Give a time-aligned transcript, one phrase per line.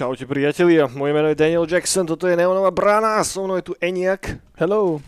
[0.00, 3.74] Čaute priatelia, moje meno je Daniel Jackson, toto je Neonová brána, so mnou je tu
[3.84, 4.40] Eniak.
[4.56, 5.02] Hello.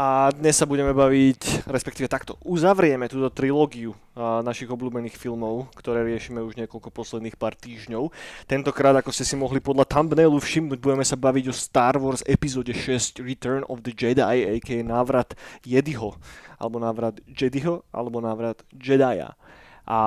[0.00, 6.40] A dnes sa budeme baviť, respektíve takto, uzavrieme túto trilógiu našich obľúbených filmov, ktoré riešime
[6.40, 8.08] už niekoľko posledných pár týždňov.
[8.48, 12.72] Tentokrát, ako ste si mohli podľa thumbnailu všimnúť, budeme sa baviť o Star Wars epizóde
[12.72, 14.80] 6 Return of the Jedi, a.k.a.
[14.80, 15.36] návrat
[15.68, 16.16] Jediho,
[16.56, 19.36] alebo návrat Jediho, alebo návrat Jedia.
[19.84, 20.00] A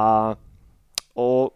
[1.13, 1.53] o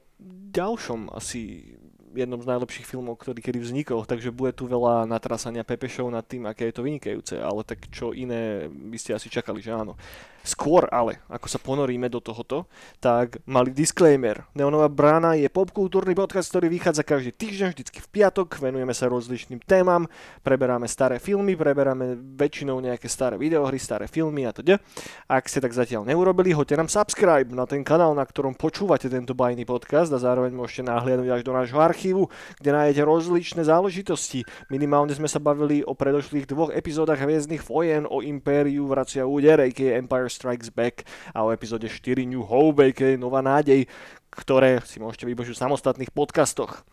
[0.53, 1.73] ďalšom asi
[2.15, 6.47] jednom z najlepších filmov, ktorý kedy vznikol, takže bude tu veľa natrasania pepešov nad tým,
[6.47, 9.99] aké je to vynikajúce, ale tak čo iné by ste asi čakali, že áno.
[10.47, 12.71] Skôr ale, ako sa ponoríme do tohoto,
[13.03, 14.47] tak mali disclaimer.
[14.55, 19.59] Neonová brána je popkultúrny podcast, ktorý vychádza každý týždeň, vždycky v piatok, venujeme sa rozličným
[19.67, 20.07] témam,
[20.47, 24.79] preberáme staré filmy, preberáme väčšinou nejaké staré videohry, staré filmy a teda.
[25.27, 29.35] Ak ste tak zatiaľ neurobili, hoďte nám subscribe na ten kanál, na ktorom počúvate tento
[29.35, 32.31] bajný podcast a zároveň môžete nahliadnúť až do nášho archívu,
[32.63, 34.47] kde nájdete rozličné záležitosti.
[34.71, 40.36] Minimálne sme sa bavili o predošlých dvoch epizódach Hviezdnych vojen, o Impériu vracia úder, Empire
[40.37, 43.89] Strikes Back a o epizóde 4 New Hope, aka Nová nádej,
[44.29, 46.85] ktoré si môžete vybožiť v samostatných podcastoch.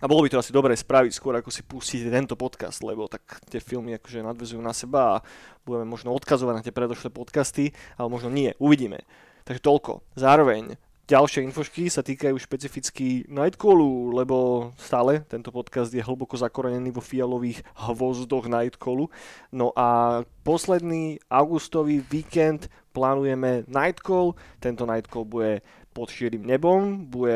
[0.00, 3.20] A bolo by to asi dobré spraviť skôr, ako si pustíte tento podcast, lebo tak
[3.52, 5.22] tie filmy akože nadvezujú na seba a
[5.68, 9.04] budeme možno odkazovať na tie predošlé podcasty, ale možno nie, uvidíme.
[9.44, 10.00] Takže toľko.
[10.16, 17.02] Zároveň ďalšie infošky sa týkajú špecificky Nightcallu, lebo stále tento podcast je hlboko zakorenený vo
[17.02, 19.10] fialových hvozdoch Nightcallu.
[19.50, 24.38] No a posledný augustový víkend plánujeme Nightcall.
[24.62, 27.34] Tento Nightcall bude pod širým nebom, bude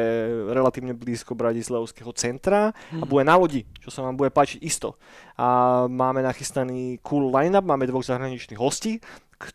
[0.55, 3.11] relatívne blízko Bratislavského centra a Mhm.
[3.11, 4.95] bude na lodi, čo sa vám bude páčiť isto.
[5.35, 9.03] A máme nachystaný cool line-up, máme dvoch zahraničných hostí,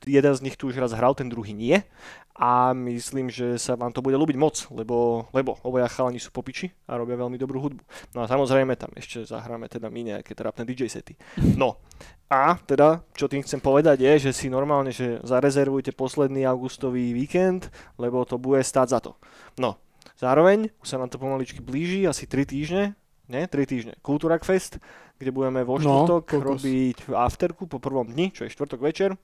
[0.05, 1.81] jeden z nich tu už raz hral, ten druhý nie.
[2.39, 6.71] A myslím, že sa vám to bude ľúbiť moc, lebo, lebo obaja chalani sú popiči
[6.87, 7.83] a robia veľmi dobrú hudbu.
[8.15, 11.19] No a samozrejme tam ešte zahráme teda my nejaké trápne DJ sety.
[11.59, 11.83] No
[12.31, 17.67] a teda, čo tým chcem povedať je, že si normálne, že zarezervujte posledný augustový víkend,
[17.99, 19.19] lebo to bude stáť za to.
[19.59, 19.75] No,
[20.15, 22.95] zároveň už sa nám to pomaličky blíži, asi 3 týždne,
[23.27, 24.79] ne, 3 týždne, Kultúrak Fest,
[25.19, 26.63] kde budeme vo No, štvrtok kokos.
[26.63, 29.19] robiť afterku po prvom dni, čo je štvrtok večer.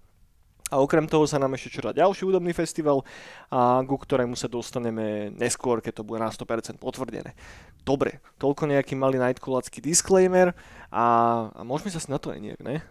[0.67, 3.05] A okrem toho sa nám ešte čaká ďalší hudobný festival,
[3.47, 7.37] a ku ktorému sa dostaneme neskôr, keď to bude na 100% potvrdené.
[7.79, 10.57] Dobre, toľko nejaký malý nightculacký disclaimer
[10.89, 11.05] a,
[11.51, 12.81] a môžeme sa na to aj nejak, ne?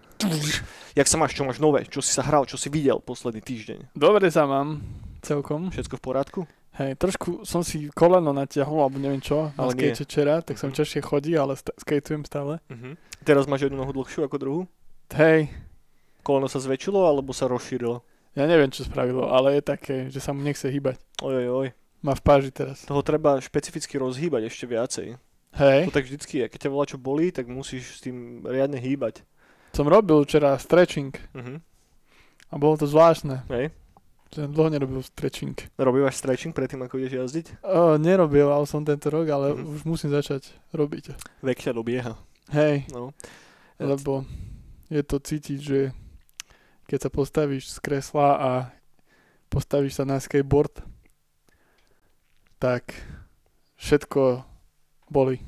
[0.95, 3.91] Jak sa máš, čo máš nové, čo si sa hral, čo si videl posledný týždeň?
[3.93, 4.79] Dobre sa mám
[5.21, 5.69] celkom.
[5.69, 6.41] Všetko v poriadku?
[6.75, 9.91] Hej, trošku som si koleno natiahol, alebo neviem čo, na Ale nie.
[9.91, 10.79] skate včera, tak som Mhm.
[10.79, 12.59] ťažšie chodí, ale st- skateujem stále.
[12.67, 12.95] Uh-huh.
[13.23, 14.61] Teraz máš jednu nohu dlhšiu ako druhú?
[15.13, 15.51] Hej,
[16.25, 18.01] Koleno sa zväčšilo alebo sa rozšírilo?
[18.35, 20.99] ja neviem, čo spravilo, ale je také, že sa mu nechce hýbať.
[21.23, 21.69] Oj, oj.
[22.01, 22.83] Má v páži teraz.
[22.83, 25.09] Toho treba špecificky rozhýbať ešte viacej.
[25.55, 26.47] Hej, To tak vždycky je.
[26.49, 29.23] Keď ťa volá čo bolí, tak musíš s tým riadne hýbať.
[29.71, 31.63] som robil včera stretching Uh-huh.
[32.47, 33.71] a bolo to zvláštne, Hej.
[34.31, 35.55] že dlho nerobil stretching.
[35.75, 37.47] Robívaš stretching predtým, ako ideš jazdiť?
[37.63, 39.63] O, nerobil, ale som tento rok, ale Mhm.
[39.65, 41.15] už musím začať robiť.
[41.41, 42.19] Vek ťa dobieha.
[42.51, 43.15] Hej, No.
[43.79, 44.27] lebo
[44.91, 45.79] je to cítiť, že
[46.85, 48.51] keď sa postavíš z kresla a
[49.49, 50.83] postavíš sa na skateboard,
[52.59, 52.97] tak
[53.77, 54.45] všetko
[55.09, 55.41] boli.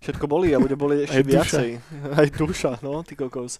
[0.00, 1.34] Všetko bolí a bude bolieť ešte Aj duša.
[1.34, 1.68] viacej.
[2.20, 3.58] Aj duša, no, ty kokos.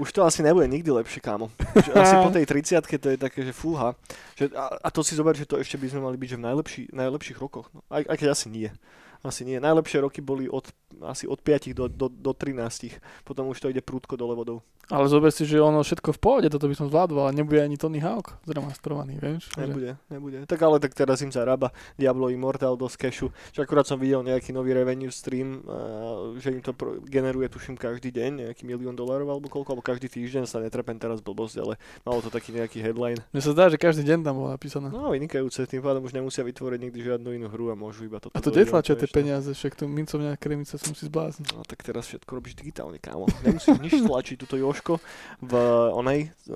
[0.00, 1.52] Už to asi nebude nikdy lepšie, kámo.
[1.92, 3.92] Asi po tej 30 to je také, že fúha.
[4.40, 6.44] Že, a, a to si zober, že to ešte by sme mali byť že v
[6.48, 7.68] najlepší, najlepších rokoch.
[7.76, 8.72] No, aj, aj keď asi nie.
[9.20, 9.60] Asi nie.
[9.60, 10.64] Najlepšie roky boli od,
[11.00, 13.00] asi od 5 do, do, do 13.
[13.24, 14.60] Potom už to ide prúdko dole vodou.
[14.90, 17.78] Ale zober si, že ono všetko v pohode, toto by som zvládol, ale nebude ani
[17.78, 19.48] Tony Hawk zremastrovaný, vieš?
[19.54, 20.38] Že- Nebude, nebude.
[20.50, 23.30] Tak ale tak teraz im zarába Diablo Immortal do cashu.
[23.54, 27.78] Že akurát som videl nejaký nový revenue stream, a, že im to pro, generuje tuším
[27.78, 31.78] každý deň, nejaký milión dolárov alebo koľko, alebo každý týždeň sa netrepem teraz blbosť, ale
[32.02, 33.22] malo to taký nejaký headline.
[33.30, 34.90] Mne sa zdá, že každý deň tam bolo napísané.
[34.90, 38.34] No vynikajúce, tým pádom už nemusia vytvoriť nikdy žiadnu inú hru a môžu iba toto.
[38.34, 41.48] A to detlačia tie peniaze, však tu mincovňa kremica som si zbláznil.
[41.54, 43.30] No tak teraz všetko robíš digitálne, kámo.
[43.46, 44.36] Nemusíš nič tlačiť.
[44.42, 44.98] Tuto Joško
[45.40, 45.52] v
[45.94, 46.54] onej, eh,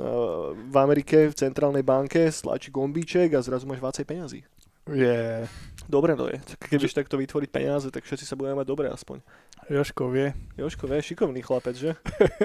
[0.53, 4.41] v Amerike, v centrálnej banke stlačí gombíček a zrazu máš 20 peňazí.
[4.87, 5.47] Je,
[5.87, 6.39] Dobre to je.
[6.43, 9.23] Tak Keď vieš takto vytvoriť peniaze, tak všetci sa budeme mať dobre aspoň.
[9.71, 10.35] Joško vie.
[10.59, 11.95] Joško, vie, šikovný chlapec, že?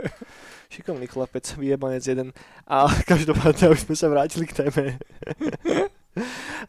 [0.73, 2.37] šikovný chlapec, vyjebanec jeden.
[2.69, 4.83] A každopádne už sme sa vrátili k téme.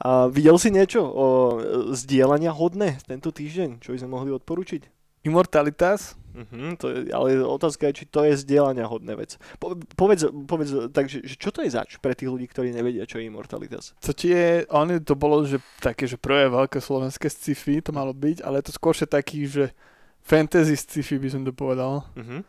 [0.06, 1.54] A videl si niečo o e,
[1.98, 5.01] zdieľania hodné tento týždeň, čo by sme mohli odporučiť?
[5.22, 9.36] Immortalitas, Uh-huh, to je, ale otázka je, či to je zdieľania hodné vec.
[9.60, 13.20] Po, povedz, povedz takže, že čo to je zač pre tých ľudí, ktorí nevedia, čo
[13.20, 13.92] je Immortalitas?
[13.92, 18.16] co ti je, oni to bolo, že také, že prvé veľké slovenské sci-fi to malo
[18.16, 19.76] byť, ale je to skôršie taký, že
[20.24, 22.08] fantasy sci-fi by som to povedal.
[22.16, 22.40] Uh-huh.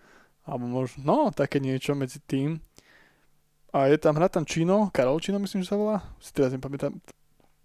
[0.48, 2.64] Alebo možno, no, také niečo medzi tým.
[3.76, 6.00] A je tam, hrá tam Čino, Karol Čino myslím, že sa volá.
[6.24, 6.94] Si teraz nepamätám.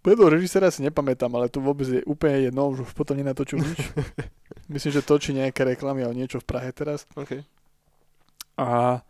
[0.09, 3.93] Meno režisera si nepamätám, ale to vôbec je úplne jedno, už potom nenatočil nič.
[4.73, 7.05] myslím, že točí nejaké reklamy alebo niečo v Prahe teraz.
[7.13, 7.45] OK.
[8.57, 9.01] A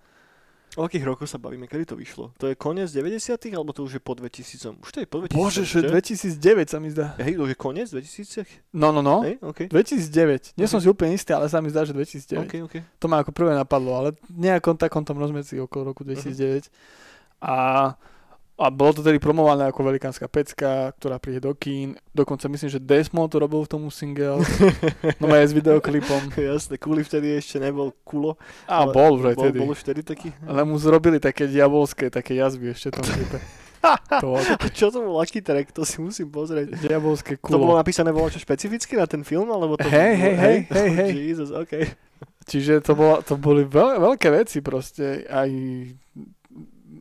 [0.76, 1.66] O akých rokoch sa bavíme?
[1.66, 2.30] Kedy to vyšlo?
[2.38, 4.78] To je koniec 90 alebo to už je po 2000?
[4.78, 5.34] Už to je po 2000.
[5.34, 7.18] bože, že 2009 sa mi zdá.
[7.18, 8.46] Hej, to už je koniec 2000?
[8.76, 9.26] No, no, no.
[9.26, 9.66] Hej, OK.
[9.72, 10.54] 2009.
[10.54, 10.82] Nie som Ok.
[10.84, 12.46] si úplne istý, ale sa mi zdá, že 2009.
[12.46, 12.74] OK, OK.
[13.00, 16.70] To ma ako prvé napadlo, ale nejakom takom tom rozmedzi okolo roku 2009.
[17.42, 17.96] A,
[18.58, 21.94] a bolo to tedy promované ako velikánska pecka, ktorá príde do kín.
[22.10, 24.42] Dokonca myslím, že Desmo to robil v tomu single.
[25.22, 26.34] No aj s videoklipom.
[26.50, 28.34] Jasné, Kuli vtedy ešte nebol kulo.
[28.66, 29.58] A bol už aj bol, tedy.
[29.62, 30.34] bol už vtedy taký.
[30.42, 33.38] Ale mu zrobili také diabolské, také jazvy ešte v tom klipe.
[34.18, 35.70] To A čo to bol aký track?
[35.70, 36.82] To si musím pozrieť.
[36.82, 37.78] diabolské To bolo kulo.
[37.78, 39.46] napísané bolo čo špecificky na ten film?
[39.54, 41.10] Alebo to Hej, hej, hej, hej, hej.
[41.30, 41.86] Jesus, OK.
[42.42, 45.22] Čiže to, bolo, to boli veľ, veľké veci proste.
[45.30, 45.46] Aj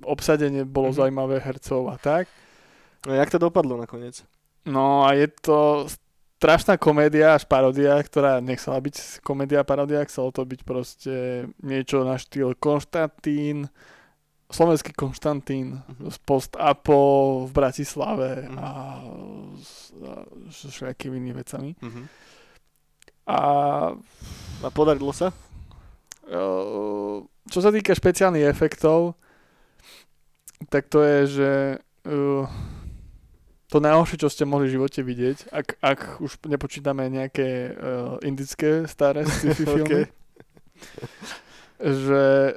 [0.07, 0.95] obsadenie bolo Mhm.
[0.95, 2.25] zaujímavé hercov a tak.
[3.03, 4.23] No jak to dopadlo nakoniec?
[4.65, 5.87] No a je to
[6.37, 11.15] strašná komédia až paródia, ktorá nechcela byť komédia paródia, chcelo to byť proste
[11.59, 13.69] niečo na štýl Konštantín,
[14.47, 16.07] slovenský Konštantín Mhm.
[16.07, 16.99] z post-apo
[17.47, 18.57] v Bratislave Mhm.
[18.57, 18.67] a
[19.57, 19.91] s,
[20.47, 21.75] s všetkými inými vecami.
[21.79, 22.01] Mhm.
[23.27, 23.39] A
[24.57, 25.29] A podarilo sa?
[27.47, 29.15] čo sa týka špeciálnych efektov,
[30.69, 31.51] tak to je, že
[32.09, 32.45] uh,
[33.67, 38.87] to najhoršie, čo ste mohli v živote vidieť, ak, ak už nepočítame nejaké uh, indické
[38.87, 40.01] staré sci-fi filmy,
[41.77, 42.55] že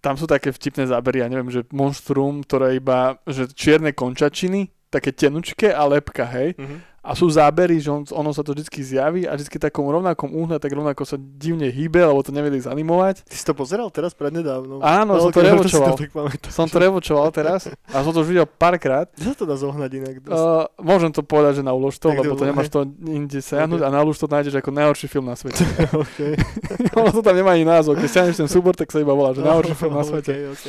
[0.00, 5.10] tam sú také vtipné zábery, ja neviem, že monštrum, ktoré iba, že čierne končačiny, také
[5.12, 6.54] tenučké a lepka, hej.
[6.58, 6.96] Mhm.
[7.06, 10.58] A sú zábery, že on, ono sa to vždy zjaví a vždy takom rovnakom úhle,
[10.58, 13.22] tak rovnako sa divne hýbe, lebo to nevedeli zanimovať.
[13.22, 14.82] Ty si to pozeral teraz prednedávno?
[14.82, 15.94] Áno, som to revočoval.
[15.94, 16.50] to pamätám.
[16.50, 19.06] Som to revočoval teraz a som to už videl párkrát.
[19.22, 20.14] Sa to dá zohnať inak?
[20.26, 23.86] Uh, môžem to povedať, že na uložto, Tak lebo to nemáš to inde siahnuť Ok.
[23.86, 25.62] a na uložto nájdeš ako najhorší film na svete.
[26.02, 26.18] OK.
[26.98, 28.02] ono to tam nemá ani názov.
[28.02, 30.50] Keď stiahneš ten súbor, tak sa iba volá, že najhorší film na svete.
[30.50, 30.66] OK, OK.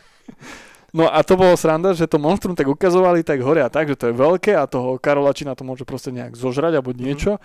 [0.90, 3.94] No a to bolo sranda, že to monštrum tak ukazovali tak hore a tak, že
[3.94, 7.38] to je veľké a toho Karolačina to môže proste nejak zožrať alebo niečo.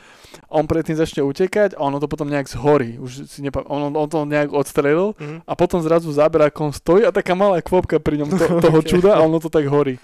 [0.45, 2.97] A on predtým začne utekať a ono to potom nejak zhorí.
[2.97, 5.43] Už si nepa- on, on to nejak odstrelil Mhm.
[5.43, 8.79] a potom zrazu záber, ako on stojí a taká malá kvopka pri ňom to, toho
[8.79, 8.87] Ok.
[8.87, 10.01] čuda a ono to tak horí.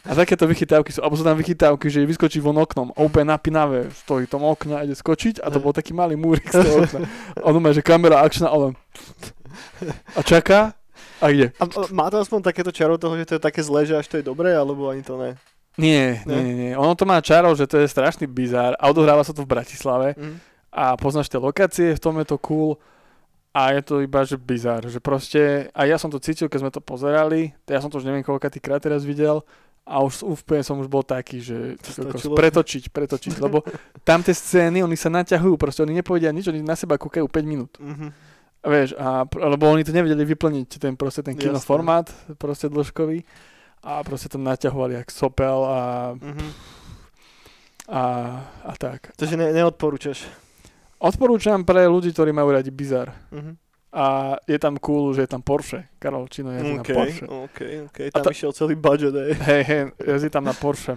[0.00, 4.24] A takéto vychytávky sú, alebo sú tam vychytávky, že vyskočí von oknom úplne napínavé stojí
[4.24, 6.98] tom okne a ide skočiť a to bol taký malý múrik z toho okna.
[7.46, 8.72] On má, že kamera akčná a len
[10.14, 10.72] a čaká
[11.20, 11.52] a ide.
[11.56, 14.08] A, a má to aspoň takéto čaro toho, že to je také zlé, že až
[14.08, 15.36] to je dobré, alebo ani to ne?
[15.78, 16.72] Nie, nie, nie, nie.
[16.74, 20.18] Ono to má čaro, že to je strašný bizár a odohráva sa to v Bratislave
[20.18, 20.36] Mhm.
[20.72, 22.76] a poznáš tie lokácie, v tom je to cool
[23.50, 26.70] a je to iba, že bizár, že proste, a ja som to cítil, keď sme
[26.70, 29.42] to pozerali, ja som to už neviem koľkatý krát teraz videl
[29.82, 33.66] a už úplne som už bol taký, že kokos, pretočiť, pretočiť, lebo
[34.06, 37.42] tam tie scény, oni sa naťahujú, proste oni nepovedia nič, oni na seba kúkajú 5
[37.42, 37.74] minút.
[37.82, 38.29] Mhm.
[38.60, 43.24] Vieš, a, lebo oni to nevedeli vyplniť, ten proste ten kinoformát, proste dĺžkový
[43.80, 45.80] a proste to naťahovali jak sopel a,
[46.12, 46.46] Mhm.
[47.88, 48.02] a,
[48.62, 49.10] a tak.
[49.16, 50.28] Takže ne, neodporúčaš.
[50.98, 53.10] Odporúčam pre ľudí, ktorí majú radi bizar.
[53.32, 53.56] Mhm.
[53.90, 54.04] A
[54.44, 55.90] je tam cool, že je tam Porsche.
[55.98, 57.24] Karol Čino jazdí na OK, Porsche.
[57.26, 57.98] OK, OK.
[58.06, 59.34] A Tam to- išiel celý budget, hej.
[59.34, 60.94] Hej, hej, jazdí tam na Porsche.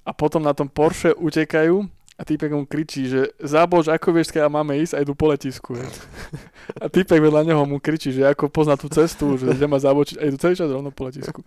[0.00, 1.84] A potom na tom Porsche utekajú
[2.20, 5.72] a týpek mu kričí, že zábož, ako vieš, keď máme ísť a idú po letisku.
[5.72, 5.88] hej.
[6.76, 10.20] A týpek vedľa neho mu kričí, že ako pozná tú cestu, že kde má zabočiť
[10.20, 11.40] a idú celý čas rovno po letisku.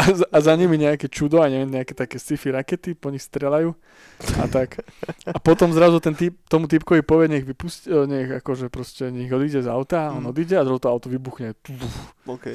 [0.00, 3.20] A, za, a za nimi nejaké čudo a neviem, nejaké také sci-fi rakety, po nich
[3.20, 3.76] strelajú
[4.40, 4.80] a tak.
[5.28, 9.60] A potom zrazu ten typ, tomu typkovi povie, nech vypustí, nech akože proste nech odíde
[9.60, 10.32] z auta, on Mm.
[10.32, 11.52] odíde a zrazu to auto vybuchne.
[12.24, 12.46] OK,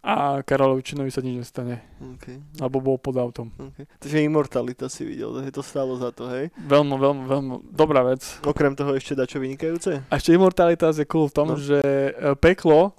[0.00, 3.52] A Karolovi Činovi sa nič nestane, OK, alebo bol pod autom.
[3.52, 3.84] OK.
[4.00, 6.48] Takže Immortalita si videl, to stálo za to, hej?
[6.56, 8.24] Veľmi, veľmi, veľmi dobrá vec.
[8.40, 10.00] Okrem toho ešte dačo vynikajúce?
[10.08, 11.56] A ešte Immortalitas je cool v tom, No.
[11.56, 11.60] no.
[11.60, 12.96] že e, peklo,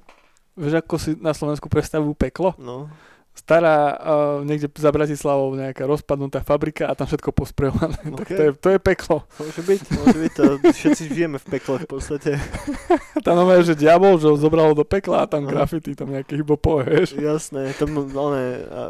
[0.53, 2.53] vieš ako si na Slovensku predstavujú peklo?
[2.62, 2.86] No.
[3.32, 7.96] Stará uh, niekde za Bratislavou nejaká rozpadnutá fabrika a tam všetko posprejované.
[8.12, 8.20] OK.
[8.20, 9.18] Tak to je, to je peklo.
[9.40, 12.36] Môže byť, môže byť, to všetci žijeme v pekle v podstate.
[13.26, 15.52] Tam je, že diabol, že ho zobral do pekla a tam Aha.
[15.54, 17.14] graffiti, tam nejaké hybopoe, vieš.
[17.14, 18.82] Jasné, tam oné, a,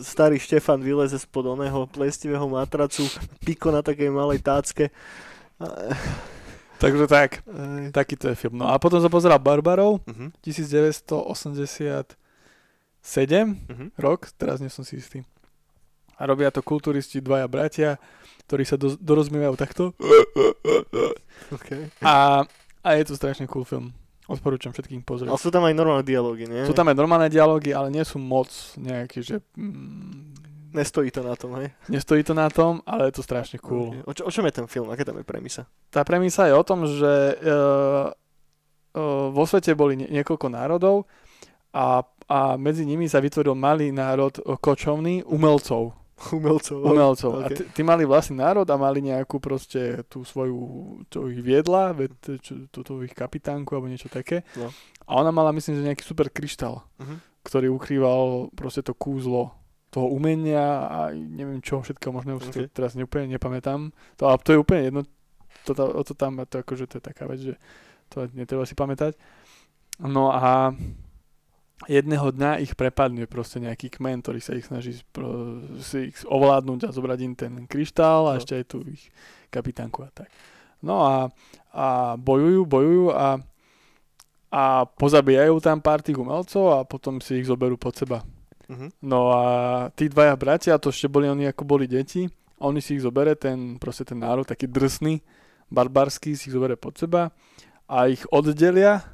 [0.00, 3.04] starý Štefan vyleze spod oného plestivého matracu,
[3.44, 4.88] piko na takej malej tácke,
[6.76, 7.88] Takže tak, Aj.
[7.88, 8.60] takýto je film.
[8.60, 12.16] No a potom som pozeral Barbarov, Mhm, 1987
[13.70, 13.94] mhm.
[13.94, 15.22] rok, teraz nie som si istý.
[16.18, 18.02] A robia to kulturisti, dvaja bratia,
[18.50, 19.84] ktorí sa do, dorozmievajú takto.
[21.46, 21.92] Okay.
[22.02, 22.42] A,
[22.82, 23.94] a je to strašne cool film.
[24.26, 25.38] Odporúčam všetkým Ale pozrieť.
[25.38, 26.66] sú tam aj normálne dialógy, nie?
[26.66, 29.38] Sú tam aj normálne dialógy, ale nie sú moc nejaké, že...
[29.54, 30.34] Mm,
[30.74, 31.72] Nestojí to na tom, hej?
[31.88, 33.96] nestojí to na tom, ale je to strašne cool.
[33.96, 34.02] Okay.
[34.04, 34.92] O, čo, o čom je ten film?
[34.92, 35.64] Aká tam je premisa?
[35.88, 38.12] Tá premisa je o tom, že uh,
[38.92, 41.08] uh, vo svete boli nie, niekoľko národov
[41.72, 45.94] a, a medzi nimi sa vytvoril malý národ kočovný umelcov.
[46.32, 46.80] Umelcov.
[46.80, 47.32] umelcov.
[47.36, 47.56] A Okay.
[47.60, 50.56] tí, tí mali vlastný národ a mali nejakú proste tú svoju,
[51.06, 51.92] čo ich viedla,
[52.72, 54.40] túto ich kapitánku alebo niečo také.
[54.56, 54.72] No.
[55.04, 57.16] A ona mala, myslím, že nejaký super kryštál, Mhm.
[57.44, 59.52] ktorý ukrýval proste to kúzlo
[59.92, 62.66] toho umenia a neviem čo všetko možné, už Okay.
[62.72, 63.92] teraz neúplne nepamätám.
[64.16, 65.00] To, ale to je úplne jedno,
[65.68, 67.54] to, to, to tam, to, akože to je taká vec, že
[68.08, 69.14] to netreba si pamätať.
[70.00, 70.72] No a
[71.84, 76.88] jedného dňa ich prepadne proste nejaký kmen, ktorý sa ich snaží pro, si ich ovládnuť
[76.88, 78.38] a zobrať im ten kryštál a No.
[78.40, 79.12] ešte aj tu ich
[79.52, 80.32] kapitánku a tak.
[80.80, 81.28] No a,
[81.76, 83.40] a bojujú, bojujú a,
[84.48, 88.24] a pozabíjajú tam pár tých umelcov a potom si ich zoberú pod seba.
[88.72, 88.96] Mhm.
[89.04, 89.42] No a
[89.92, 93.76] tí dvaja bratia, to ešte boli oni ako boli deti, oni si ich zobere, ten,
[93.76, 95.20] proste ten národ, taký drsný,
[95.68, 97.30] barbarský, si ich zobere pod seba
[97.86, 99.04] a ich oddelia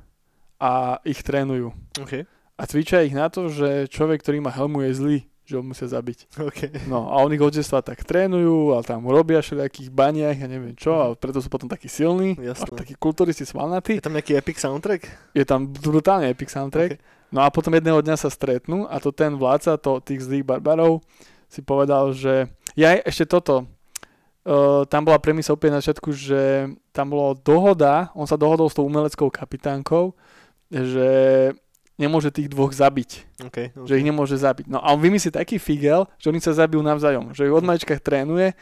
[0.62, 1.74] a ich trénujú.
[2.00, 2.22] OK.
[2.62, 5.90] A cvičia ich na to, že človek, ktorý má helmu, je zlý, že ho musia
[5.90, 6.30] zabiť.
[6.46, 6.86] OK.
[6.86, 10.78] No a oni ich od detstva tak trénujú a tam robia všelijakých baniach a neviem
[10.78, 12.78] čo a preto sú potom takí silní, Jasné.
[12.78, 13.98] takí kulturisti svalnatí.
[13.98, 15.34] Je tam nejaký epic soundtrack?
[15.34, 17.02] Je tam brutálne epic soundtrack.
[17.02, 17.34] OK.
[17.34, 21.00] No a potom jedného dňa sa stretnú a to ten vládca to, tých zlých barbarov
[21.50, 22.46] si povedal, že
[22.78, 23.66] ja ešte toto,
[24.44, 28.76] uh, tam bola premisa úplne na začiatku, že tam bola dohoda, on sa dohodol s
[28.76, 30.12] tou umeleckou kapitánkou,
[30.68, 31.10] že
[32.00, 33.10] nemôže tých dvoch zabiť,
[33.42, 33.46] OK.
[33.48, 33.66] okay.
[33.84, 34.66] že ich nemôže zabiť.
[34.68, 37.94] No a on vymyslí taký figel, že oni sa zabijú navzájom, že ich od malička
[37.96, 38.56] trénuje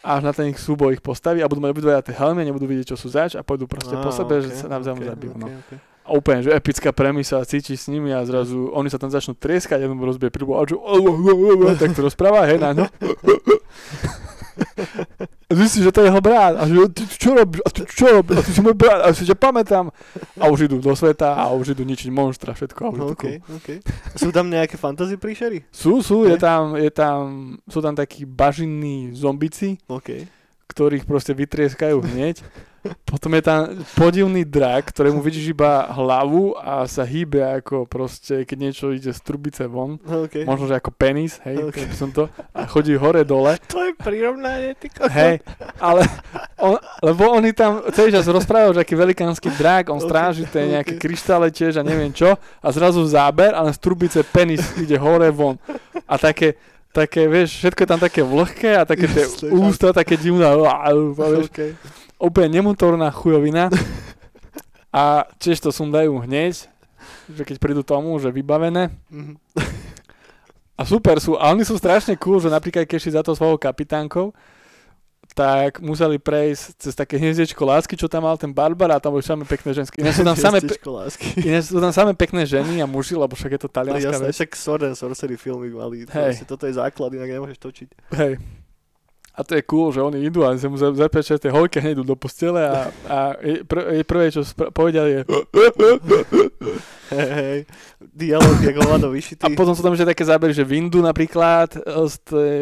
[0.00, 2.92] až na ten ich súboj ich postaví a budú mať obidvaja tie helmy, nebudú vidieť,
[2.92, 5.32] čo sú zač a pôjdu proste po Á, sebe, že ok, sa navzájom ok, zabijú.
[5.36, 5.46] ok, No.
[5.60, 5.70] ok.
[6.00, 9.84] A úplne, že epická premisa, cítiš s nimi a zrazu oni sa tam začnú trieskať,
[9.84, 10.74] jeden mu rozbije príbu a že
[11.84, 12.86] tak to rozpráva, hej, na ňo.
[15.50, 16.54] Zistí, že to je jeho brat.
[16.54, 17.58] A že ty čo robíš?
[17.66, 18.38] A ty čo robíš?
[18.38, 19.02] A ty si môj brat.
[19.02, 19.90] A si ťa pamätám.
[20.38, 22.80] A už idú do sveta a už idú ničiť monstra, všetko.
[22.86, 23.58] A už je to OK, cool.
[23.58, 23.68] OK.
[24.14, 25.66] Sú tam nejaké fantasy príšery?
[25.74, 30.30] Sú, sú, je tam, je tam, sú tam takí bažinní zombici, OK.
[30.70, 32.46] ktorých proste vytrieskajú hneď.
[33.04, 33.60] Potom je tam
[33.92, 39.20] podivný drak, ktorému vidíš iba hlavu a sa hýbe ako proste, keď niečo ide z
[39.20, 40.00] trubice von.
[40.00, 40.48] OK.
[40.48, 41.76] Možno, že ako penis, hej, Ok.
[41.76, 41.92] okay.
[41.92, 42.32] som to.
[42.56, 43.60] A chodí hore dole.
[43.68, 45.12] To je prirovnanie, ty kokos.
[45.12, 45.44] Hej,
[45.76, 46.08] ale
[46.56, 50.80] on, lebo oni tam celý čas rozprávajú, že aký velikánsky drak, on Ok, stráži tie
[50.80, 51.00] nejaké ok.
[51.04, 52.32] kryštále tiež a neviem čo.
[52.64, 55.60] A zrazu záber a len z trubice penis ide hore von.
[56.08, 56.56] A také,
[56.90, 60.48] také, vieš, všetko je tam také vlhké a také tie Jasne, ústa také divné.
[60.48, 61.60] Vieš, OK.
[62.20, 63.72] Úplne nemotorná chujovina.
[64.90, 66.66] A tiež to sundajú hneď,
[67.30, 68.90] že keď prídu tomu, že vybavené.
[69.08, 69.38] Mhm.
[70.74, 73.54] A super sú, a oni sú strašne cool, že napríklad keď šli za to svojou
[73.54, 74.32] kapitánkou,
[75.30, 79.22] tak museli prejsť cez také hniezdečko lásky, čo tam mal ten Barbar a tam boli
[79.22, 80.00] samé pekné ženské.
[80.02, 80.80] Ináč sú tam samé, pe-
[81.38, 84.26] ináč sú tam samé pekné ženy a muži, lebo však je to No talianská jasné,
[84.26, 84.34] vec.
[84.34, 86.02] však Sword and Sorcery filmy mali.
[86.08, 86.42] Hej.
[86.42, 86.48] Hej.
[86.50, 87.88] Toto je základ, inak nemôžeš točiť.
[88.18, 88.32] Hej.
[89.30, 91.88] A to je cool, že oni idú a sa mu za- zapečia tie holky a
[91.88, 95.20] idú do postele a, a je- pr- je prvé, čo spra- povedal je
[97.10, 97.60] Hej, hej.
[98.00, 99.42] Dialóg, jak hovado vyšitý.
[99.42, 102.60] a potom sú tam ešte také zábery, že Windu napríklad e, z tej,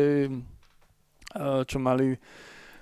[1.30, 2.16] e, čo mali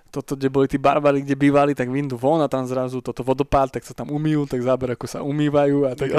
[0.08, 3.68] toto, kde boli tí barbary, kde bývali, tak Windu von a tam zrazu toto vodopád,
[3.70, 6.14] tak sa tam umýjú, tak záber, ako sa umývajú a tak.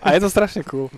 [0.00, 0.88] A je to strašne cool.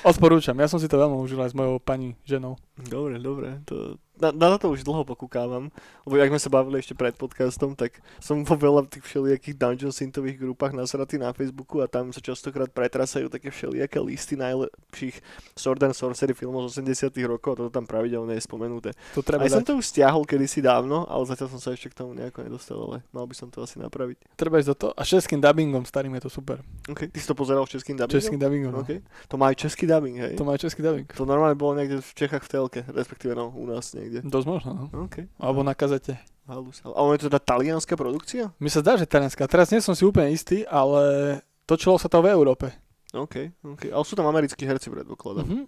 [0.00, 2.56] Odporúčam, ja som si to veľmi užil aj s mojou pani ženou.
[2.80, 3.60] Dobre, dobre.
[3.66, 5.70] To, na, na to už dlho pokúkávam,
[6.04, 9.94] lebo jak sme sa bavili ešte pred podcastom, tak som vo veľa tých všelijakých Dungeon
[9.94, 15.22] Syntových grupách nasratý na Facebooku a tam sa častokrát pretrasajú také všelijaké listy najlepších
[15.54, 18.90] Sword and Sorcery filmov z 80 rokov a toto tam pravidelne je spomenuté.
[19.14, 21.92] To treba, Aj som dať, to už stiahol kedysi dávno, ale zatiaľ som sa ešte
[21.92, 24.16] k tomu nejako nedostal, ale mal by som to asi napraviť.
[24.34, 24.92] treba ísť do toho.
[24.96, 26.58] A českým dubbingom starým je to super.
[26.88, 27.12] Okay.
[27.12, 28.16] Ty si to pozeral s českým dubbingom?
[28.16, 28.72] Českým dubbingom.
[28.72, 28.80] no.
[28.82, 29.04] Okay.
[29.28, 30.34] To má aj český dubbing, hej?
[30.40, 31.06] To má aj český dubbing.
[31.12, 34.07] To normálne bolo niekde v Čechách v telke, respektíve no, u nás niekde.
[34.24, 34.84] Dosť možno, no.
[35.06, 35.28] OK.
[35.38, 36.16] Alebo na kazete.
[36.48, 36.80] Halus.
[36.80, 38.48] A ono je to teda talianská produkcia?
[38.56, 39.44] Mi sa zdá, že talianská.
[39.44, 41.38] Teraz nie som si úplne istý, ale
[41.68, 42.72] točilo sa to v Európe.
[43.12, 43.92] OK, OK.
[43.92, 45.44] Ale sú tam americkí herci, predpokladám.
[45.44, 45.64] Mhm.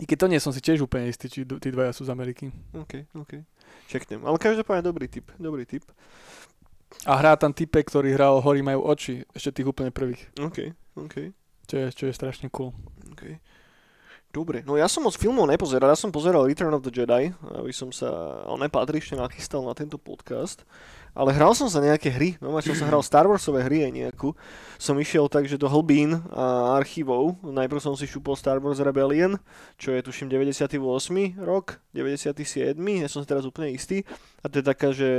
[0.00, 2.48] I keď to nie som si tiež úplne istý, či tí dvaja sú z Ameriky.
[2.72, 3.44] OK, OK.
[3.84, 4.24] čeknem.
[4.24, 5.84] Ale každopádne dobrý tip, dobrý tip.
[7.04, 10.32] A hrá tam typek, ktorý hral Hory majú oči, ešte tých úplne prvých.
[10.40, 11.36] OK, OK,
[11.68, 12.72] Čo je, čo je strašne cool.
[13.12, 13.36] OK.
[14.30, 17.74] Dobre, no ja som moc filmov nepozeral, ja som pozeral Return of the Jedi, aby
[17.74, 20.62] som sa nepatrične nachystal na tento podcast.
[21.10, 24.30] Ale hral som sa nejaké hry, no som sa hral Star Warsové hry aj nejakú.
[24.78, 27.42] Som išiel takže do hlbín a archívov.
[27.42, 29.34] Najprv som si šupol Star Wars Rebellion,
[29.74, 30.78] čo je tuším 98.
[31.42, 32.78] rok, 97.
[32.78, 34.06] Ja som si teraz úplne istý.
[34.40, 35.12] A to je taká, že,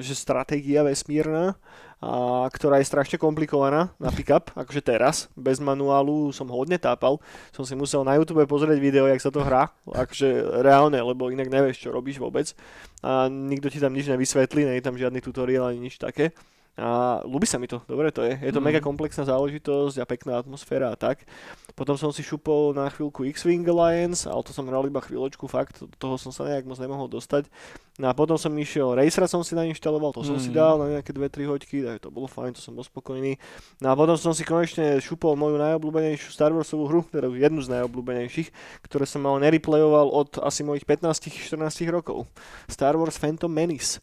[0.00, 1.60] že stratégia vesmírna,
[2.00, 7.20] a, ktorá je strašne komplikovaná na pick-up, akože teraz, bez manuálu som hodne tápal.
[7.52, 11.52] Som si musel na YouTube pozrieť video, jak sa to hrá, akože reálne, lebo inak
[11.52, 12.56] nevieš, čo robíš vôbec.
[13.04, 16.32] A nikto ti tam nič nevysvetlí, nie je tam žiadny tutoriál ani nič také.
[16.78, 18.38] A ľúbi sa mi to, dobre to je.
[18.38, 18.66] Je to mm.
[18.70, 21.26] mega komplexná záležitosť a pekná atmosféra a tak.
[21.74, 25.82] Potom som si šupol na chvíľku X-Wing Alliance, ale to som hral iba chvíľočku, fakt,
[25.82, 27.50] do toho som sa nejak moc nemohol dostať.
[27.98, 30.42] No a potom som išiel, Racera som si nainštaloval, to som mm.
[30.46, 33.42] si dal na nejaké 2-3 hoďky, takže to bolo fajn, to som bol spokojný.
[33.82, 37.74] No a potom som si konečne šupol moju najobľúbenejšiu Star Warsovú hru, teda jednu z
[37.74, 38.54] najobľúbenejších,
[38.86, 41.58] ktoré som mal nereplayoval od asi mojich 15-14
[41.90, 42.30] rokov.
[42.70, 43.98] Star Wars Phantom Menace.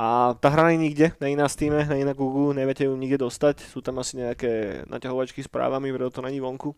[0.00, 3.68] A tá hra nie nikde, na Steam, nie na Google, neviete ju nikde dostať.
[3.68, 6.72] Sú tam asi nejaké naťahovačky s právami, preto to není vonku.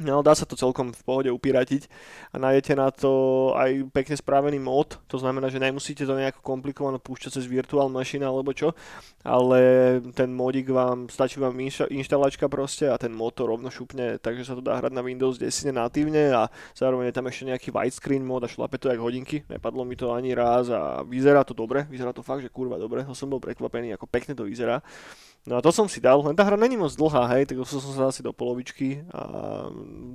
[0.00, 1.84] No, dá sa to celkom v pohode upiratiť
[2.32, 3.12] a nájdete na to
[3.52, 8.24] aj pekne spravený mod, to znamená, že nemusíte to nejako komplikovano púšťať cez virtual machine
[8.24, 8.72] alebo čo,
[9.20, 14.16] ale ten modík vám, stačí vám inšta, inštalačka proste a ten mod to rovno šupne,
[14.16, 17.68] takže sa to dá hrať na Windows 10 natívne a zároveň je tam ešte nejaký
[17.68, 21.52] widescreen mod a šlape to jak hodinky, nepadlo mi to ani raz a vyzerá to
[21.52, 24.80] dobre, vyzerá to fakt, že kurva dobre, to som bol prekvapený, ako pekne to vyzerá.
[25.42, 27.82] No a to som si dal, len tá hra není moc dlhá, hej, tak som
[27.82, 29.66] sa asi do polovičky a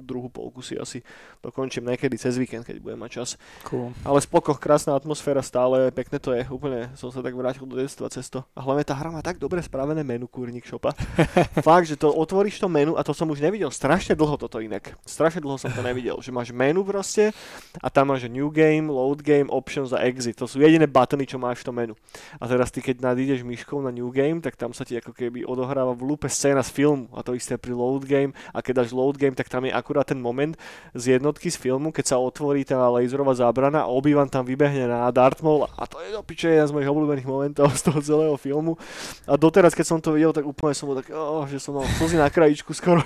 [0.07, 1.03] druhú polku si asi
[1.43, 3.29] dokončím niekedy cez víkend, keď budem mať čas.
[3.67, 3.91] Cool.
[4.07, 8.07] Ale spoko, krásna atmosféra stále, pekné to je, úplne som sa tak vrátil do detstva
[8.07, 8.39] cez to.
[8.55, 10.95] A hlavne tá hra má tak dobre spravené menu, kurník šopa.
[11.67, 14.95] Fakt, že to otvoríš to menu a to som už nevidel strašne dlho toto inak.
[15.03, 17.35] Strašne dlho som to nevidel, že máš menu proste
[17.83, 20.39] a tam máš new game, load game, options a exit.
[20.39, 21.93] To sú jediné buttony, čo máš v tom menu.
[22.39, 25.49] A teraz ty, keď nadídeš myškou na new game, tak tam sa ti ako keby
[25.49, 28.93] odohráva v lúpe scéna z filmu a to isté pri load game a keď dáš
[28.93, 30.53] load game, tak tam je akurát ten moment
[30.93, 35.09] z jednotky z filmu, keď sa otvorí tá laserová zábrana a obývan tam vybehne na
[35.09, 38.35] Darth Maul a to je do piče jeden z mojich obľúbených momentov z toho celého
[38.37, 38.77] filmu
[39.25, 41.89] a doteraz, keď som to videl, tak úplne som bol tak, oh, že som mal
[41.97, 43.01] slzy na krajičku skoro,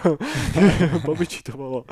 [1.07, 1.87] pobiči to bolo.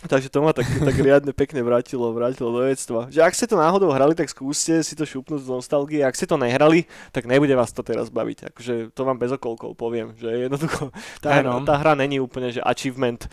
[0.00, 3.12] Takže to ma tak, tak riadne pekne vrátilo, vrátilo do detstva.
[3.12, 6.00] Že ak ste to náhodou hrali, tak skúste si to šupnúť z nostalgie.
[6.00, 8.48] Ak ste to nehrali, tak nebude vás to teraz baviť.
[8.48, 10.88] Akože to vám bez okolkov poviem, že jednoducho
[11.20, 11.60] tá, Áno.
[11.68, 13.28] tá hra není úplne, že achievement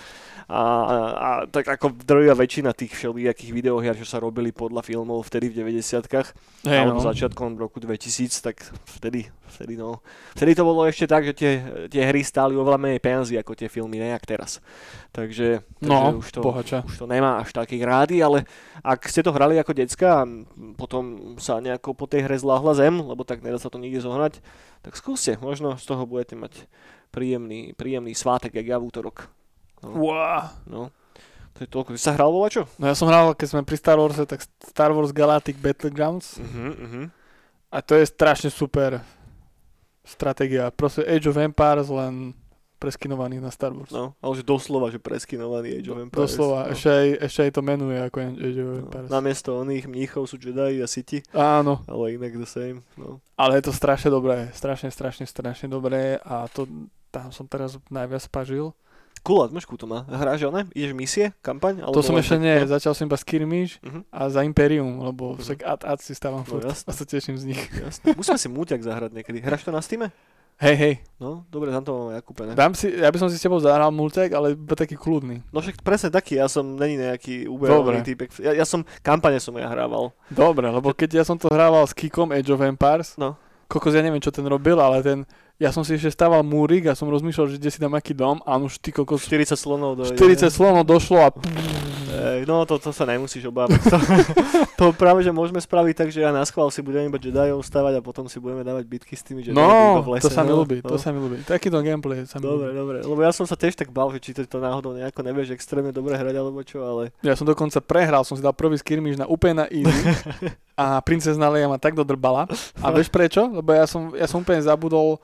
[0.47, 5.27] a, a, a tak ako drvia väčšina tých všelijakých videohier, čo sa robili podľa filmov
[5.27, 6.31] vtedy v 90-kách,
[6.63, 7.03] Hey, alebo no.
[7.03, 8.63] začiatkom roku 2000, tak
[8.95, 9.99] vtedy, vtedy no.
[10.39, 11.51] Vtedy to bolo ešte tak, že tie,
[11.91, 14.63] tie hry stáli oveľa menej peniazy ako tie filmy, nejak teraz.
[15.11, 16.79] Takže, takže No, už to, bohača.
[16.87, 18.47] už to nemá až taký rády, ale
[18.79, 20.29] ak ste to hrali ako decka a
[20.79, 24.39] potom sa nejako po tej hre zláhla zem, lebo tak nedá sa to nikde zohnať,
[24.79, 26.71] tak skúste, možno z toho budete mať
[27.11, 29.27] príjemný, príjemný svátek, jak ja v útorok.
[29.81, 30.49] Wow.
[30.65, 30.81] No.
[31.53, 31.89] To je toľko.
[31.93, 32.65] Ty sa hral vo čo?
[32.77, 36.73] No ja som hral, keď sme pri Star Warse, tak Star Wars Galactic Battlegrounds Uh-huh,
[36.73, 37.05] uh-huh.
[37.69, 39.01] a to je strašne super
[40.05, 40.69] stratégia.
[40.71, 42.31] Proste Age of Empires len
[42.77, 43.89] preskinovaný na Star Wars.
[43.89, 46.29] No, ale že doslova, že preskinovaný Age of Empires.
[46.29, 46.77] Doslova, no.
[46.77, 48.81] ešte, aj, ešte aj to menuje ako Age of No.
[48.85, 49.09] Empires.
[49.09, 52.85] Namiesto oných mníchov sú Jedi a Siti, Áno, ale inak the same.
[52.93, 53.17] No.
[53.33, 56.69] ale je to strašne dobré, strašne, strašne, strašne dobré a to
[57.09, 58.77] tam som teraz najviac pažil.
[59.27, 60.07] Cool atmošku to má.
[60.07, 60.71] Hráš one?
[60.71, 61.25] Ideš misie?
[61.41, 61.83] Kampaň?
[61.83, 62.71] to som ešte nie, no?
[62.71, 64.07] začal som iba Skirmish Mhm.
[64.07, 65.43] a za Imperium, lebo Mhm.
[65.43, 66.87] však ad, ad si stávam No furt jasné.
[66.87, 67.59] a sa teším z nich.
[67.83, 68.15] Jasné.
[68.15, 69.43] Musíme si múťak zahrať niekedy.
[69.43, 70.07] Hráš to na Steam?
[70.57, 72.57] Hej, hej, No, dobre, tam to máme aj kúpené.
[72.57, 75.45] dám si, ja by som si s tebou zahral multek, ale iba taký kľudný.
[75.53, 78.33] No však presne taký, ja som není nejaký uberový typek.
[78.41, 80.09] Ja, ja som, kampane som ja hrával.
[80.33, 83.37] Dobre, lebo keď ja som to hrával s Kikom Age of Empires, No.
[83.69, 86.93] kokos ja neviem, čo ten robil, ale ten, ja som si ešte stával múrik a
[86.93, 89.97] som rozmýšľal, že kde si dám aký dom a on už ty kokos 40 slonov
[89.97, 90.13] dojde.
[90.13, 91.29] 40 slonov došlo a
[92.17, 93.77] Ej, no to, to sa nemusíš obávať.
[93.93, 93.97] To,
[94.79, 97.99] to práve, že môžeme spraviť tak, že ja na schvál si budem iba Jediov stavať
[97.99, 100.29] a potom si budeme dávať bitky s tými Jediami no, v lese.
[100.29, 100.89] to sa mi no, ľúbi, no.
[100.93, 101.45] to sa mi ľúbi.
[101.45, 102.77] Takýto gameplay sa mi Dobre, ľúbi.
[102.77, 105.53] dobre, lebo ja som sa tiež tak bal, že či to, to náhodou nejako nevieš
[105.53, 109.19] extrémne dobre hrať alebo čo, ale Ja som dokonca prehral, som si dal prvý skirmish
[109.19, 110.01] na úplne na easy
[110.81, 112.49] a princezna Leia ma tak dodrbala.
[112.81, 113.45] A vieš prečo?
[113.49, 115.21] Lebo ja som, ja som úplne zabudol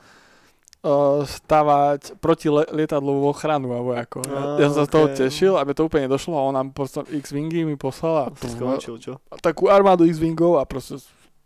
[1.26, 4.20] stavať proti lietadlovú ochranu alebo ako.
[4.22, 6.70] Ja, Á, ja som sa z toho tešil, aby to úplne došlo a on nám
[6.70, 9.12] proste X-Wingy mi poslal a skončil, čo?
[9.40, 11.00] takú armádu X-Wingov a proste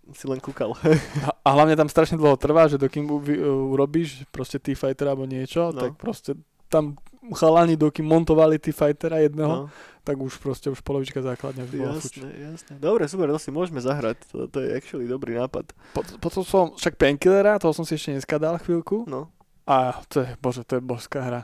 [0.08, 0.72] Si len kúkal.
[1.28, 5.04] a, a hlavne tam strašne dlho trvá, že dokým u- vy- uh, urobíš proste T-Fighter
[5.06, 5.78] alebo niečo, No.
[5.78, 6.96] tak proste tam
[7.34, 9.70] chalani, dokým montovali T-Fightera jedného, No,
[10.04, 12.74] tak už proste už polovička základne už bola jasné, jasné.
[12.78, 14.16] Dobre, super, to si môžeme zahrať.
[14.32, 15.76] To, to je actually dobrý nápad.
[15.92, 19.04] Po- Potom som, však Painkillera, toho som si ešte dneska dal chvíľku.
[19.04, 19.28] No,
[19.64, 21.42] A to je, bože, to je božská hra.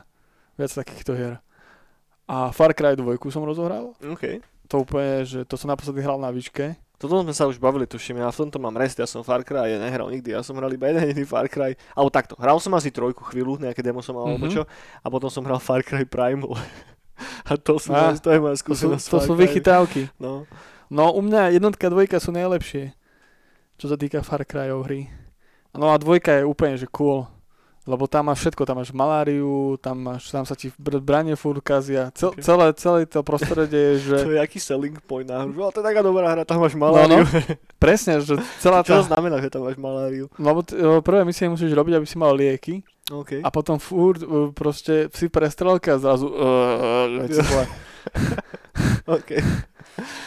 [0.56, 1.44] Viac takýchto hier.
[2.24, 3.92] A Far Cry 2 som rozohral.
[4.00, 4.40] OK.
[4.72, 6.72] To úplne, že to som naposledy hral na výške.
[6.94, 9.76] Toto sme sa už bavili, tuším, ja v tomto mám rest, ja som Far Cry
[9.76, 12.88] nehral nikdy, ja som hral iba jeden jediný Far Cry, alebo takto, hral som asi
[12.88, 14.54] trojku chvíľu, nejaké demo som mal, alebo Mhm.
[14.54, 14.62] čo,
[15.02, 16.54] a potom som hral Far Cry Primal.
[17.50, 18.62] a to, sú, Á, to je moja To sú,
[18.94, 19.06] skúsenosť.
[19.06, 20.02] to sú vychytávky.
[20.16, 20.46] No,
[20.86, 22.94] No u mňa jednotka, dvojka sú najlepšie.
[23.74, 25.10] Čo sa týka Far Cryov hry.
[25.72, 27.26] No a dvojka je úplne, že cool.
[27.84, 31.60] Lebo tam máš všetko, tam máš maláriu, tam, máš, tam sa ti br- branie furt
[31.60, 32.08] kazia.
[32.16, 32.40] Cel, Ok.
[32.40, 35.68] celé, celé to prostredie je, že to je aký selling point na hru, že, "O,
[35.68, 37.28] to je taká dobrá hra, tam máš maláriu.
[37.84, 38.96] presne, že celá Čo tá...
[39.04, 40.32] to znamená, že tam máš maláriu?
[40.40, 42.80] Lebo t- e, prvé misie musíš robiť, aby si mal lieky.
[43.12, 43.44] OK.
[43.44, 47.20] A potom furt uh, proste si prestrelka a zrazu uh,
[48.06, 48.36] uh,
[49.16, 49.30] OK.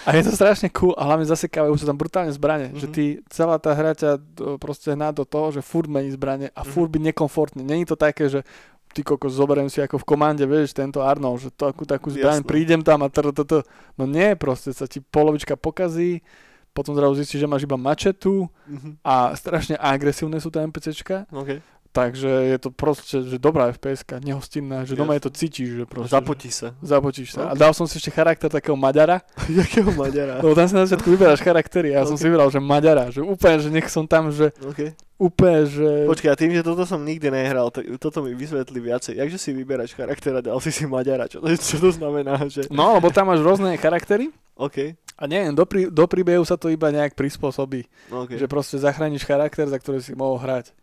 [0.03, 2.79] A je to strašne cool a hlavne zasekávajú sa tam brutálne zbranie, mm-hmm.
[2.79, 2.93] že Mhm.
[2.95, 6.63] ty, celá tá hra ťa uh, proste hná do toho, že furt mení zbranie a
[6.63, 6.69] Mhm.
[6.69, 7.61] furt byť nekomfortne.
[7.61, 8.47] Není to také, že
[8.95, 12.81] ty kokos, zoberiem si ako v komande, vieš, tento Arnold, že takú, takú zbraň, prídem
[12.81, 13.61] tam a tr, tr, tr.
[13.93, 16.23] No nie, proste sa ti polovička pokazí,
[16.71, 19.01] potom zrazu zistíš, že máš iba mačetu Mhm.
[19.03, 21.59] a strašne agresívne sú tie NPCčka, OK.
[21.89, 26.11] Takže je to proste, že dobrá FPS, nehostinná, že doma je to cítiš, že proste.
[26.11, 26.73] Zapotí sa.
[26.79, 27.49] Zapotíš sa.
[27.49, 27.59] A Ok.
[27.59, 30.39] dal som si ešte charakter takého Maďara, Jakého Maďara?
[30.39, 32.21] lebo tam si na začiatku vyberáš charaktery a ja som Ok.
[32.21, 34.93] si vybral, že Maďara, že úplne, že nech som tam, že OK.
[35.17, 36.05] úplne, že...
[36.05, 39.17] Počkaj, a tým, že toto som nikdy nehral, tak toto mi vysvetli viacej.
[39.17, 42.69] Jakže si vyberáš charaktera, dal si si Maďara, čo to, čo to znamená, že...
[42.69, 46.69] No, lebo tam máš rôzne charaktery OK, a neviem, do, prí, do príbehu sa to
[46.69, 47.85] iba nejak prispôsobí.
[48.09, 48.37] OK.
[48.37, 50.73] Že proste zachrániš charakter, za ktorý si mohol hrať.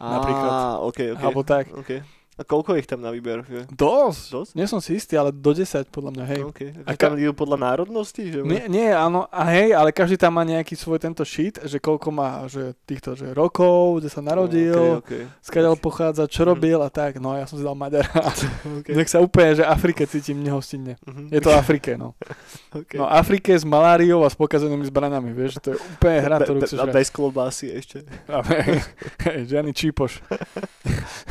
[0.00, 0.50] Napríklad.
[0.50, 1.22] Á, OK, OK.
[1.22, 1.64] Alebo tak.
[1.72, 2.15] OK.
[2.36, 3.42] A koľko ich tam na výber?
[3.42, 3.64] Že?
[3.70, 4.22] Dosť.
[4.30, 4.50] Dosť?
[4.52, 6.40] Nie som si istý, ale do 10 podľa mňa, hej.
[6.44, 6.60] OK.
[6.84, 8.20] A A tam idú podľa národnosti?
[8.22, 8.44] Že...
[8.44, 12.08] Nie, nie, áno, a hej, ale každý tam má nejaký svoj tento sheet, že koľko
[12.10, 15.12] má že týchto že rokov, kde sa narodil, OK, OK.
[15.40, 16.48] skáďal pochádza, čo Mhm.
[16.50, 17.16] robil a tak.
[17.16, 18.04] No ja som si dal Maďara.
[18.78, 18.88] OK.
[18.90, 21.00] Nech sa úplne, že Afrike cítim nehostinne.
[21.08, 21.32] Mhm.
[21.32, 22.12] Je to Afrike, no.
[22.76, 22.94] OK.
[22.94, 26.78] No Afrike s maláriou a s pokazenými zbraňami, vieš, to je úplne hra, ktorú chceš
[26.78, 28.04] a bez klobásy ešte.
[29.48, 30.20] Žiadny čípoš.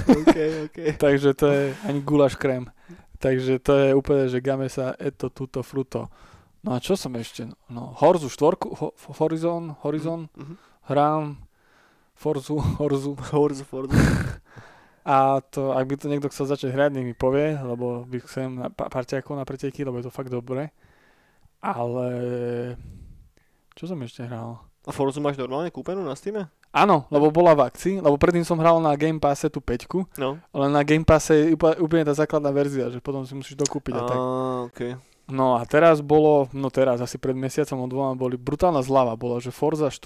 [0.07, 0.77] OK, OK.
[1.03, 2.67] Takže to je ani gulaš krém.
[3.15, 6.11] Takže to je úplne, že game sa eto, tuto, fruto.
[6.61, 7.45] No a čo som ešte?
[7.67, 10.55] No, Horzu štvorku, ho, Horizon, Horizon, Mhm.
[10.85, 11.23] hrám,
[12.13, 13.13] Forzu, Horzu.
[13.31, 13.95] Horzu, Forzu.
[15.05, 18.57] A to, ak by to niekto chcel začať hrať, nech mi povie, lebo by chcem
[18.57, 20.73] na pa- parťákov na preteky, lebo je to fakt dobre.
[21.61, 22.05] Ale...
[23.73, 24.57] Čo som ešte hral?
[24.81, 26.49] A Forzu máš normálne kúpenú na Steam?
[26.75, 30.35] Áno, lebo bola v akcii, lebo predtým som hral na Game Passe tú 5, No.
[30.51, 34.01] ale na Game Passe je úplne, tá základná verzia, že potom si musíš dokúpiť a
[34.03, 34.17] tak.
[34.19, 34.23] Á,
[34.67, 34.79] OK.
[35.31, 39.39] No a teraz bolo, no teraz asi pred mesiacom od dvoma boli brutálna zľava, bola,
[39.39, 40.03] že Forza 4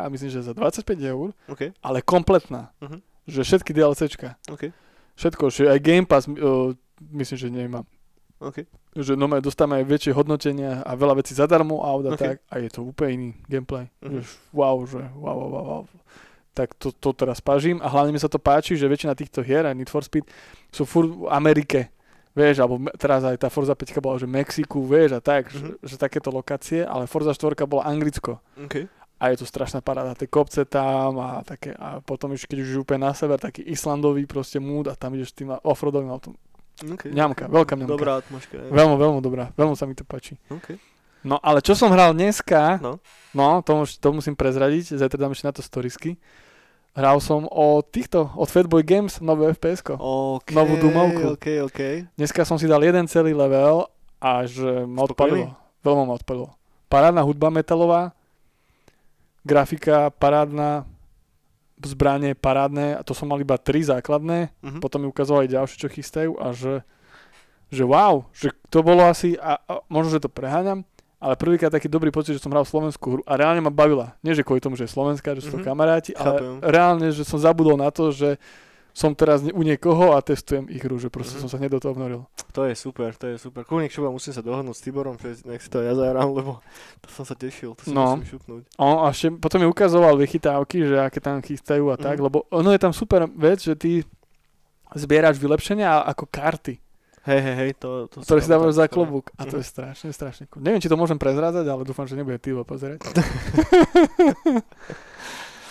[0.00, 1.74] a myslím, že za 25 eur, OK.
[1.82, 2.70] ale kompletná.
[2.78, 3.02] Mhm.
[3.26, 4.28] Že všetky DLCčka.
[4.46, 4.70] OK.
[5.18, 6.70] Všetko, že aj Game Pass, uh,
[7.10, 7.84] myslím, že nemám.
[8.42, 8.58] OK.
[8.92, 12.18] Že no dostávame aj väčšie hodnotenia a veľa vecí zadarmo a a Ok.
[12.18, 12.36] tak.
[12.50, 13.86] A je to úplne iný gameplay.
[14.02, 14.18] Mhm.
[14.18, 15.84] Že wow, že wow, wow, wow, wow.
[16.52, 19.64] Tak to, to teraz pážim a hlavne mi sa to páči, že väčšina týchto hier,
[19.64, 20.28] aj Need for Speed,
[20.68, 21.88] sú furt v Amerike.
[22.32, 25.56] Vieš, alebo teraz aj tá Forza 5 bola, že Mexiku, vieš, a tak, Mhm.
[25.56, 28.40] že, že takéto lokácie, ale Forza 4 bola Anglicko.
[28.56, 28.84] OK.
[29.22, 32.82] A je to strašná paráda, tie kopce tam a také, a potom ešte keď už
[32.82, 36.34] úplne na sever, taký islandový proste mood a tam ideš s tým offroadovým autom.
[36.80, 37.10] Okay.
[37.12, 37.92] Ňamka, veľká ňamka.
[37.92, 38.68] Dobrá atmosféra.
[38.72, 40.40] Veľmi, veľmi dobrá, veľmi sa mi to páči.
[40.48, 40.76] OK.
[41.22, 42.98] No ale čo som hral dneska, No.
[43.30, 46.18] no to, to musím prezradiť, zajtra dám ešte na to storisky.
[46.92, 50.52] Hral som od týchto, od Fatboy Games, nové fps OK.
[50.52, 51.40] Novú Dumovku.
[51.40, 51.80] OK, OK.
[52.20, 53.88] Dneska som si dal jeden celý level
[54.20, 55.56] a že ma odpalilo.
[55.80, 56.52] Veľmi ma odpalilo.
[56.92, 58.12] Parádna hudba metalová,
[59.40, 60.84] grafika parádna,
[61.84, 64.78] zbranie parádne, a to som mal iba tri základné, Mhm.
[64.78, 66.82] potom mi ukázali ďalšie, čo chystajú a že,
[67.68, 70.84] že wow, že to bolo asi, a, a možno, že to preháňam,
[71.16, 74.18] ale prvýkrát taký dobrý pocit, že som hral slovenskú hru a reálne ma bavila.
[74.20, 75.66] Nie, že kvôli tomu, že je slovenská, že sú to Mhm.
[75.66, 76.54] kamaráti, ale Chápem.
[76.60, 78.42] reálne, že som zabudol na to, že
[78.92, 81.40] som teraz u niekoho a testujem ich hru, že proste Mhm.
[81.40, 82.22] som sa hneď do toho vnoril.
[82.52, 83.62] To je super, to je super.
[83.62, 86.60] Kúnik šuba, musím sa dohodnúť s Tiborom, že nech si to ja zahrám, lebo
[87.00, 88.14] to som sa tešil, to si No.
[88.14, 88.62] musím šupnúť.
[88.74, 92.22] A on a ešte potom mi ukazoval vychytávky, že aké tam chystajú a tak, Mhm.
[92.22, 94.04] lebo ono je tam super vec, že ty
[94.92, 96.76] zbierač vylepšenia ako karty,
[97.22, 99.30] Hej, hej, hej, to, to ktoré si dávaš za klobúk.
[99.36, 99.62] A to Mhm.
[99.62, 100.58] je strašne, strašne cool.
[100.58, 102.98] Neviem, či to môžem prezrádzať, ale dúfam, že nebude Tivo pozerať.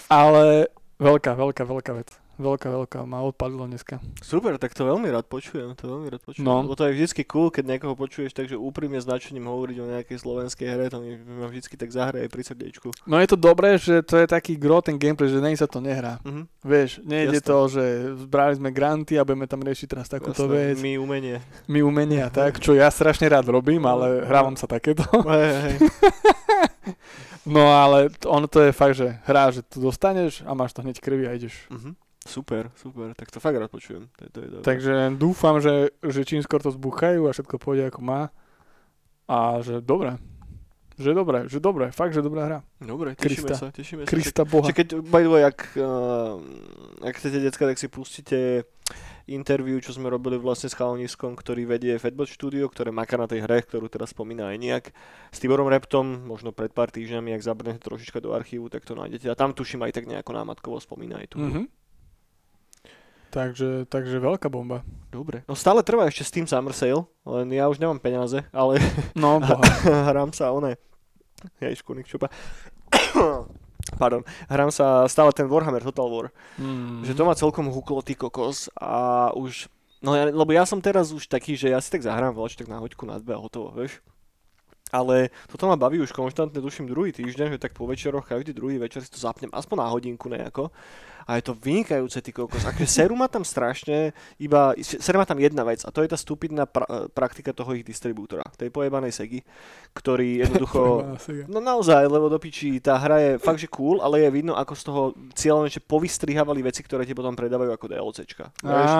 [0.09, 2.09] ale veľká, veľká, veľká vec.
[2.41, 3.05] Veľká, veľká.
[3.05, 4.01] Ma odpadlo dneska.
[4.17, 6.41] Super, tak to veľmi rád počujem, to veľmi rád počujem.
[6.41, 6.65] No.
[6.65, 10.67] Lebo to je vždycky cool, keď niekoho počuješ, takže úprimne značením hovoriť o nejakej slovenskej
[10.73, 11.05] hre, to
[11.37, 12.89] ma vždycky tak zahraje pri srdiečku.
[13.05, 15.77] No je to dobré, že to je taký gro ten gameplay, že nej sa to
[15.77, 16.17] nehrá.
[16.25, 16.49] Mhm.
[16.65, 17.49] Vieš, nejde Jasné.
[17.49, 17.83] to, že
[18.25, 20.75] zbrali sme granty a budeme tam riešiť teraz takúto Jasné, vec.
[20.81, 21.37] My umenie.
[21.69, 25.05] My umenia, tak, čo ja strašne rád robím, ale hrávam sa takéto.
[25.29, 25.77] hej, hej.
[27.45, 31.01] No ale ono to je fakt, že hrá, že tu dostaneš a máš to hneď
[31.01, 31.65] krvi a ideš.
[31.73, 31.97] Mhm.
[32.21, 34.05] Super, super, tak to fakt rád počujem.
[34.11, 34.63] To, je- to je dobré.
[34.63, 38.21] Takže dúfam, že, že čím skôr to zbuchajú a všetko pôjde ako má.
[39.25, 40.21] A že dobre.
[40.95, 42.59] Že dobre, že dobre, fakt, že dobrá hra.
[42.77, 43.55] Dobre, tešíme Krista.
[43.55, 44.07] sa, tešíme sa.
[44.07, 44.63] Krista Boha.
[44.63, 46.37] Čiže keď, by the way, ak, uh,
[47.01, 48.69] ak chcete decka, tak si pustíte
[49.25, 53.41] interview, čo sme robili vlastne s chalaniskom, ktorý vedie Fatbot Studio, ktoré maká na tej
[53.41, 54.85] hre, ktorú teraz spomína aj nejak.
[55.31, 59.25] S Tiborom Reptom, možno pred pár týždňami, ak zabrnete trošička do archívu, tak to nájdete.
[59.25, 61.37] A tam tuším aj tak nejako námatkovo spomína aj tú.
[61.39, 61.65] hru.
[63.31, 64.83] Takže, takže veľká bomba.
[65.07, 65.47] Dobre.
[65.47, 68.79] No stále trvá ešte Steam Summer Sale, len ja už nemám peniaze, ale
[69.15, 69.63] No, boha.
[70.11, 70.75] hrám sa one.
[71.63, 72.27] Hej, škurník čupa.
[74.01, 74.21] Pardon.
[74.47, 76.27] Hrám sa stále ten Warhammer Total War.
[76.59, 77.01] Mm.
[77.07, 79.67] Že to ma celkom huklo ty kokos a už...
[80.01, 82.69] No ja, lebo ja som teraz už taký, že ja si tak zahrám veľač tak
[82.69, 84.01] na hoďku, na dve a hotovo, vieš.
[84.91, 88.75] Ale toto ma baví už konštantne, tuším druhý týždeň, že tak po večeroch, každý druhý
[88.75, 90.67] večer si to zapnem aspoň na hodinku nejako.
[91.27, 92.65] A je to vynikajúce, ty kokos.
[92.65, 96.17] Akože seru ma tam strašne, iba, seru ma tam jedna vec a to je tá
[96.17, 99.39] stupidná pra, praktika toho ich distribútora, tej pojebanej Segy,
[99.93, 101.17] ktorý jednoducho...
[101.51, 104.73] No naozaj, lebo do piči, tá hra je fakt, že cool, ale je vidno, ako
[104.77, 105.01] z toho
[105.35, 108.45] cieľene, že povystrihávali veci, ktoré ti potom predávajú ako DLCčka.
[108.63, 108.91] Vieš?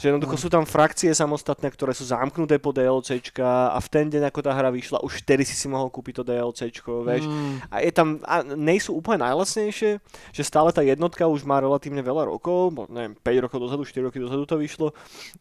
[0.00, 4.32] Že jednoducho sú tam frakcie samostatné, ktoré sú zamknuté po DLCčka a v ten deň,
[4.32, 7.28] ako tá hra vyšla, už vtedy si si mohol kúpiť to DLCčko, vieš.
[7.28, 10.00] mm, A je tam, a nejsú úplne najlacnejšie,
[10.32, 14.08] že stále tá jednotka už má relatívne veľa rokov, bo neviem, 5 rokov dozadu, 4
[14.08, 14.94] roky dozadu to vyšlo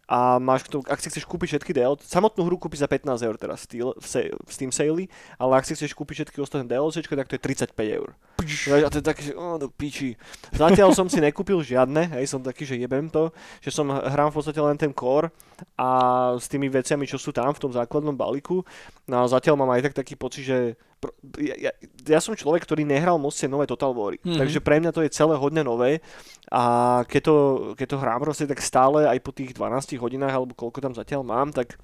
[0.10, 3.22] a máš k tomu, ak si chceš kúpiť všetky DLC, samotnú hru kúpiš za 15
[3.22, 5.08] eur teraz v, se- v Steam Sale,
[5.40, 8.10] ale ak si chceš kúpiť všetky ostatné DLCčka, tak to je 35 eur.
[8.82, 10.18] A to je také, že oh, do piči.
[10.50, 13.30] Zatiaľ som si nekúpil žiadne, hej, som taký, že jebem to,
[13.62, 15.30] že som hrám v podstate len ten core
[15.76, 15.90] a
[16.38, 18.62] s tými veciami, čo sú tam v tom základnom balíku.
[19.06, 20.58] No a zatiaľ mám aj tak taký pocit, že
[21.42, 21.72] ja, ja,
[22.06, 24.38] ja som človek, ktorý nehral moc tie nové Total Wary, Mhm.
[24.38, 25.98] takže pre mňa to je celé hodne nové
[26.54, 26.64] a
[27.10, 27.36] keď to,
[27.74, 31.26] keď to hrám proste, tak stále aj po tých 12 hodinách, alebo koľko tam zatiaľ
[31.26, 31.82] mám, tak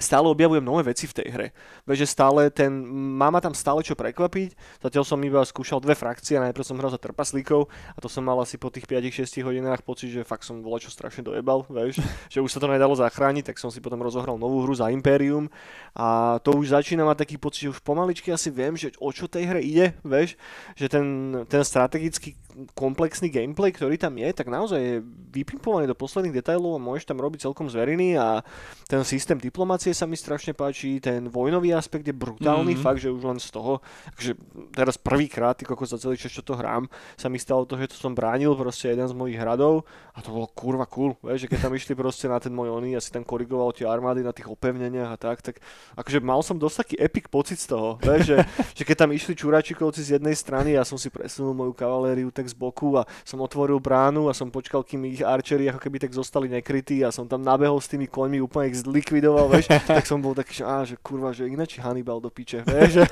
[0.00, 1.48] stále objavujem nové veci v tej hre.
[1.84, 4.80] Veď, že stále ten, má ma tam stále čo prekvapiť.
[4.80, 8.40] Zatiaľ som iba skúšal dve frakcie, najprv som hral za trpaslíkov a to som mal
[8.40, 12.00] asi po tých 5-6 hodinách pocit, že fakt som bol čo strašne dojebal, vieš,
[12.32, 15.52] že už sa to nedalo zachrániť, tak som si potom rozohral novú hru za Imperium
[15.92, 19.28] a to už začína mať taký pocit, že už pomaličky asi viem, že o čo
[19.28, 20.40] tej hre ide, vieš,
[20.72, 21.04] že ten,
[21.52, 22.32] ten strategický
[22.72, 24.96] komplexný gameplay, ktorý tam je, tak naozaj je
[25.32, 28.44] vypimpovaný do posledných detailov a môžeš tam robiť celkom zveriny a
[28.86, 32.78] ten systém diplomácie sa mi strašne páči, ten vojnový aspekt je brutálny, Mhm.
[32.78, 32.84] mm-hmm.
[32.84, 33.80] fakt, že už len z toho,
[34.20, 34.32] že
[34.72, 36.86] teraz prvýkrát, ty kokos za celý čas, čo to hrám,
[37.16, 40.28] sa mi stalo to, že to som bránil proste jeden z mojich hradov a to
[40.30, 43.08] bolo kurva cool, vieš, že keď tam išli proste na ten môj oný, ja si
[43.08, 45.56] tam korigoval tie armády na tých opevneniach a tak, tak
[45.96, 48.36] akože mal som dosť taký epic pocit z toho, vieš, že,
[48.76, 52.41] že keď tam išli čuračikovci z jednej strany, ja som si presunul moju kavalériu tak
[52.48, 56.12] z boku a som otvoril bránu a som počkal, kým ich arčeri ako keby tak
[56.16, 60.18] zostali nekrytí a som tam nabehol s tými koňmi, úplne ich zlikvidoval, vieš, tak som
[60.18, 63.04] bol taký, že, á, že kurva, že ináč Hannibal do piče, vieš, že,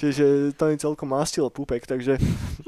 [0.00, 2.18] že, že to mi celkom mastilo púpek, takže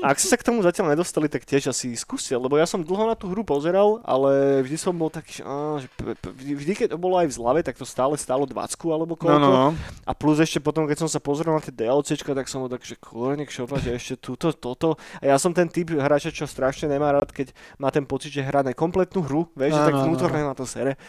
[0.05, 3.09] ak ste sa k tomu zatiaľ nedostali, tak tiež asi skúste, lebo ja som dlho
[3.09, 5.89] na tú hru pozeral, ale vždy som bol taký, že, á, že
[6.37, 9.41] vždy, keď to bolo aj v zlave, tak to stále stálo 20 alebo koľko.
[9.41, 9.71] no, no, no.
[10.05, 12.85] A plus ešte potom, keď som sa pozrel na tie DLCčka, tak som bol tak,
[12.85, 15.01] že kurník šopa, že ešte túto, toto.
[15.23, 18.45] A ja som ten typ hráča, čo strašne nemá rád, keď má ten pocit, že
[18.45, 21.01] hrá nekompletnú hru, vieš, že tak vnútorne ma to sere.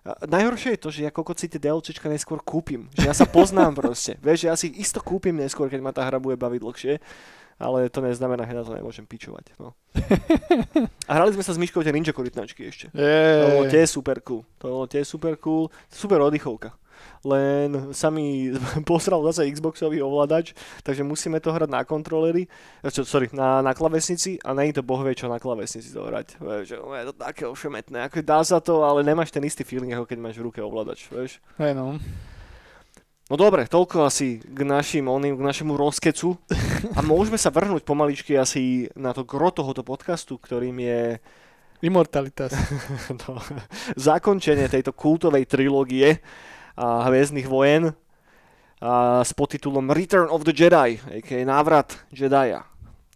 [0.00, 2.88] A najhoršie je to, že ja kokot si tie DLCčka neskôr kúpim.
[2.96, 4.16] Že ja sa poznám proste.
[4.24, 6.94] Vieš, že ja si ich isto kúpim neskôr, keď ma tá hra bude baviť dlhšie.
[7.60, 9.52] Ale to neznamená, že na to nemôžem pičovať.
[9.60, 9.76] No.
[11.08, 12.88] A hrali sme sa s Myškou tie ninja korytnačky ešte.
[12.88, 14.48] To bolo Je, tiež super cool.
[14.64, 15.68] To bolo tiež super cool.
[15.92, 16.72] Super oddychovka.
[17.24, 18.50] Len sa mi
[18.90, 22.48] posral zase Xboxový ovládač, takže musíme to hrať na kontrolery,
[22.88, 26.40] čo, sorry, na, na klavesnici a není to bohvie čo na klavesnici to hrať.
[26.40, 29.92] Vieš, že, je to také ošemetné, ako dá sa to, ale nemáš ten istý feeling,
[29.92, 31.38] ako keď máš v ruke ovládač, vieš.
[31.60, 32.00] hej, no.
[33.30, 36.34] No dobre, toľko asi k, našim, oným, k našemu rozkecu.
[36.98, 41.22] A môžeme sa vrhnúť pomaličky asi na to gro tohoto podcastu, ktorým je
[41.80, 42.52] Immortalitas.
[43.22, 43.38] no,
[43.94, 46.18] zakončenie tejto kultovej trilógie
[46.76, 47.94] a Hviezdnych vojen
[49.22, 51.44] s podtitulom Return of the Jedi, a.k.a.
[51.44, 52.64] návrat Jedia.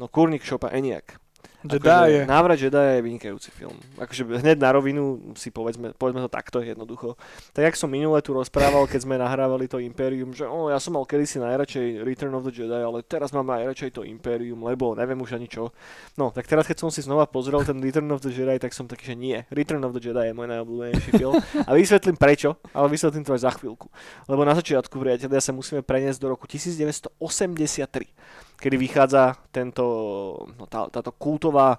[0.01, 1.24] No kurník šopa Eniak.
[1.65, 2.21] Jedi Akože je.
[2.29, 3.73] Návrat Jedi je vynikajúci film.
[3.97, 7.17] Akože hneď na rovinu si povedzme, povedzme to takto jednoducho.
[7.57, 10.93] Tak jak som minule tu rozprával, keď sme nahrávali to Imperium, že oh, ja som
[10.93, 15.17] mal kedysi najradšej Return of the Jedi, ale teraz mám najradšej to Imperium, lebo neviem
[15.17, 15.73] už ani čo.
[16.21, 18.85] No, tak teraz keď som si znova pozrel ten Return of the Jedi, tak som
[18.85, 19.41] taký, že nie.
[19.49, 21.41] Return of the Jedi je môj najobľúbenejší film.
[21.65, 23.89] A vysvetlím prečo, ale vysvetlím to aj za chvíľku.
[24.29, 29.85] Lebo na začiatku, priatelia, sa musíme preniesť do roku 1983 kedy vychádza tento,
[30.59, 31.79] no tá, táto kultová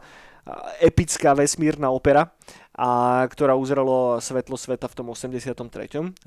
[0.77, 2.29] epická vesmírna opera,
[2.75, 5.55] a ktorá uzrelo svetlo sveta v tom 83.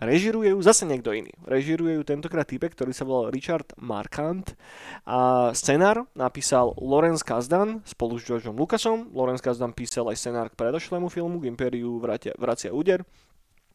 [0.01, 1.29] Režiruje ju zase niekto iný.
[1.45, 4.57] Režiruje ju tentokrát typek, ktorý sa volal Richard Marquand
[5.05, 9.13] a scenár napísal Lorenz Kazdan spolu s Georgeom Lucasom.
[9.13, 13.05] Lorenz Kazdan písal aj scenár k predošlému filmu, k Impériu vracia, vracia úder.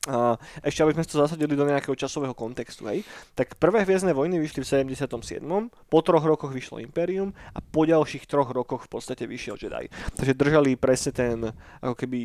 [0.03, 3.07] A ešte aby sme to zasadili do nejakého časového kontextu, hej,
[3.39, 5.39] tak prvé Hviezdne vojny vyšli v 77.
[5.87, 9.87] Po troch rokoch vyšlo Imperium a po ďalších troch rokoch v podstate vyšiel Jedi.
[10.19, 11.37] Takže držali presne ten,
[11.79, 12.19] ako keby,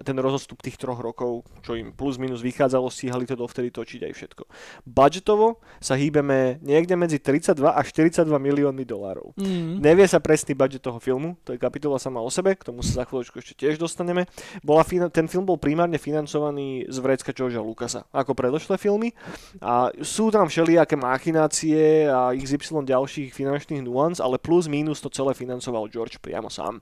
[0.00, 4.12] ten rozostup tých troch rokov, čo im plus minus vychádzalo, stíhali to dovtedy točiť aj
[4.16, 4.42] všetko.
[4.88, 9.36] Budgetovo sa hýbeme niekde medzi 32 až 42 miliónmi dolárov.
[9.36, 9.84] Mm.
[9.84, 13.02] Nevie sa presný budget toho filmu, to je kapitola sama o sebe, k tomu sa
[13.02, 14.24] za chvíľočku ešte tiež dostaneme.
[14.64, 19.10] Bola, ten film bol primárne financovaný z vrecka Georgea Lucasa, ako predošlé filmy.
[19.58, 25.34] A sú tam všelijaké machinácie a XY ďalších finančných nuans, ale plus minus to celé
[25.34, 26.78] financoval George priamo sám,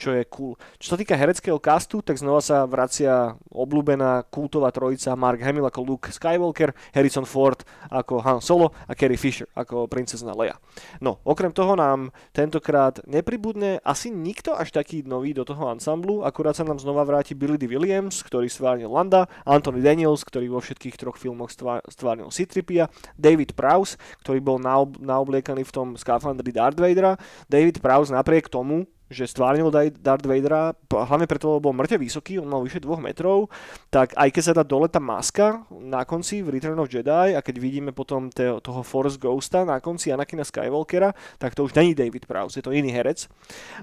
[0.00, 0.56] čo je cool.
[0.80, 5.84] Čo sa týka hereckého castu, tak znova sa vracia obľúbená kultová trojica Mark Hamill ako
[5.84, 7.60] Luke Skywalker, Harrison Ford
[7.92, 10.56] ako Han Solo a Carrie Fisher ako princezna Leia.
[11.04, 16.56] No, okrem toho nám tentokrát nepribudne asi nikto až taký nový do toho ansamblu, akurát
[16.56, 17.68] sa nám znova vráti Billy D.
[17.68, 22.88] Williams, ktorý stvárnil Landa, Anthony Daniels, ktorý vo všetkých troch filmoch stvá- stvárnil Citripia,
[23.20, 27.18] David Prowse, ktorý bol naob- naobliekaný v tom skafandri Darth Vadera.
[27.50, 32.46] David Prowse napriek tomu, že stvárnil Darth Vadera, hlavne preto, lebo bol mŕte vysoký, on
[32.46, 33.50] mal vyše dvoch metrov,
[33.90, 37.42] tak aj keď sa dá dole tá maska na konci v Return of Jedi a
[37.42, 41.10] keď vidíme potom te- toho Force Ghosta na konci Anakina Skywalkera,
[41.42, 43.26] tak to už není David Prowse, je to iný herec.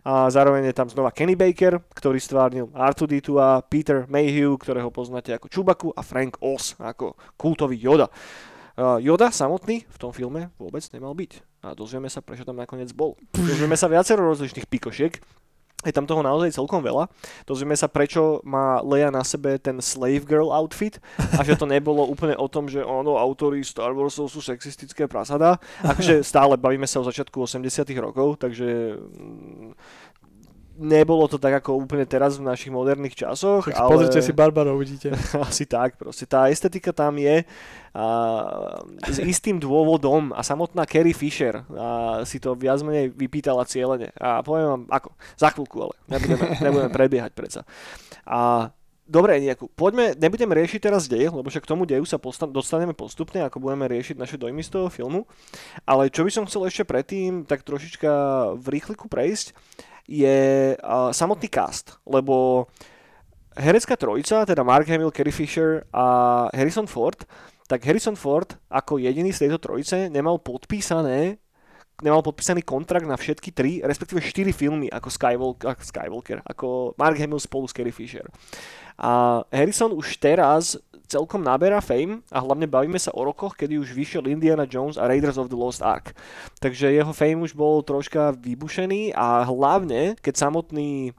[0.08, 5.36] A zároveň je tam znova Kenny Baker, ktorý stvárnil R2D2 a Peter Mayhew, ktorého poznáte
[5.36, 8.08] ako Chewbacca a Frank Oz ako kultový Yoda.
[8.78, 11.57] Yoda samotný v tom filme vôbec nemal byť.
[11.68, 13.20] A dozvieme sa, prečo tam nakoniec bol.
[13.36, 15.20] Dozvieme sa viacero rozličných pikošiek.
[15.86, 17.06] Je tam toho naozaj celkom veľa.
[17.46, 20.98] Dozvieme sa, prečo má Leia na sebe ten slave girl outfit
[21.38, 25.62] a že to nebolo úplne o tom, že ono, autori Star Warsov sú sexistické prasada.
[25.86, 29.70] Akože stále bavíme sa o začiatku 80 rokov, takže mm,
[30.78, 33.68] nebolo to tak ako úplne teraz v našich moderných časoch.
[33.68, 33.90] Tak ale...
[33.90, 35.12] Pozrite si Barbara, uvidíte.
[35.50, 37.44] Asi tak, proste tá estetika tam je
[37.92, 38.06] a,
[39.10, 44.14] s istým dôvodom a samotná Carrie Fisher a, si to viac menej vypýtala cieľene.
[44.22, 47.62] A poviem vám, ako, za chvíľku, ale nebudeme, nebudeme prebiehať predsa.
[48.24, 48.72] A
[49.08, 49.72] Dobre, nejakú.
[49.72, 53.64] Poďme, nebudeme riešiť teraz dej, lebo však k tomu deju sa posta- dostaneme postupne, ako
[53.64, 55.24] budeme riešiť naše dojmy z toho filmu.
[55.88, 58.12] Ale čo by som chcel ešte predtým, tak trošička
[58.60, 59.56] v rýchliku prejsť,
[60.08, 62.66] je uh, samotný cast, lebo
[63.60, 67.20] herecká trojica, teda Mark Hamill, Carrie Fisher a Harrison Ford,
[67.68, 71.38] tak Harrison Ford ako jediný z tejto trojice nemal podpísané
[71.98, 77.18] nemal podpísaný kontrakt na všetky tri, respektíve štyri filmy ako Skywalker, ako, Skywalker, ako Mark
[77.18, 78.26] Hamill spolu s Carrie Fisher.
[79.02, 83.96] A Harrison už teraz celkom naberá fame a hlavne bavíme sa o rokoch, kedy už
[83.96, 86.12] vyšiel Indiana Jones a Raiders of the Lost Ark.
[86.60, 91.16] Takže jeho fame už bol troška vybušený a hlavne, keď samotný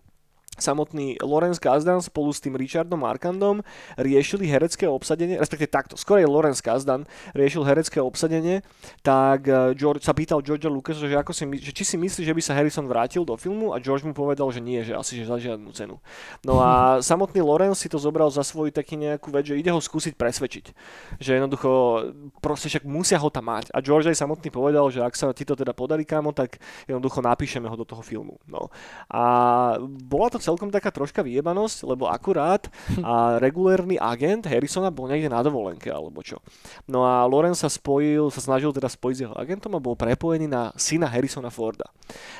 [0.58, 3.62] samotný Lorenz Kazdan spolu s tým Richardom Markandom
[3.96, 8.62] riešili herecké obsadenie, respektíve takto, skorej Lorenz Kazdan riešil herecké obsadenie,
[9.02, 12.34] tak eh, George, sa pýtal Georgea Lucasa, že, ako si, že či si myslí, že
[12.34, 15.24] by sa Harrison vrátil do filmu a George mu povedal, že nie, že asi že
[15.26, 15.96] za žiadnu cenu.
[16.42, 16.70] No a
[17.10, 20.64] samotný Lorenz si to zobral za svoj taký nejakú vec, že ide ho skúsiť presvedčiť.
[21.22, 21.70] Že jednoducho,
[22.42, 23.70] proste však musia ho tam mať.
[23.72, 26.58] A George aj samotný povedal, že ak sa ti to teda podarí, kámo, tak
[26.90, 28.40] jednoducho napíšeme ho do toho filmu.
[28.48, 28.72] No.
[29.12, 29.22] A
[29.84, 32.64] bola to celkom taká troška vyjebanosť, lebo akurát
[33.04, 36.40] a regulérny agent Harrisona bol niekde na dovolenke alebo čo.
[36.88, 40.48] No a Loren sa spojil, sa snažil teda spojiť s jeho agentom a bol prepojený
[40.48, 41.92] na syna Harrisona Forda.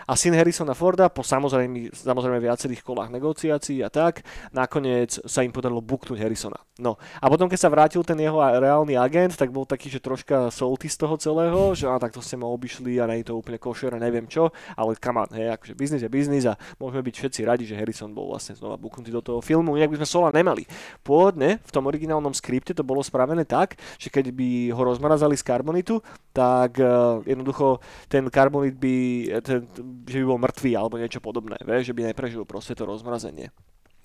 [0.09, 4.25] A syn Harrisona Forda po samozrejme, samozrejme viacerých kolách negociácií a tak,
[4.57, 6.57] nakoniec sa im podarilo buknúť Harrisona.
[6.79, 10.49] No a potom keď sa vrátil ten jeho reálny agent, tak bol taký, že troška
[10.55, 13.35] salty z toho celého, že a tak to ste ma obišli a nie je to
[13.35, 17.15] úplne košer a neviem čo, ale on, hej, akože biznis je biznis a môžeme byť
[17.19, 20.07] všetci radi, že Harrison Harrison bol vlastne znova buknutý do toho filmu, inak by sme
[20.07, 20.63] Sola nemali.
[21.03, 25.43] Pôvodne v tom originálnom skripte to bolo spravené tak, že keď by ho rozmrazali z
[25.43, 25.99] karbonitu,
[26.31, 28.95] tak uh, jednoducho ten karbonit by,
[29.43, 29.67] ten,
[30.07, 33.51] že by bol mŕtvý alebo niečo podobné, vieš, že by neprežil proste to rozmrazenie.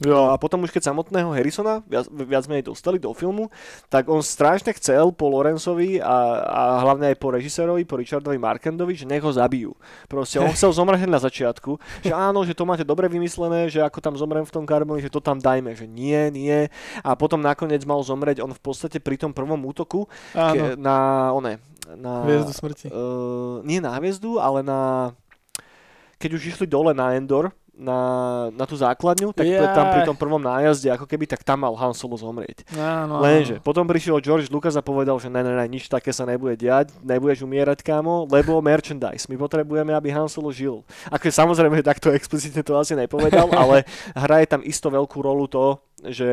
[0.04, 3.48] No a potom už keď samotného Harrisona viac, viac menej dostali do filmu,
[3.88, 9.00] tak on strašne chcel po Lawrenceovi a, a hlavne aj po režisérovi, po Richardovi Markendovi,
[9.00, 9.72] že nech ho zabijú.
[10.12, 14.04] Proste on chcel zomrieť na začiatku, že áno, že to máte dobre vymyslené, že ako
[14.04, 16.68] tam zomrem v tom karboni, že to tam dajme, že nie, nie.
[17.00, 21.64] A potom nakoniec mal zomrieť on v podstate pri tom prvom útoku ke, na, one,
[21.96, 22.28] na...
[22.28, 22.88] Hviezdu smrti.
[22.92, 25.12] Uh, nie na hviezdu, ale na...
[26.20, 28.00] Keď už išli dole na Endor, na,
[28.54, 29.74] na tú základňu, tak yeah.
[29.74, 32.70] tam pri tom prvom nájazde, ako keby, tak tam mal Han Solo zomrieť.
[32.78, 36.24] Áno, Lenže potom prišiel George Lucas a povedal, že ne, ne, ne, nič také sa
[36.30, 39.26] nebude diať, nebudeš umierať, kámo, lebo merchandise.
[39.26, 40.86] My potrebujeme, aby Han Solo žil.
[41.10, 46.30] Ako samozrejme, takto explicitne to asi nepovedal, ale hraje tam isto veľkú rolu to, že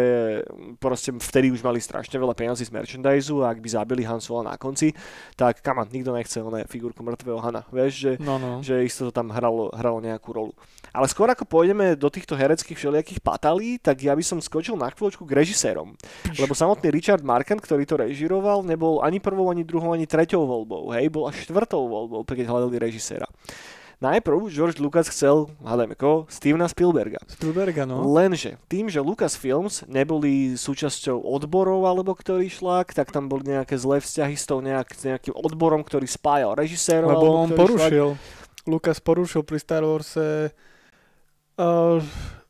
[0.82, 4.46] proste vtedy už mali strašne veľa peniazí z merchandiseu a ak by zabili Han Solo
[4.46, 4.90] na konci,
[5.38, 7.62] tak kama, nikto nechce oné figurku mŕtvého Hana.
[7.70, 8.58] Vieš, že, no, no.
[8.64, 10.52] že isto to tam hralo, hralo nejakú rolu.
[10.90, 14.90] Ale skôr ako pôjdeme do týchto hereckých všelijakých patalí, tak ja by som skočil na
[14.90, 15.94] chvíľočku k režisérom.
[16.34, 20.90] Lebo samotný Richard Marken, ktorý to režiroval, nebol ani prvou, ani druhou, ani treťou voľbou.
[20.96, 23.30] Hej, bol až štvrtou voľbou, keď hľadali režiséra.
[24.00, 27.20] Najprv George Lucas chcel, hádajme koho, Stevena Spielberga.
[27.28, 28.00] Spielberga, no.
[28.00, 34.00] Lenže tým, že Lucasfilms neboli súčasťou odborov alebo ktorý šlak, tak tam boli nejaké zlé
[34.00, 37.12] vzťahy s tou nejak, s nejakým odborom, ktorý spájal režisérov.
[37.12, 38.16] Lebo on porušil.
[38.16, 38.64] Šlak.
[38.64, 40.56] Lucas porušil pri Star Warse
[41.60, 42.00] uh,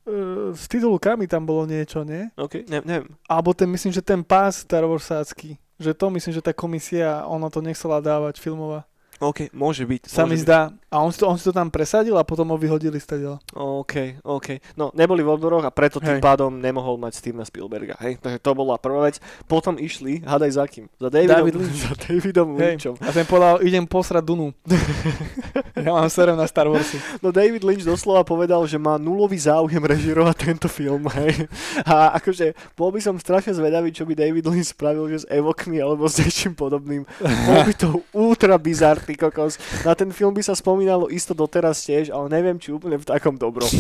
[0.06, 2.30] uh, s titulkami tam bolo niečo, nie?
[2.38, 3.10] OK, ne, neviem.
[3.26, 5.58] Alebo ten, myslím, že ten pás Star Warsácky.
[5.82, 8.86] Že to myslím, že tá komisia, ona to nechcela dávať filmová.
[9.20, 10.08] OK, môže byť.
[10.08, 10.44] Sa môže mi byť.
[10.44, 10.60] zdá.
[10.90, 13.38] A on si, to, on si to tam presadil a potom ho vyhodili stadiaľ.
[13.54, 14.58] OK, OK.
[14.74, 16.24] No, neboli v odboroch a preto tým Hej.
[16.24, 17.94] pádom nemohol mať Stevena Spielberga.
[18.02, 19.22] Hej, takže to bola prvá vec.
[19.46, 20.90] Potom išli, hádaj za kým?
[20.98, 21.78] Za Davidom, David Lynch.
[21.78, 22.74] za Davidom Hej.
[22.74, 22.94] Lynchom.
[23.06, 24.50] A ten povedal, idem posrať Dunu.
[25.84, 26.98] ja mám serem na Star Warsy.
[27.22, 31.46] No David Lynch doslova povedal, že má nulový záujem režirovať tento film, hej.
[31.86, 35.78] A akože bol by som strašne zvedavý, čo by David Lynch spravil, že s Evokmi
[35.78, 37.06] alebo s niečím podobným.
[37.22, 39.58] Bol by to ultra bizar, ty kokos.
[39.82, 43.34] Na ten film by sa spomínalo isto doteraz tiež, ale neviem, či úplne v takom
[43.34, 43.66] dobrom.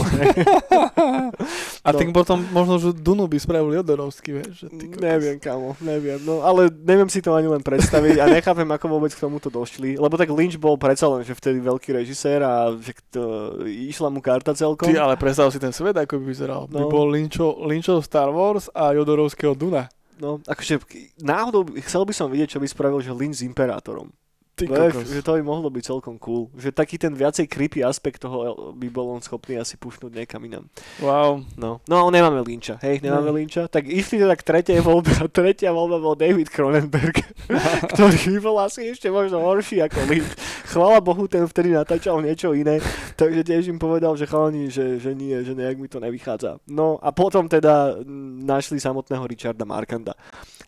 [1.80, 1.96] A No.
[1.96, 4.52] tým potom možno, že Dunu by spravili Odorovský, vieš.
[4.56, 5.00] Že ty kokos.
[5.00, 6.18] neviem, kamo, neviem.
[6.20, 9.94] No, ale neviem si to ani len predstaviť a nechápem, ako vôbec k tomuto došli.
[9.94, 13.22] Lebo tak Lynch bol predsa len, že vtedy veľký režisér a že to,
[13.64, 14.84] išla mu karta celkom.
[14.84, 16.62] Ty ale predstav si ten svet, ako by vyzeral.
[16.66, 16.88] By No.
[16.88, 19.88] bol Lynchov, Lynchov Star Wars a Jodorovského Duna.
[20.16, 20.84] No, akože
[21.18, 24.12] náhodou chcel by som vidieť, čo by spravil, že Lynch s Imperátorom.
[24.60, 25.08] Ty Vieš, kokos.
[25.08, 26.52] že to by mohlo byť celkom cool.
[26.52, 30.68] Že taký ten viacej creepy aspekt toho by bol on schopný asi pušnúť niekam inam.
[31.00, 31.40] Wow.
[31.56, 33.36] No, no ale nemáme Lynča, hej, nemáme Ne.
[33.40, 33.72] Lynča.
[33.72, 37.24] Tak išli teda k tretej voľbe a tretia voľba bol David Cronenberg,
[37.96, 40.32] ktorý bol asi ešte možno horší ako Lynch.
[40.68, 42.78] Chvala Bohu, ten vtedy natáčal niečo iné,
[43.16, 46.60] takže tiež im povedal, že chalani, že, že nie, že nejak mi to nevychádza.
[46.68, 47.98] No a potom teda
[48.44, 50.14] našli samotného Richarda Markanda,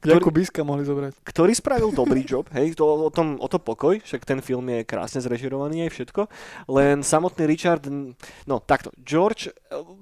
[0.02, 1.14] Jakub Biska mohli zobrať.
[1.22, 4.82] ktorý spravil dobrý job, hej, to, o, tom, o to pokoj, však ten film je
[4.82, 6.22] krásne zrežirovaný aj všetko,
[6.74, 7.86] len samotný Richard,
[8.46, 9.54] no takto, George eh,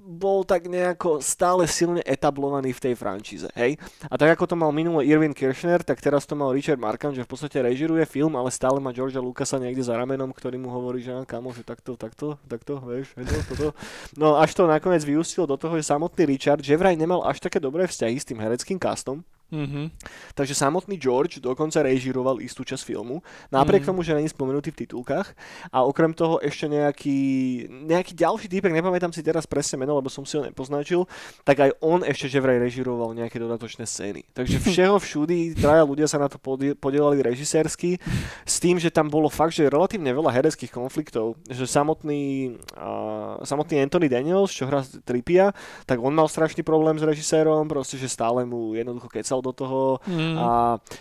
[0.08, 3.76] bol tak nejako stále silne etablovaný v tej franšíze, hej,
[4.08, 7.24] a tak ako to mal minule Irvin Kirchner, tak teraz to mal Richard Markham, že
[7.24, 11.04] v podstate režiruje film, ale stále má Georgea Lucasa niekde za ramenom, ktorý mu hovorí,
[11.04, 13.68] že "Á, kamo, že takto, takto, takto, vieš, to, toto.
[14.16, 17.60] No až to nakoniec vyústilo do toho, že samotný Richard, že vraj nemal až také
[17.60, 19.20] dobré vzťahy s tým hereckým castom,
[19.50, 19.90] Mhm.
[20.34, 23.18] Takže samotný George dokonca režiroval istú časť filmu,
[23.50, 23.88] napriek Mhm.
[23.90, 25.34] tomu, že není spomenutý v titulkách.
[25.70, 27.18] A okrem toho ešte nejaký,
[27.84, 31.04] nejaký ďalší týpek, nepamätám si teraz presne meno, lebo som si ho nepoznačil,
[31.42, 34.22] tak aj on ešte že vraj režiroval nejaké dodatočné scény.
[34.30, 37.98] Takže všeho všudy, traja ľudia sa na to podie- podielali režisérsky,
[38.46, 43.82] s tým, že tam bolo fakt, že relatívne veľa hereckých konfliktov, že samotný, uh, samotný
[43.82, 45.50] Anthony Daniels, čo hrá Tripia,
[45.90, 49.80] tak on mal strašný problém s režisérom, proste, že stále mu jednoducho kecal do toho
[50.06, 50.36] Mm.
[50.38, 50.48] a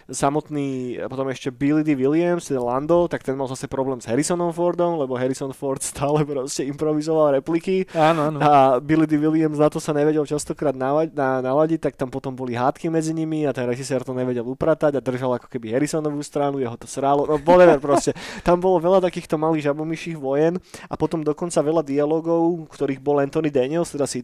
[0.09, 1.93] samotný, a potom ešte Billy D.
[1.93, 6.65] Williams, Lando, tak ten mal zase problém s Harrisonom Fordom, lebo Harrison Ford stále proste
[6.65, 8.37] improvizoval repliky Áno, áno.
[8.41, 9.15] a Billy D.
[9.15, 13.13] Williams na to sa nevedel častokrát nava- na, naladiť, tak tam potom boli hádky medzi
[13.13, 16.87] nimi a ten režisér to nevedel upratať a držal ako keby Harrisonovú stranu, jeho to
[16.89, 18.11] srálo, no whatever proste.
[18.47, 23.51] Tam bolo veľa takýchto malých žabomyších vojen a potom dokonca veľa dialogov, ktorých bol Anthony
[23.51, 24.23] Daniels, teda c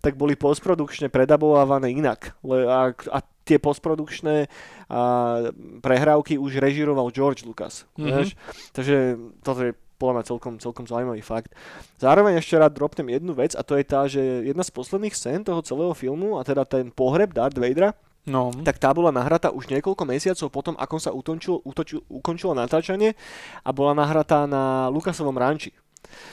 [0.00, 2.34] tak boli postprodukčne predabovávané inak.
[2.42, 4.46] Le- a, a tie postprodukčné
[4.88, 5.50] a,
[5.82, 7.86] prehrávky už režiroval George Lucas.
[7.98, 8.06] Mhm.
[8.06, 8.28] Mm-hmm.
[8.74, 8.96] Takže
[9.42, 9.72] toto je
[10.02, 11.54] podľa mňa celkom, celkom zaujímavý fakt.
[12.02, 15.46] Zároveň ešte rád dropnem jednu vec a to je tá, že jedna z posledných scén
[15.46, 19.66] toho celého filmu, a teda ten pohreb Darth Vadera, No, tak tá bola nahratá už
[19.66, 23.18] niekoľko mesiacov potom, ako sa utončil, utočil, ukončilo natáčanie
[23.66, 25.74] a bola nahratá na Lukasovom ranči.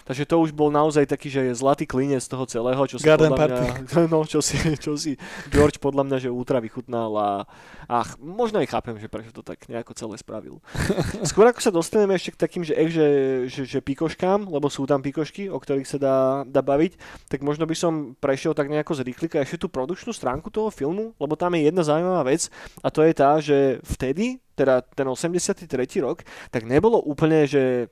[0.05, 3.33] Takže to už bol naozaj taký, že je zlatý klinec toho celého, čo si Garden
[3.33, 5.15] podľa mňa, no, čo si, čo si
[5.49, 7.29] George podľa mňa, že ultra vychutnal a
[7.89, 10.61] ach, možno aj chápem, že prečo to tak nejako celé spravil.
[11.29, 13.07] Skôr ako sa dostaneme ešte k takým, že, že,
[13.49, 16.95] že, že pikoškám, lebo sú tam pikošky, o ktorých sa dá, dá baviť,
[17.27, 21.17] tak možno by som prešiel tak nejako z rýchlika ešte tú produkčnú stránku toho filmu,
[21.17, 22.51] lebo tam je jedna zaujímavá vec
[22.85, 25.65] a to je tá, že vtedy, teda ten 83.
[26.03, 27.87] rok, tak nebolo úplne, že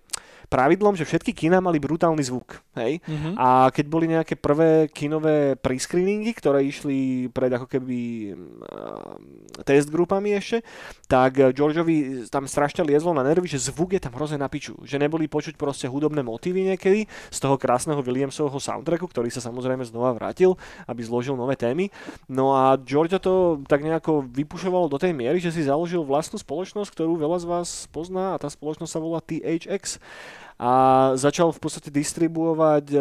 [0.48, 2.64] pravidlom, že všetky kina mali brutálny zvuk.
[2.80, 3.04] Hej?
[3.04, 3.36] Mhm.
[3.36, 8.00] A keď boli nejaké prvé kinové prescreeningy, ktoré išli pred ako keby
[8.34, 9.20] uh,
[9.68, 10.64] test grupami ešte,
[11.12, 14.80] tak eh, Georgeovi tam strašne liezlo na nervy, že zvuk je tam hrozne na piču.
[14.84, 19.84] Že neboli počuť proste hudobné motívy niekedy z toho krásneho Williamsovho soundtracku, ktorý sa samozrejme
[19.84, 20.56] znova vrátil,
[20.88, 21.91] aby zložil nové témy.
[22.32, 26.89] No a Georgia to tak nejako vypušovalo do tej miery, že si založil vlastnú spoločnosť,
[26.93, 30.00] ktorú veľa z vás pozná a tá spoločnosť sa volá THX
[30.58, 30.72] a
[31.14, 32.97] začal v podstate distribuovať, e,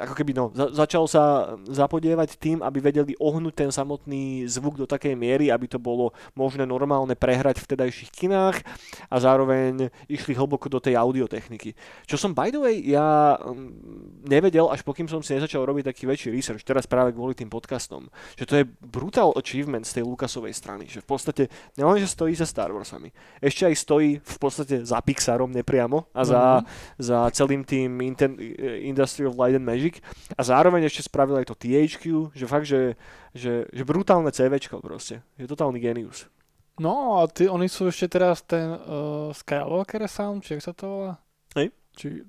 [0.00, 4.88] ako keby no, za, začal sa zapodievať tým, aby vedeli ohnúť ten samotný zvuk do
[4.88, 8.64] takej miery, aby to bolo možné normálne prehrať v tedajších kinách
[9.12, 11.76] a zároveň išli hlboko do tej audiotechniky.
[12.08, 16.08] Čo som by the way, ja mm, nevedel, až pokým som si nezačal robiť taký
[16.08, 18.08] väčší research, teraz práve kvôli tým podcastom,
[18.40, 22.48] že to je brutal achievement z tej Lucasovej strany, že v podstate nielenže stojí za
[22.48, 23.12] Star Warsami,
[23.44, 26.85] ešte aj stojí v podstate za Pixarom nepriamo a za Mhm.
[26.98, 28.38] Za celým tým Inten-
[28.82, 29.98] Industry of Light and Magic
[30.34, 32.94] a zároveň ešte spravil aj to THQ, že fakt, že,
[33.34, 35.26] že, že brutálne CVčko proste.
[35.36, 36.30] Je totálny genius.
[36.76, 41.12] No a ty, oni sú ešte teraz ten uh, Skywalker Sound, či sa to volá?
[41.56, 41.72] Hej.
[41.96, 42.28] Či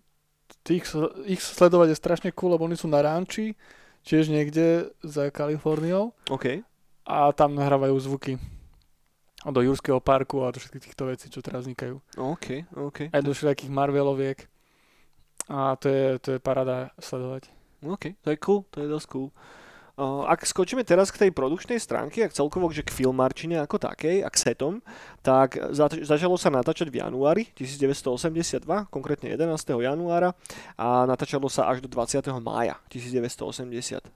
[0.64, 0.88] tých,
[1.28, 3.60] ich sledovať je strašne cool, lebo oni sú na ranči,
[4.08, 6.64] tiež niekde za Kaliforniou OK.
[7.04, 8.40] a tam nahrávajú zvuky.
[9.46, 12.02] A do Jurského parku a do všetkých týchto vecí, čo teraz vznikajú.
[12.18, 13.14] OK, OK.
[13.14, 14.50] Aj do všetkých Marveloviek.
[15.48, 17.48] A to je, to je parada sledovať.
[17.86, 19.30] OK, to je cool, to je dosť cool.
[19.98, 24.22] Uh, ak skočíme teraz k tej produkčnej stránke, ak celkovo že k filmarčine ako takej,
[24.22, 24.86] a k setom,
[25.28, 29.84] tak zač- začalo sa natáčať v januári 1982, konkrétne 11.
[29.84, 30.32] januára
[30.80, 32.24] a natáčalo sa až do 20.
[32.40, 34.08] mája 1982,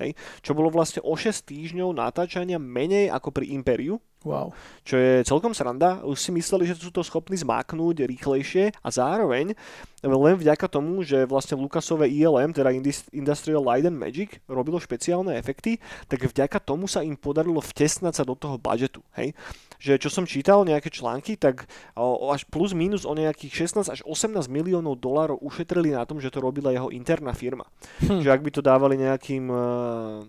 [0.00, 4.52] hej, čo bolo vlastne o 6 týždňov natáčania menej ako pri Imperiu, Wow.
[4.84, 6.04] čo je celkom sranda.
[6.04, 9.56] Už si mysleli, že sú to schopní zmáknúť rýchlejšie a zároveň
[10.04, 15.40] len vďaka tomu, že vlastne Lucasové ILM, teda Indus- Industrial Light and Magic, robilo špeciálne
[15.40, 19.00] efekty, tak vďaka tomu sa im podarilo vtesnať sa do toho budžetu.
[19.16, 19.32] Hej?
[19.80, 21.64] Že čo som čítal nejaké články, tak
[21.96, 26.44] až plus minus o nejakých 16 až 18 miliónov dolárov ušetrili na tom, že to
[26.44, 27.64] robila jeho interná firma.
[28.04, 28.20] Hm.
[28.20, 30.28] Že ak by to dávali nejakým eh,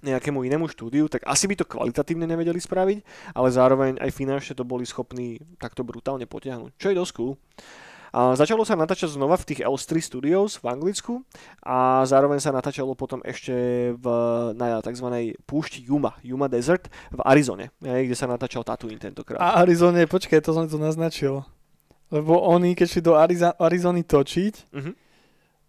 [0.00, 2.98] nejakému inému štúdiu, tak asi by to kvalitatívne nevedeli spraviť,
[3.36, 7.36] ale zároveň aj finančne to boli schopní takto brutálne potiahnuť, čo je dosť cool.
[8.10, 11.22] A začalo sa natáčať znova v tých L3 Studios v Anglicku
[11.60, 13.54] a zároveň sa natáčalo potom ešte
[13.92, 14.04] v,
[14.52, 15.06] na tzv.
[15.44, 19.38] púšti Yuma, Yuma Desert v Arizone, kde sa natáčal Tatooine tentokrát.
[19.38, 21.46] A Arizone, počkaj, to som tu naznačil.
[22.08, 24.92] Lebo oni, keď šli do Ariza- Arizony točiť, Mhm.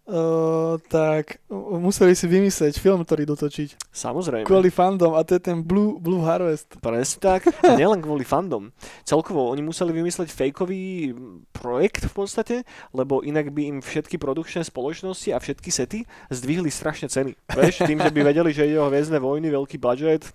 [0.08, 3.92] Uh, tak museli si vymyslieť film, ktorý dotočiť.
[3.92, 4.46] Samozrejme.
[4.48, 6.80] Kvôli fandom a to je ten Blue, Blue Harvest.
[6.82, 7.46] Presne tak.
[7.62, 8.72] A nielen kvôli fandom.
[9.06, 11.14] Celkovo oni museli vymysleť fejkový
[11.54, 12.56] projekt v podstate,
[12.90, 15.98] lebo inak by im všetky produkčné spoločnosti a všetky sety
[16.32, 17.36] zdvihli strašne ceny.
[17.52, 20.26] Vieš, tým, že by vedeli, že ide o hviezdne vojny, veľký budget.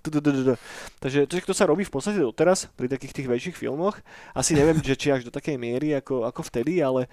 [1.02, 3.98] Takže to, to sa robí v podstate doteraz pri takých tých väčších filmoch.
[4.32, 7.10] Asi neviem, že či až do takej miery ako, ako vtedy, ale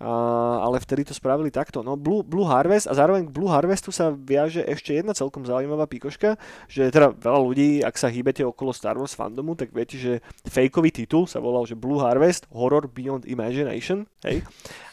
[0.00, 1.80] ale vtedy to spravili takto.
[1.80, 5.88] No Blue, Blue Harvest a zároveň k Blue Harvestu sa viaže ešte jedna celkom zaujímavá
[5.88, 6.36] pikoška,
[6.68, 10.92] že teda veľa ľudí, ak sa hýbete okolo Star Wars fandomu, tak viete, že fejkový
[10.92, 14.44] titul sa volal, že Blue Harvest Horror Beyond Imagination, hej,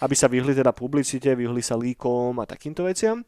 [0.02, 3.22] aby sa vyhli teda publicite, vyhli sa líkom a takýmto veciam.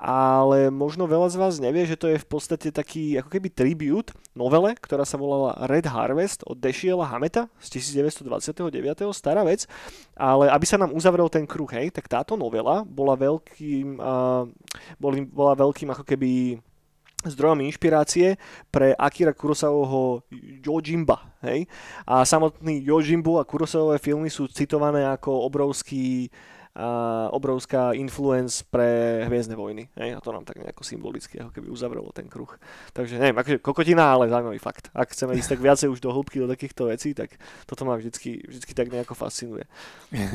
[0.00, 4.10] Ale možno veľa z vás nevie, že to je v podstate taký ako keby tribute
[4.32, 8.72] novele, ktorá sa volala Red Harvest od Deshiela Hameta z 1929.
[9.12, 9.68] stará vec,
[10.16, 14.48] ale aby sa nám uzavrel ten kruh, hej, tak táto novela bola veľkým, uh,
[14.96, 16.56] boli, bola veľkým ako keby
[17.26, 18.38] zdrojom inšpirácie
[18.70, 20.24] pre Akira Kurosawovho
[20.64, 21.68] Yojimba, hej?
[22.06, 26.30] A samotný Yojimbu a Kurosawové filmy sú citované ako obrovský
[26.76, 29.88] a obrovská influence pre Hviezdne vojny.
[29.96, 30.12] Hej?
[30.12, 32.52] A to nám tak nejako symbolicky ako keby uzavrelo ten kruh.
[32.92, 34.92] Takže neviem, akože kokotina, ale zaujímavý fakt.
[34.92, 37.32] Ak chceme ísť tak viacej už do hĺbky do takýchto vecí, tak
[37.64, 39.64] toto ma vždycky, vždycky tak nejako fascinuje.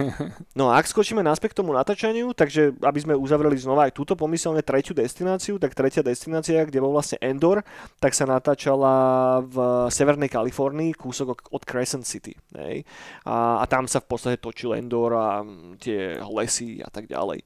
[0.52, 4.20] No a ak skočíme naspäť k tomu natáčaniu, takže aby sme uzavreli znova aj túto
[4.20, 7.64] pomyselne tretiu destináciu, tak tretia destinácia, kde bol vlastne Endor,
[8.04, 12.36] tak sa natáčala v Severnej Kalifornii, kúsok od Crescent City.
[12.58, 12.84] Hej?
[13.24, 15.46] A, a tam sa v podstate točil Endor a
[15.80, 17.44] tie lesy a tak ďalej.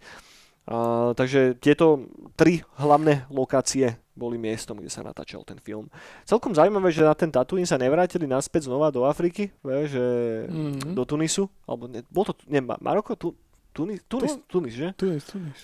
[0.66, 5.92] Uh, takže tieto tri hlavné lokácie boli miestom, kde sa natáčal ten film.
[6.26, 10.06] Celkom zaujímavé, že na ten Tatooine sa nevrátili naspäť znova do Afriky, vie, že
[10.50, 10.98] mm-hmm.
[10.98, 13.38] do Tunisu, alebo ne, bol to, ne, Maroko, tu,
[13.76, 14.96] Tunis, Tunis, Tunis, že?
[14.96, 15.62] Tunis, Tunis.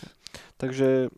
[0.60, 1.10] Takže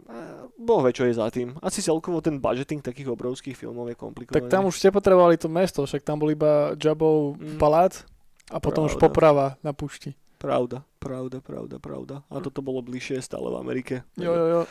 [0.57, 1.57] boh vie, čo je za tým.
[1.59, 4.37] Asi celkovo ten budgeting takých obrovských filmov je komplikovaný.
[4.37, 7.57] Tak tam už ste potrebovali to mesto, však tam bol iba Jabov mm.
[7.59, 8.05] palác
[8.47, 8.95] a potom Pravda.
[8.95, 10.15] už poprava na pušti.
[10.43, 12.15] Pravda, pravda, pravda, pravda.
[12.27, 14.03] A toto bolo bližšie stále v Amerike.
[14.19, 14.61] Jo, jo, jo.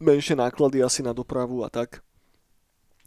[0.00, 2.00] Menšie náklady asi na dopravu a tak.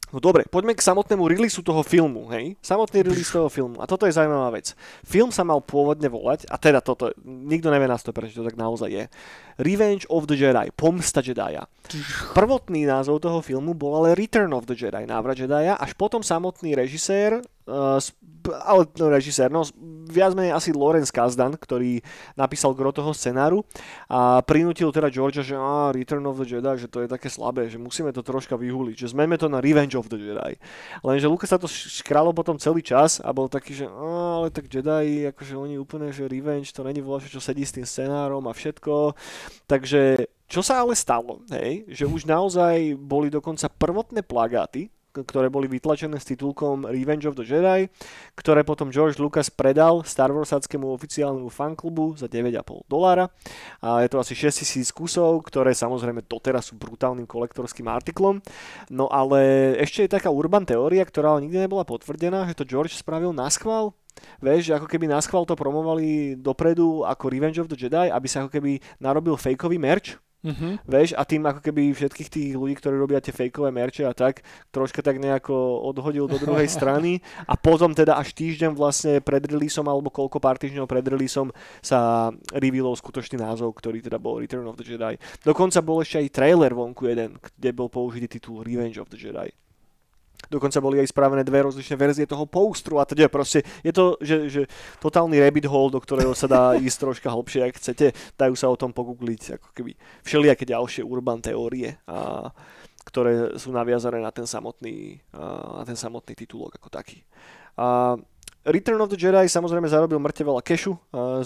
[0.09, 2.57] No dobre, poďme k samotnému releaseu toho filmu, hej?
[2.65, 3.77] Samotný release toho filmu.
[3.77, 4.73] A toto je zaujímavá vec.
[5.05, 8.57] Film sa mal pôvodne volať, a teda toto, nikto nevie na 100%, že to tak
[8.57, 9.03] naozaj je.
[9.61, 11.69] Revenge of the Jedi, Pomsta Jedi'a.
[12.33, 16.73] Prvotný názov toho filmu bol ale Return of the Jedi, návrat Jedi'a, až potom samotný
[16.73, 18.01] režisér uh,
[18.53, 19.65] ale no, režisér, no
[20.09, 22.01] viac menej asi Lorenz Kazdan, ktorý
[22.33, 23.61] napísal gro toho scenáru
[24.09, 27.69] a prinútil teda Georgia, že á, Return of the Jedi, že to je také slabé,
[27.69, 30.57] že musíme to troška vyhuliť, že zmenme to na Revenge of the Jedi.
[31.05, 34.69] Lenže Lucas sa to škralo potom celý čas a bol taký, že á, ale tak
[34.69, 38.53] Jedi, akože oni úplne, že Revenge, to není voľa, čo sedí s tým scenárom a
[38.53, 39.13] všetko.
[39.69, 45.65] Takže čo sa ale stalo, hej, že už naozaj boli dokonca prvotné plagáty ktoré boli
[45.65, 47.89] vytlačené s titulkom Revenge of the Jedi,
[48.37, 53.33] ktoré potom George Lucas predal Star Warsackému oficiálnemu fanklubu za 9,5 dolára.
[53.81, 58.41] A je to asi 6000 kusov, ktoré samozrejme doteraz sú brutálnym kolektorským artiklom.
[58.93, 62.93] No ale ešte je taká urban teória, ktorá ale nikdy nebola potvrdená, že to George
[62.93, 63.97] spravil na schvál,
[64.43, 68.43] Vieš, ako keby na schvál to promovali dopredu ako Revenge of the Jedi, aby sa
[68.43, 70.79] ako keby narobil fejkový merch, Uh-huh.
[70.87, 74.39] Vieš, a tým ako keby všetkých tých ľudí, ktorí robia tie fejkové merče a tak,
[74.71, 79.83] troška tak nejako odhodil do druhej strany a potom teda až týždeň vlastne pred releaseom
[79.91, 81.51] alebo koľko pár týždňov pred releaseom
[81.83, 85.19] sa revealol skutočný názov, ktorý teda bol Return of the Jedi.
[85.43, 89.51] Dokonca bol ešte aj trailer vonku jeden, kde bol použitý titul Revenge of the Jedi.
[90.47, 94.37] Dokonca boli aj spravené dve rozličné verzie toho postru a teda proste je to, že,
[94.49, 94.61] že
[94.97, 98.15] totálny rabbit hole, do ktorého sa dá ísť troška hlbšie, ak chcete.
[98.39, 99.91] Dajú sa o tom pogoogliť ako keby
[100.25, 102.49] všelijaké ďalšie urban teórie, a,
[103.05, 107.21] ktoré sú naviazané na ten samotný, a, na ten samotný titulok ako taký.
[107.77, 108.17] A,
[108.67, 110.91] Return of the Jedi samozrejme zarobil mŕte veľa kešu,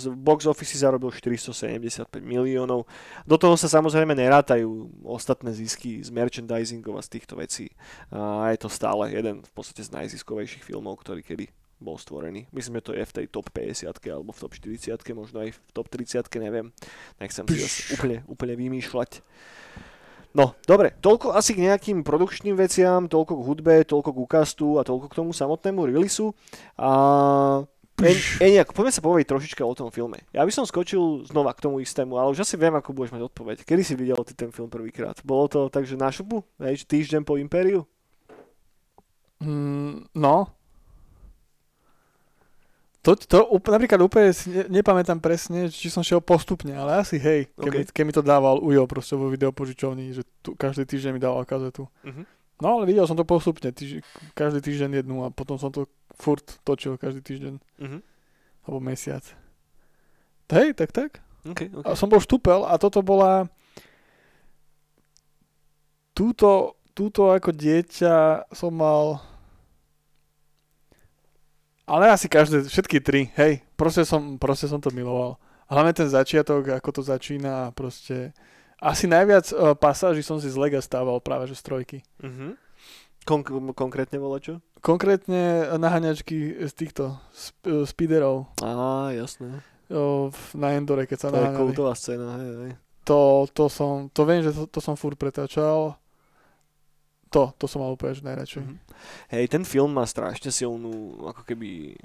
[0.01, 2.89] z box office zarobil 475 miliónov.
[3.29, 7.69] Do toho sa samozrejme nerátajú ostatné zisky z merchandisingov a z týchto vecí.
[8.09, 12.49] A je to stále jeden v podstate z najziskovejších filmov, ktorý kedy bol stvorený.
[12.49, 15.59] Myslím, že to je v tej top 50 alebo v top 40 možno aj v
[15.75, 16.73] top 30 neviem.
[17.21, 19.21] Nechcem si úplne, úplne vymýšľať.
[20.33, 24.85] No, dobre, toľko asi k nejakým produkčným veciam, toľko k hudbe, toľko k ukastu a
[24.85, 26.33] toľko k tomu samotnému releaseu.
[26.73, 26.89] A
[28.41, 30.17] Eniak, poďme sa povedať trošička o tom filme.
[30.33, 33.29] Ja by som skočil znova k tomu istému, ale už asi viem, ako budeš mať
[33.29, 33.57] odpoveď.
[33.61, 35.21] Kedy si videl ty ten film prvýkrát?
[35.21, 36.41] Bolo to tak, že na šupu?
[36.57, 37.85] Hej, týždeň po Impériu?
[39.37, 40.49] Mm, no,
[43.03, 43.37] to, to
[43.67, 47.79] napríklad úplne si ne, nepamätám presne, či som šiel postupne, ale asi hej, keď, okay.
[47.83, 51.43] mi, keď mi to dával Ujo proste vo videopožičovni, že tu, každý týždeň mi dával
[51.43, 51.91] kazetu.
[52.07, 52.23] Uh-huh.
[52.63, 53.99] No ale videl som to postupne, týž,
[54.31, 57.53] každý týždeň jednu a potom som to furt točil každý týždeň.
[57.59, 57.99] Uh-huh.
[58.63, 59.27] Alebo mesiac.
[60.47, 61.19] Hej, tak tak.
[61.43, 61.83] Okay, okay.
[61.83, 63.51] A som bol štúpel a toto bola
[66.15, 69.19] túto, túto ako dieťa som mal
[71.83, 75.39] ale asi každé, všetky tri, hej, proste som, proste som to miloval.
[75.67, 78.35] Hlavne ten začiatok, ako to začína a proste...
[78.83, 81.97] Asi najviac uh, pasáží som si z Lega stával práve, že z trojky.
[82.19, 82.51] Uh-huh.
[83.23, 84.59] Kon- konkrétne bolo čo?
[84.83, 88.51] Konkrétne naháňačky z týchto sp- uh, speederov.
[88.59, 89.63] Á, jasné.
[90.51, 91.47] Na Endore, keď sa to naháňali.
[91.47, 92.73] To je kultová scéna, hej, hej.
[93.07, 95.95] To, to som, to viem, že to, to som furt pretáčal
[97.33, 98.61] to, to som mal úplne najradšej.
[98.61, 98.79] Mm-hmm.
[99.33, 101.97] Hej, ten film má strašne silnú, ako keby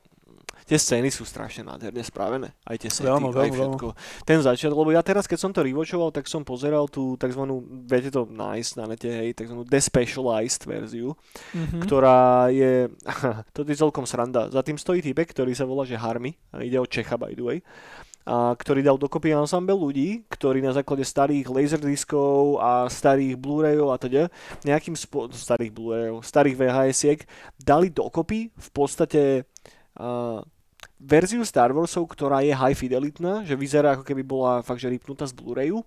[0.69, 2.53] tie scény sú strašne nádherne spravené.
[2.69, 3.87] Aj tie sety, veľmi, aj všetko.
[3.89, 4.25] Veľmi.
[4.29, 7.41] Ten začiatok, lebo ja teraz, keď som to revočoval, tak som pozeral tú tzv.
[7.89, 9.65] viete to nájsť na nete, hej, tzv.
[9.65, 11.17] despecialized verziu,
[11.57, 11.81] mm-hmm.
[11.89, 12.93] ktorá je,
[13.57, 14.53] to je celkom sranda.
[14.53, 17.59] Za tým stojí typek, ktorý sa volá, že Harmy, ide o Čecha, by the way.
[18.29, 23.97] A, ktorý dal dokopy ensemble ľudí, ktorí na základe starých laserdiskov a starých Blu-rayov a
[23.97, 24.29] teda
[24.69, 27.21] nejakým spo- starých Blu-rayov, starých VHS-iek
[27.57, 29.49] dali dokopy v podstate
[29.97, 30.45] a,
[31.01, 35.25] verziu Star Warsov, ktorá je high fidelitná, že vyzerá ako keby bola fakt, že ripnutá
[35.25, 35.81] z Blu-rayu,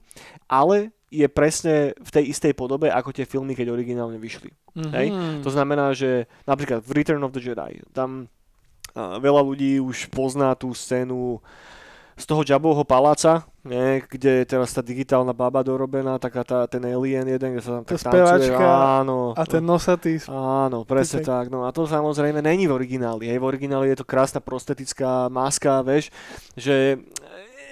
[0.49, 4.49] ale je presne v tej istej podobe ako tie filmy, keď originálne vyšli.
[4.79, 4.91] Mhm.
[4.95, 5.07] Hej?
[5.43, 8.31] To znamená, že napríklad v Return of the Jedi, tam
[8.95, 11.43] a, veľa ľudí už pozná tú scénu
[12.22, 16.82] z toho Jabovho paláca, nie, kde je teraz tá digitálna baba dorobená, taká tá, ten
[16.84, 18.22] alien jeden, kde sa tam Tá tak tancuje.
[18.22, 18.65] speváčka
[19.01, 19.34] Áno.
[19.34, 20.22] A ten nosatý...
[20.28, 21.28] Áno, presne Typek.
[21.28, 21.45] tak.
[21.47, 23.26] No a to samozrejme není v origináli.
[23.26, 26.09] Hej, v origináli je to krásna prostetická maska, vieš,
[26.53, 27.01] že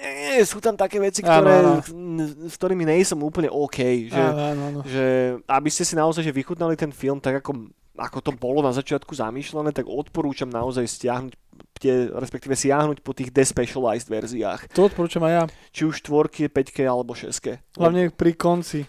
[0.02, 1.72] e, sú tam také veci, Áno, ktoré, áno.
[1.90, 3.78] n- s ktorými nejsem úplne OK.
[4.08, 4.80] Že, Áno, áno, áno.
[4.84, 5.06] že
[5.44, 9.10] aby ste si naozaj že vychutnali ten film tak, ako, ako to bolo na začiatku
[9.12, 11.34] zamýšľané, tak odporúčam naozaj stiahnuť
[11.78, 14.72] tie, respektíve siahnuť po tých despecialized verziách.
[14.76, 15.44] To odporúčam aj ja.
[15.72, 17.78] Či už 4, 5 alebo 6.
[17.78, 18.84] Hlavne pri konci.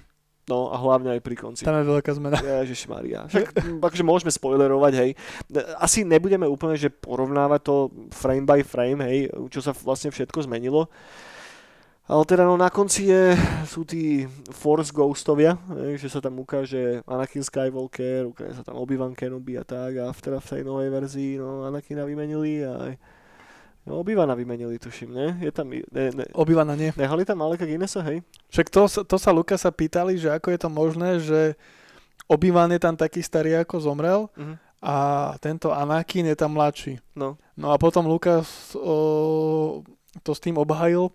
[0.49, 1.63] No a hlavne aj pri konci.
[1.63, 2.36] Tam je veľká zmena.
[2.65, 3.30] Ježiš Maria.
[3.30, 5.11] Však akože môžeme spoilerovať, hej.
[5.78, 7.76] Asi nebudeme úplne, že porovnávať to
[8.11, 10.89] frame by frame, hej, čo sa vlastne všetko zmenilo.
[12.12, 15.55] Ale teda no na konci je, sú tí Force Ghostovia,
[15.95, 20.20] že sa tam ukáže Anakin Skywalker, ukáže sa tam Obi-Wan Kenobi a tak a v,
[20.20, 22.93] teda v tej novej verzii no Anakina vymenili a aj
[23.88, 25.39] no, Obi-Wana vymenili, tuším, ne?
[25.39, 26.91] Je tam, ne, ne, Obývaná nie.
[26.99, 28.20] nehali tam Aleka Guinnessa, hej?
[28.51, 31.55] Však to, to sa Lukasa pýtali, že ako je to možné, že
[32.28, 34.59] Obi-Wan je tam taký starý, ako zomrel Mhm.
[34.84, 34.95] a
[35.39, 36.99] tento Anakin je tam mladší.
[37.16, 37.39] No.
[37.55, 39.80] No a potom Lukas o,
[40.28, 41.07] to s tým obhajil,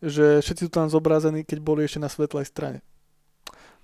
[0.00, 2.80] že všetci sú tam zobrazení, keď boli ešte na svetlej strane.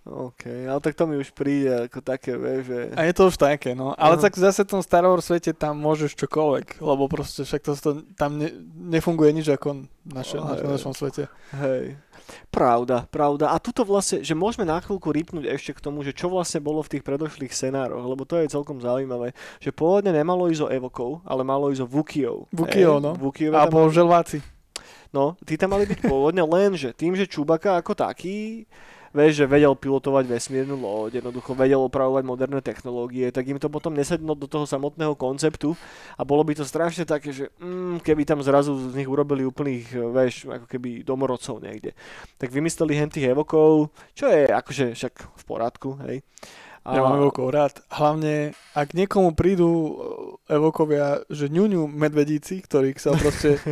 [0.02, 2.80] OK, ale tak to mi už príde ako také, vieš, že...
[2.98, 3.94] A je to už také, no.
[3.94, 4.22] Ale Aha.
[4.26, 7.90] tak zase v tom Star Wars svete tam môžeš čokoľvek, lebo proste však to, to
[8.18, 8.50] tam ne,
[8.90, 11.30] nefunguje nič ako naše, No, na, našom svete.
[11.54, 11.94] Hej.
[12.50, 13.54] Pravda, pravda.
[13.54, 16.82] A tuto vlastne, že môžeme na chvíľku rýpnuť ešte k tomu, že čo vlastne bolo
[16.82, 21.22] v tých predošlých scenároch, lebo to je celkom zaujímavé, že pôvodne nemalo ísť o Evokov,
[21.22, 22.50] ale malo ísť o Vukiov.
[22.50, 23.14] Vukiov, Hej, no.
[23.14, 24.42] Vukiové tam Alebo mali- želváci.
[25.12, 28.64] No, tí tam mali byť pôvodne, lenže tým, že Čubaka ako taký,
[29.12, 33.92] vieš, že vedel pilotovať vesmírnu loď, jednoducho vedel opravovať moderné technológie, tak im to potom
[33.92, 35.76] nesedlo do toho samotného konceptu
[36.16, 39.92] a bolo by to strašne také, že mm, keby tam zrazu z nich urobili úplných,
[39.92, 41.92] vieš, ako keby domorodcov niekde.
[42.40, 46.24] Tak vymysleli hen evokov, čo je akože však v poriadku, hej.
[46.82, 47.78] Ja mám evokov rád.
[47.94, 49.92] Hlavne, ak niekomu prídu e,
[50.58, 53.62] evokovia, že ňuňu medvedíci, ktorých sa proste,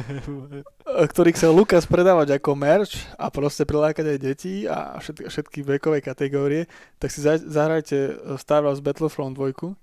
[1.13, 5.99] ktorých sa Lukas predávať ako merch a proste prilákať aj deti a všetky, všetky vekové
[5.99, 6.71] kategórie,
[7.03, 9.75] tak si za, zahrajte Star Wars Battlefront 2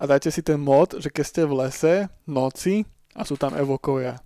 [0.00, 1.94] a dajte si ten mod, že keď ste v lese,
[2.26, 2.82] noci
[3.14, 4.18] a sú tam evokovia.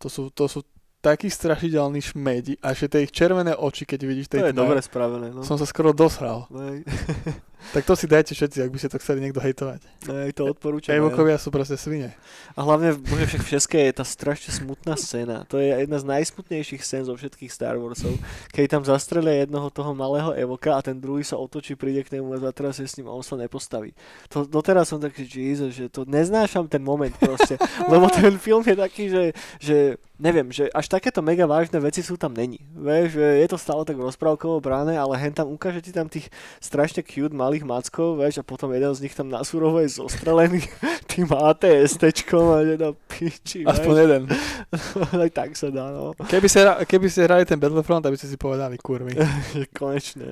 [0.00, 0.64] To sú, to sú
[1.00, 4.60] takí strašidelní šmedi a ešte tie ich červené oči, keď vidíš To tej je tme,
[4.64, 5.44] dobre spravené, no.
[5.44, 6.44] som sa skoro dosral.
[6.52, 6.84] Hej,
[7.70, 9.80] Tak to si dajte všetci, ak by ste to chceli niekto hejtovať.
[10.08, 10.96] hej, to odporúčam.
[10.96, 12.16] Evokovia sú proste svine.
[12.56, 15.46] A hlavne, bože, však v Českej je tá strašne smutná scéna.
[15.52, 18.18] To je jedna z najsmutnejších scén zo všetkých Star Warsov.
[18.50, 22.34] Keď tam zastrelia jednoho toho malého Evoka a ten druhý sa otočí, príde k nemu
[22.34, 23.94] a zatrasie s ním a on sa nepostaví.
[24.34, 27.54] To, doteraz som taký, Jesus, že to neznášam ten moment proste.
[27.92, 29.24] lebo ten film je taký, že,
[29.62, 29.76] že
[30.20, 32.60] neviem, že až takéto mega vážne veci sú tam není.
[32.76, 36.28] Vieš, že je to stále tak rozprávkovo bráne, ale hen tam ukáže ti tam tých
[36.60, 40.62] strašne cute malých mackov, vieš, a potom jeden z nich tam na surovo je zostrelený
[41.10, 44.02] tým ATSTčkom a že do piči, Aspoň vieš.
[44.06, 44.22] jeden.
[45.26, 46.14] tak, tak sa dá, no.
[46.30, 49.18] Keby ste, keby ste hrali ten Battlefront, aby ste si povedali, kurvy.
[49.78, 50.30] Konečne.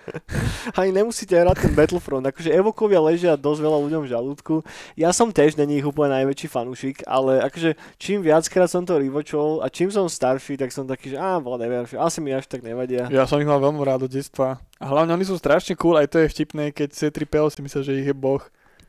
[0.78, 2.26] Ani nemusíte hrať ten Battlefront.
[2.26, 4.54] Akože evokovia ležia dosť veľa ľuďom v žalúdku.
[4.98, 9.62] Ja som tiež není ich úplne najväčší fanúšik, ale akože čím viackrát som to rivočol
[9.62, 12.66] a čím som starší, tak som taký, že á, whatever, že asi mi až tak
[12.66, 13.06] nevadia.
[13.14, 14.58] Ja som ich mal veľmi rád od detstva.
[14.82, 17.92] A hlavne oni sú strašne cool, aj to je vtipné, keď C-3PO si myslel, že
[17.94, 18.42] ich je boh.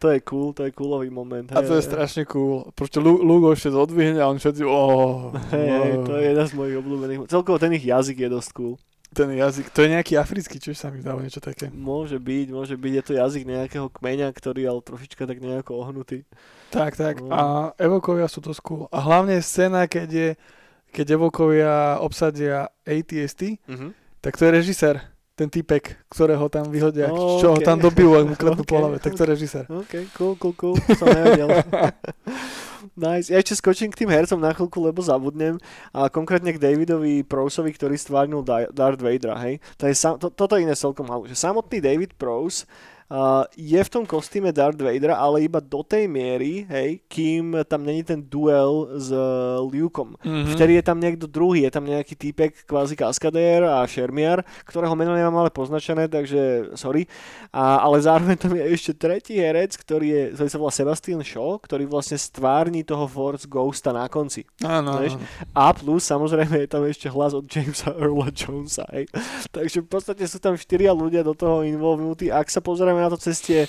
[0.04, 1.48] To je cool, to je coolový moment.
[1.56, 1.88] A to je hej.
[1.88, 2.68] strašne cool.
[2.76, 6.04] Proste Lu- Luke ho ešte zodvihne a on všetci, oh, Hej, hej, oh.
[6.04, 7.20] to je jeden z mojich obľúbených.
[7.32, 8.76] Celkovo ten ich jazyk je dosť cool.
[9.16, 11.72] Ten jazyk, to je nejaký africký, čiže sa mi zdá niečo také.
[11.72, 15.80] Môže byť, môže byť, je to jazyk nejakého kmeňa, ktorý je ale trošička tak nejako
[15.80, 16.28] ohnutý.
[16.76, 17.24] Tak, tak.
[17.24, 17.32] No.
[17.32, 17.42] A
[17.80, 18.92] evokovia sú to cool.
[18.92, 20.30] A hlavne scéna, keď je,
[20.92, 23.96] keď evokovia obsadia ATST, Mhm.
[24.20, 25.15] tak to je režisér.
[25.36, 27.44] Ten typek, ktorého tam vyhodia, OK.
[27.44, 29.64] čo ho tam dobijú, ak mu klepnú OK, po hlave, tak to je režisér.
[29.68, 31.60] OK, cool, cool, cool, som nevedel.
[33.06, 33.28] nice.
[33.28, 35.60] Ja ešte skočím k tým hercom na chvíľku, lebo zabudnem.
[35.92, 39.60] A konkrétne k Davidovi Prousovi, ktorý stvárnil Darth Vadera, hej.
[39.76, 42.64] To je sam, to, toto je iné celkom malo, že samotný David Prous
[43.06, 47.86] Uh, je v tom kostýme Darth Vader, ale iba do tej miery, hej, kým tam
[47.86, 50.18] není ten duel s uh, Lukeom.
[50.26, 50.58] Mm-hmm.
[50.58, 55.14] Vtedy je tam niekto druhý, je tam nejaký týpek, kvázi kaskadér a šermiar, ktorého meno
[55.14, 57.06] nemám ale poznačené, takže sorry.
[57.54, 61.62] A, ale zároveň tam je ešte tretí herec, ktorý, je, ktorý sa volá Sebastian Shaw,
[61.62, 64.50] ktorý vlastne stvárni toho Force Ghosta na konci.
[64.66, 65.14] Áno, Vieš?
[65.14, 65.30] áno.
[65.54, 68.90] A plus samozrejme je tam ešte hlas od Jamesa Earla Jonesa.
[68.90, 69.14] Hej.
[69.54, 72.34] Takže v podstate sú tam štyria ľudia do toho involvnutí.
[72.34, 73.62] Ak sa pozrieme na to cez tie,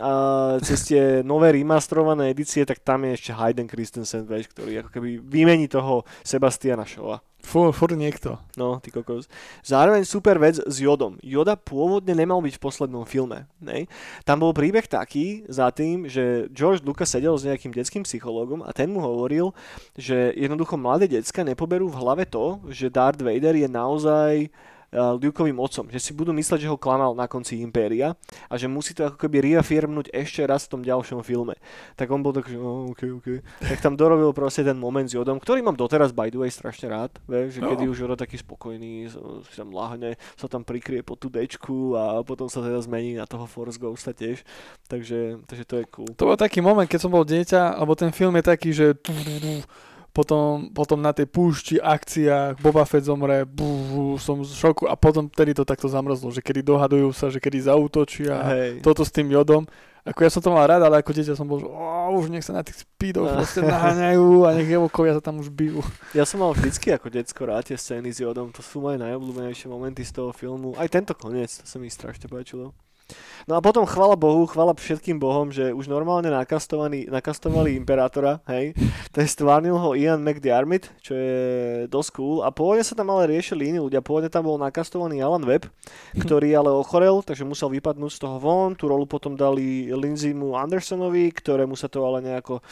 [0.00, 4.90] uh, cez tie nové remasterované edície, tak tam je ešte Hayden Christensen, vieš, ktorý ako
[4.92, 7.20] keby vymení toho Sebastiana Shawa.
[7.42, 8.38] Fúr, fúr niekto.
[8.54, 9.26] No, ty kokos.
[9.66, 11.18] Zároveň super vec s Jodom.
[11.26, 13.50] Joda pôvodne nemal byť v poslednom filme.
[13.58, 13.90] Ne?
[14.22, 18.70] Tam bol príbeh taký za tým, že George Lucas sedel s nejakým detským psychológom a
[18.70, 19.50] ten mu hovoril,
[19.98, 25.56] že jednoducho mladé decka nepoberú v hlave to, že Darth Vader je naozaj uh, Lukeovým
[25.56, 28.12] otcom, že si budú mysleť, že ho klamal na konci Impéria
[28.52, 31.56] a že musí to ako keby reafirmnúť ešte raz v tom ďalšom filme.
[31.96, 33.40] Tak on bol tak, že oh, okay, okay.
[33.64, 36.92] Tak tam dorobil proste ten moment s Jodom, ktorý mám doteraz by the way strašne
[36.92, 37.72] rád, vieš, že No.
[37.72, 39.08] kedy už Jodo taký spokojný,
[39.48, 43.24] si tam lahne, sa tam prikrie pod tú dečku a potom sa teda zmení na
[43.24, 44.44] toho Force Ghosta tiež.
[44.92, 46.10] Takže, takže to je cool.
[46.20, 48.92] To bol taký moment, keď som bol dieťa, alebo ten film je taký, že
[50.12, 55.24] potom, potom na tej púšti, akciách, Boba Fett zomre, bú, som v šoku a potom
[55.26, 58.84] tedy to takto zamrzlo, že kedy dohadujú sa, že kedy zautočia Hej.
[58.84, 59.64] toto s tým jodom.
[60.02, 62.42] Ako ja som to mal rád, ale ako dieťa som bol, že "Ó, už nech
[62.42, 63.38] sa na tých speedoch No.
[63.38, 65.78] proste naháňajú a nech evokovia sa tam už bijú.
[66.10, 69.70] Ja som mal vždycky ako decko rád tie scény s Jodom, to sú moje najobľúbenejšie
[69.70, 70.74] momenty z toho filmu.
[70.74, 72.74] Aj tento koniec, to sa mi strašne páčilo.
[73.50, 78.76] No a potom chvala Bohu, chvala všetkým Bohom, že už normálne nakastovaní, nakastovali Imperátora, hej.
[79.12, 81.36] To je stvárnil ho Ian McDiarmid, čo je
[81.90, 82.36] dosť cool.
[82.46, 83.98] A pôvodne sa tam ale riešili iní ľudia.
[83.98, 85.66] Pôvodne tam bol nakastovaný Alan Webb,
[86.16, 88.78] ktorý ale ochorel, takže musel vypadnúť z toho von.
[88.78, 92.62] Tú rolu potom dali Lindsaymu Andersonovi, ktorému sa to ale nejako,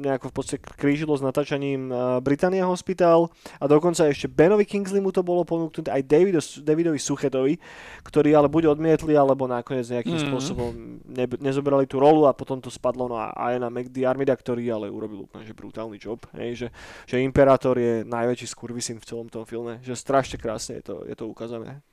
[0.00, 3.28] nejako v podstate krížilo s natáčaním uh, Britannia Hospital.
[3.60, 7.60] A dokonca ešte Benovi Kingsleymu to bolo ponúknuté aj Davido, Davidovi Suchetovi,
[8.02, 10.24] ktorí ale buď odmietli, alebo nakoniec nejakým Mhm.
[10.32, 10.72] spôsobom
[11.04, 15.44] ne, nezoberali tú rolu a potom to spadlo na Iana McDiarmida, ktorý ale urobil úplne
[15.44, 16.24] že brutálny job.
[16.32, 16.68] Hej, že,
[17.04, 19.76] že Imperátor je najväčší skurvisin v celom tom filme.
[19.84, 21.84] Že strašne krásne je to, je to ukázané.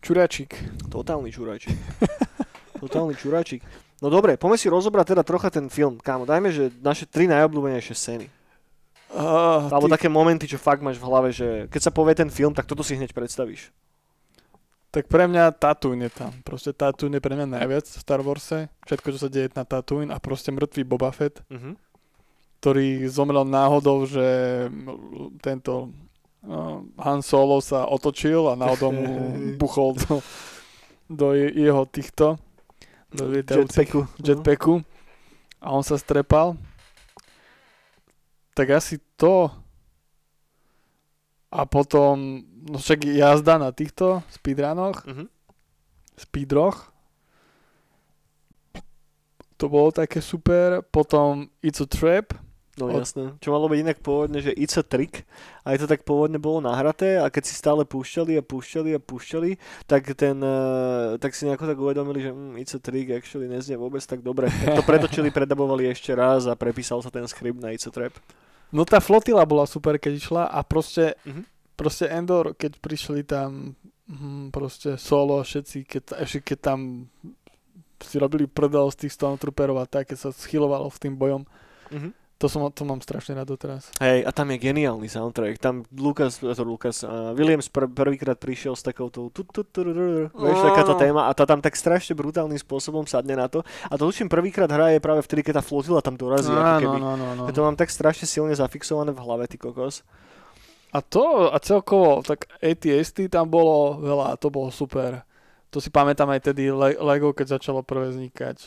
[0.00, 0.56] Čuračík.
[0.88, 1.76] Totálny čuráčik.
[2.82, 3.60] Totálny čuráčik.
[4.00, 6.00] No dobre, poďme si rozobrať teda trocha ten film.
[6.00, 8.26] Kámo, dajme, že naše tri najobľúbenejšie scény.
[9.12, 12.56] Uh, Alebo také momenty, čo fakt máš v hlave, že keď sa povie ten film,
[12.56, 13.68] tak toto si hneď predstavíš.
[14.92, 16.32] Tak pre mňa Tatooine je tam.
[16.42, 18.68] Proste Tatooine je pre mňa najviac v Star Warse.
[18.82, 21.80] Všetko, čo sa deje na Tatooine a proste mŕtvý Boba Fett, Mhm.
[22.58, 24.22] ktorý zomrel náhodou, že
[25.38, 25.90] tento
[26.42, 29.08] uh, Han Solo sa otočil a náhodou mu
[29.58, 30.20] buchol do,
[31.08, 32.36] do je- jeho týchto
[33.08, 34.08] do Jetpacku.
[34.18, 34.84] jetpacku
[35.58, 36.56] a on sa strepal.
[38.52, 39.48] Tak asi to.
[41.52, 45.28] A potom, no však jazda na týchto speedrunoch, Mhm.
[46.16, 46.88] speedroch.
[49.56, 50.82] To bolo také super.
[50.82, 52.34] Potom It's a Trap.
[52.72, 53.36] No Od- jasné.
[53.38, 55.28] Čo malo byť inak pôvodne, že it's a trick.
[55.60, 58.98] A je to tak pôvodne bolo nahraté a keď si stále púšťali a púšťali a
[58.98, 59.50] púšťali,
[59.84, 63.76] tak ten, eh, tak si nejako tak uvedomili, že mm, it's a trick actually neznie
[63.76, 64.48] vôbec tak dobre.
[64.48, 68.16] Tak to pretočili, predabovali ešte raz a prepísal sa ten skript na it's a trap.
[68.72, 71.42] No tá flotila bola super, keď išla a proste, Mhm.
[71.76, 73.76] proste Endor, keď prišli tam
[74.08, 77.08] hm, proste solo všetci, keď, ešte keď tam
[78.02, 81.46] si robili prdel z tých Stormtrooperov a tak, keď sa schylovalo v tým bojom.
[81.88, 82.10] Mhm.
[82.42, 83.94] To, som, to mám strašne rád doteraz.
[84.02, 85.62] Hej, a tam je geniálny soundtrack.
[85.62, 89.30] Tam Lucas, to Lucas, uh, Williams pr- prvýkrát prišiel s takouto
[90.34, 93.62] vieš, takáto téma a tá tam tak strašne brutálnym spôsobom sadne na to.
[93.86, 96.50] A to tuším prvýkrát hraje práve vtedy, keď tá flotila tam dorazí.
[96.50, 96.98] ako Áno, keby.
[96.98, 97.42] no, no, no.
[97.46, 100.02] Ja to mám tak strašne silne zafixované v hlave, ty kokos.
[100.90, 105.22] A to, a celkovo, tak ATST tam bolo veľa, to bolo super.
[105.70, 108.60] To si pamätám aj tedy Le- Lego, keď začalo prvé vznikať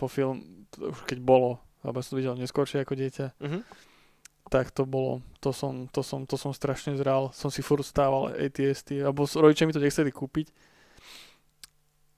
[0.00, 3.60] po film, už keď bolo, alebo som to videl neskôršie ako dieťa, Mhm.
[4.48, 8.32] tak to bolo, to som, to som, to som strašne zral, som si furt stával
[8.32, 10.48] ATST, alebo rodičia mi to nechceli kúpiť,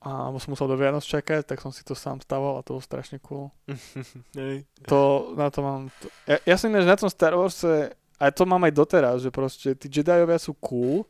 [0.00, 2.80] a som musel do Vianoc čakať, tak som si to sám stával a to bolo
[2.80, 3.52] strašne cool.
[4.88, 8.48] To, na to mám, to, ja, ja som ináč na tom Star Warse, aj to
[8.48, 11.04] mám aj doteraz, že proste tí Jediovia sú cool.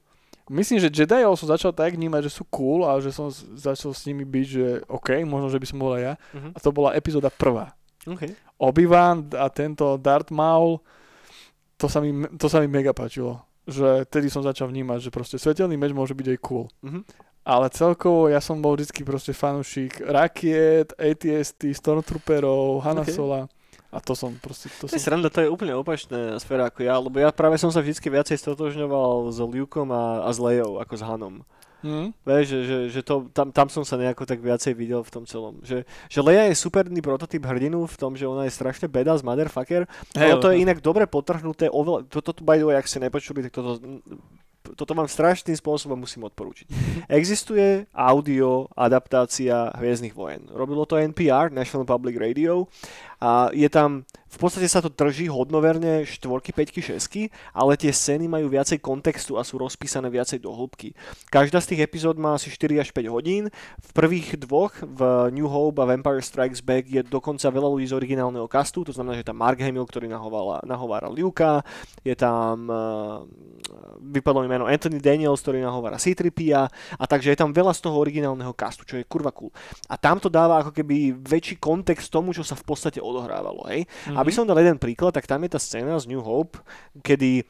[0.50, 4.02] Myslím, že Jediov som začal tak vnímať, že sú cool a že som začal s
[4.11, 6.14] nimi byť, že OK, možno, že by som bol aj ja.
[6.34, 6.50] Mhm.
[6.50, 7.70] A to bola epizóda prvá.
[8.07, 8.32] Okay.
[8.57, 10.80] Obi-Wan a tento Darth Maul,
[11.76, 13.44] to sa mi, to sa mi mega páčilo.
[13.68, 16.66] Že tedy som začal vnímať, že proste svetelný meč môže byť aj cool.
[16.80, 17.03] Mhm.
[17.40, 23.16] Ale celkovo ja som bol vždy proste fanúšik rakiet, ATST, Stormtrooperov, Hanna Okay.
[23.90, 24.70] A to som proste...
[24.78, 25.11] To To je som...
[25.11, 28.38] sranda, to je úplne opačná sféra ako ja, lebo ja práve som sa vždy viacej
[28.38, 31.42] stotožňoval s Lukeom a, a s Leou ako s Hanom.
[31.81, 32.12] Hm?
[32.24, 35.24] Vieš, že, že, že to, tam, tam som sa nejako tak viacej videl v tom
[35.24, 35.61] celom.
[35.64, 39.89] Že, že Leia je superný prototyp hrdinu v tom, že ona je strašne badass motherfucker.
[40.16, 43.49] Ono to je inak dobre potrhnuté, oveľa, toto tu by the way, ak ste nepočuli,
[43.49, 43.81] tak toto,
[44.76, 46.68] toto vám strašným spôsobom musím odporúčiť.
[47.20, 50.47] Existuje audio adaptácia Hviezdnych vojen.
[50.53, 52.68] Robilo to NPR, National Public Radio,
[53.21, 58.25] a je tam, v podstate sa to drží hodnoverne štvorky, peťky, šesky, ale tie scény
[58.33, 60.97] majú viacej kontextu a sú rozpísané viacej do hĺbky.
[61.29, 63.53] Každá z tých epizód má asi 4 až 5 hodín.
[63.77, 67.99] V prvých dvoch, v New Hope a Vampire Strikes Back, je dokonca veľa ľudí z
[67.99, 71.61] originálneho castu, to znamená, že je tam Mark Hamill, ktorý nahovára, nahovára Luka,
[72.01, 73.21] je tam, uh,
[74.01, 78.01] vypadlo mi meno Anthony Daniels, ktorý nahovára c a takže je tam veľa z toho
[78.01, 79.53] originálneho castu, čo je kurva cool.
[79.93, 83.66] A tam to dáva ako keby väčší kontext tomu, čo sa v podstate odohrávalo.
[83.68, 83.84] Hej?
[84.06, 84.16] Mhm.
[84.16, 86.62] Aby som dal jeden príklad, tak tam je tá scéna z New Hope,
[87.02, 87.42] kedy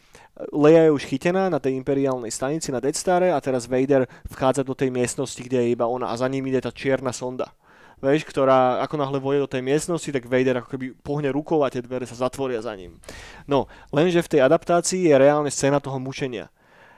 [0.56, 4.64] Leia je už chytená na tej imperiálnej stanici na Death Stare a teraz Vader vchádza
[4.64, 7.52] do tej miestnosti, kde je iba ona a za ním ide tá čierna sonda.
[8.00, 11.68] Vieš, ktorá ako náhle vojde do tej miestnosti, tak Vader ako keby pohne rukou a
[11.68, 12.96] tie dvere sa zatvoria za ním.
[13.44, 16.48] No, lenže v tej adaptácii je reálne scéna toho mučenia.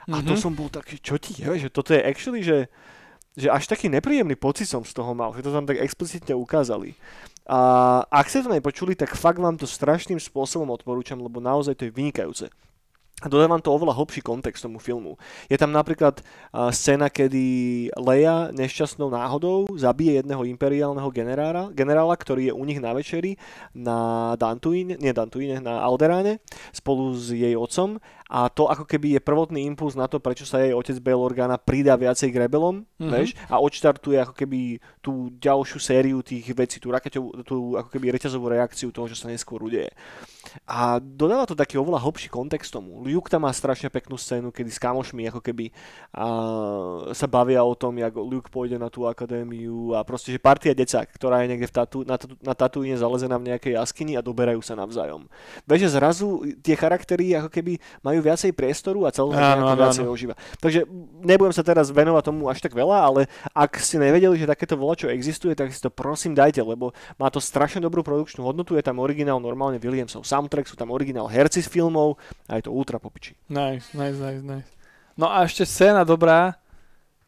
[0.07, 0.39] A to Mhm.
[0.39, 2.71] som bol taký, čo ti je, že toto je actually, že,
[3.37, 6.93] že až taký nepríjemný pocit som z toho mal, že to tam tak explicitne ukázali.
[7.49, 7.59] A
[8.07, 11.95] ak ste to nepočuli, tak fakt vám to strašným spôsobom odporúčam, lebo naozaj to je
[11.95, 12.47] vynikajúce.
[13.23, 15.15] A dodávam to oveľa hlbší kontext tomu filmu.
[15.47, 22.51] Je tam napríklad uh, scéna, kedy Leia nešťastnou náhodou zabije jedného imperiálneho generála, generála, ktorý
[22.51, 23.39] je u nich na večeri
[23.79, 26.43] na Dantuine, nie Dantuine, na Alderáne
[26.75, 28.03] spolu s jej otcom
[28.33, 31.61] a to ako keby je prvotný impuls na to, prečo sa jej otec Bail Organa
[31.61, 32.89] pridá viacej k rebelom, Mhm.
[32.97, 33.13] mm-hmm.
[33.13, 38.17] vieš, a odštartuje ako keby tú ďalšiu sériu tých vecí, tú rakeťovú, tú ako keby
[38.17, 39.93] reťazovú reakciu toho, čo sa neskôr udeje.
[40.65, 43.05] A dodáva to taký oveľa hlbší kontext tomu.
[43.05, 45.69] Luke tam má strašne peknú scénu, kedy s kamošmi ako keby
[46.17, 46.27] a,
[47.13, 51.11] sa bavia o tom, jak Luke pôjde na tú akadémiu a proste, že partia decák,
[51.15, 54.63] ktorá je niekde v tatu, na, tatu, na Tatooine zalezená v nejakej jaskyni a doberajú
[54.63, 55.27] sa navzájom.
[55.67, 56.27] Vieš, že zrazu
[56.63, 60.15] tie charaktery ako keby majú viacej priestoru a celé Áno, áno, viacej áno.
[60.15, 60.35] ožíva.
[60.63, 60.87] Takže
[61.27, 63.21] nebudem sa teraz venovať tomu až tak veľa, ale
[63.53, 67.43] ak ste nevedeli, že takéto čo existuje, tak si to prosím dajte, lebo má to
[67.43, 71.69] strašne dobrú produkčnú hodnotu, je tam originál normálne Williamsov soundtrack, sú tam originál herci z
[71.69, 72.17] filmov
[72.47, 73.35] a je to ultra popiči.
[73.51, 74.71] Nice, nice, nice, nice.
[75.19, 76.57] No a ešte scéna dobrá.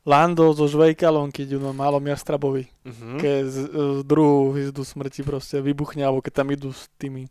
[0.04, 2.68] Lando so Žvejkalom, keď na malom jastrabovi.
[2.84, 3.16] Mhm.
[3.24, 7.24] Keď z, z druhú hviezdu smrti proste vybuchne, alebo keď tam idú s tými,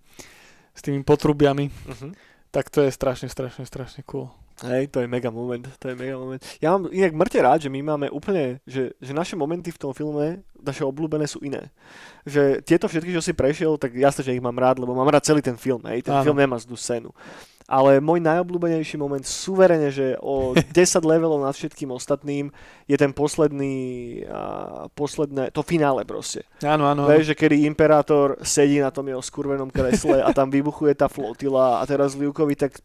[0.74, 1.70] s tými potrubiami.
[1.70, 2.32] Mhm.
[2.53, 4.29] Tak to je strašne, strašne, strašne cool.
[4.61, 6.37] Hej, to je mega moment, to je mega moment.
[6.61, 9.91] Ja mám inak mŕte rád, že my máme úplne, že, že naše momenty v tom
[9.97, 11.73] filme, naše obľúbené sú iné.
[12.29, 15.25] Že tieto všetky, čo si prešiel, tak jasne, že ich mám rád, lebo mám rád
[15.25, 16.29] celý ten film, hej, ten Áno.
[16.29, 17.09] film nemá zlú scénu.
[17.68, 22.53] Ale môj najobľúbenejší moment, suverene, že o 10 levelov nad všetkým ostatným,
[22.86, 23.76] je ten posledný,
[24.28, 26.43] a, posledné, to finále proste.
[26.61, 27.07] Áno, áno.
[27.07, 31.80] Vieš, že kedy Imperátor sedí na tom jeho skurvenom kresle a tam vybuchuje tá flotila
[31.80, 32.80] a teraz Lukeovi tak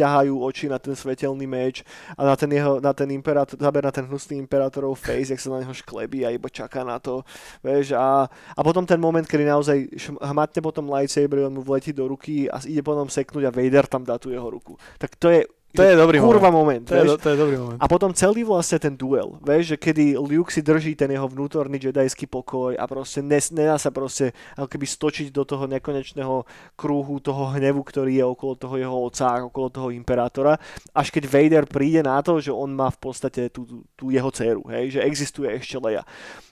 [0.00, 1.84] ťahajú oči na ten svetelný meč
[2.16, 5.52] a na ten, jeho, na ten imperátor, zaber na ten hnusný imperátorov face, jak sa
[5.52, 7.20] na neho šklebí a iba čaká na to,
[7.60, 9.92] vieš, a, a potom ten moment, kedy naozaj
[10.24, 14.02] hmatne potom lightsaber, on mu vletí do ruky a ide potom seknúť a Vader tam
[14.02, 14.80] dá tú jeho ruku.
[14.96, 16.82] Tak to je, To je dobrý kurva moment.
[16.82, 17.78] moment, To je, do- to je dobrý moment.
[17.78, 21.78] A potom celý vlastne ten duel, vieš, že kedy Luke si drží ten jeho vnútorný
[21.78, 26.42] jedajský pokoj a proste nes, nedá sa proste ako keby stočiť do toho nekonečného
[26.74, 30.58] krúhu toho hnevu, ktorý je okolo toho jeho oca, okolo toho imperátora,
[30.90, 34.66] až keď Vader príde na to, že on má v podstate tú, tú jeho dceru,
[34.74, 36.02] hej, že existuje ešte Leia.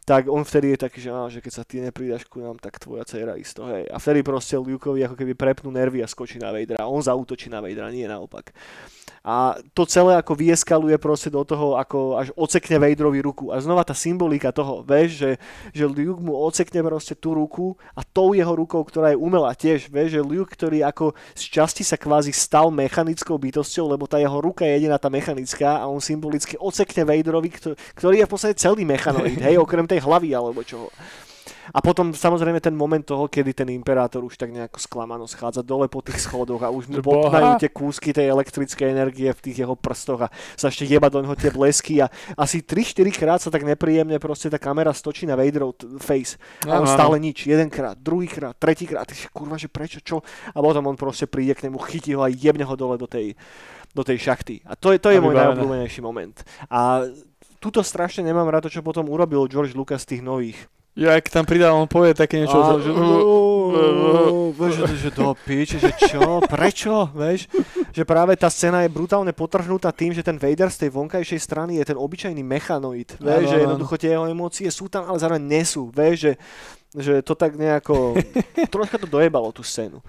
[0.09, 2.81] Tak on vtedy je taký, že, á, že keď sa ty nepridaš ku nám, tak
[2.81, 3.85] tvoja dcera isto, hej.
[3.93, 6.89] A vtedy proste Lukeovi ako keby prepnú nervy a skočí na Vadera.
[6.89, 8.57] On zautočí na Vadera, nie naopak.
[9.21, 13.53] A to celé ako vyeskaluje proste do toho, ako až ocekne Vaderovi ruku.
[13.53, 15.31] A znova tá symbolika toho, vieš, že,
[15.77, 19.93] že Luke mu ocekne proste tú ruku a tou jeho rukou, ktorá je umelá tiež,
[19.93, 24.41] vieš, že Luke, ktorý ako z časti sa kvázi stal mechanickou bytosťou, lebo tá jeho
[24.41, 28.57] ruka je jediná tá mechanická a on symbolicky ocekne Vaderovi, kto- ktorý je v podstate
[28.57, 30.88] celý mechanoid, hej, okrem tej hlavy alebo čoho.
[31.72, 35.88] A potom samozrejme ten moment toho, kedy ten imperátor už tak nejako sklamano schádza dole
[35.88, 39.76] po tých schodoch a už mu bobnajú tie kúsky tej elektrickej energie v tých jeho
[39.76, 43.64] prstoch a sa ešte jeba do neho tie blesky a asi 3-4 krát sa tak
[43.64, 46.40] nepríjemne proste tá kamera stočí na Vaderov face.
[46.64, 47.44] A on stále nič.
[47.44, 49.05] Jedenkrát, druhýkrát, tretíkrát.
[49.09, 50.24] Ty si, kurva, že prečo, čo?
[50.53, 53.36] A potom on proste príde k nemu, chytí ho a jebne ho dole do tej,
[53.92, 54.64] do tej šachty.
[54.64, 56.36] A to je, to je môj najobľúbenejší moment.
[56.68, 57.05] A
[57.59, 60.59] tuto strašne nemám rád to, čo potom urobil George Lucas z tých nových.
[60.99, 62.91] Ja, ak tam pridal, on povie také niečo, A- že...
[64.99, 67.47] že do piči, že čo, prečo, vieš?
[67.95, 71.79] Že práve tá scéna je brutálne potrhnutá tým, že ten Vader z tej vonkajšej strany
[71.79, 75.87] je ten obyčajný mechanoid, vieš, že jednoducho tie jeho emócie sú tam, ale zároveň nesú,
[75.95, 76.33] vieš, že,
[76.99, 78.19] že to tak nejako,
[78.75, 80.03] troška to dojebalo tú scénu.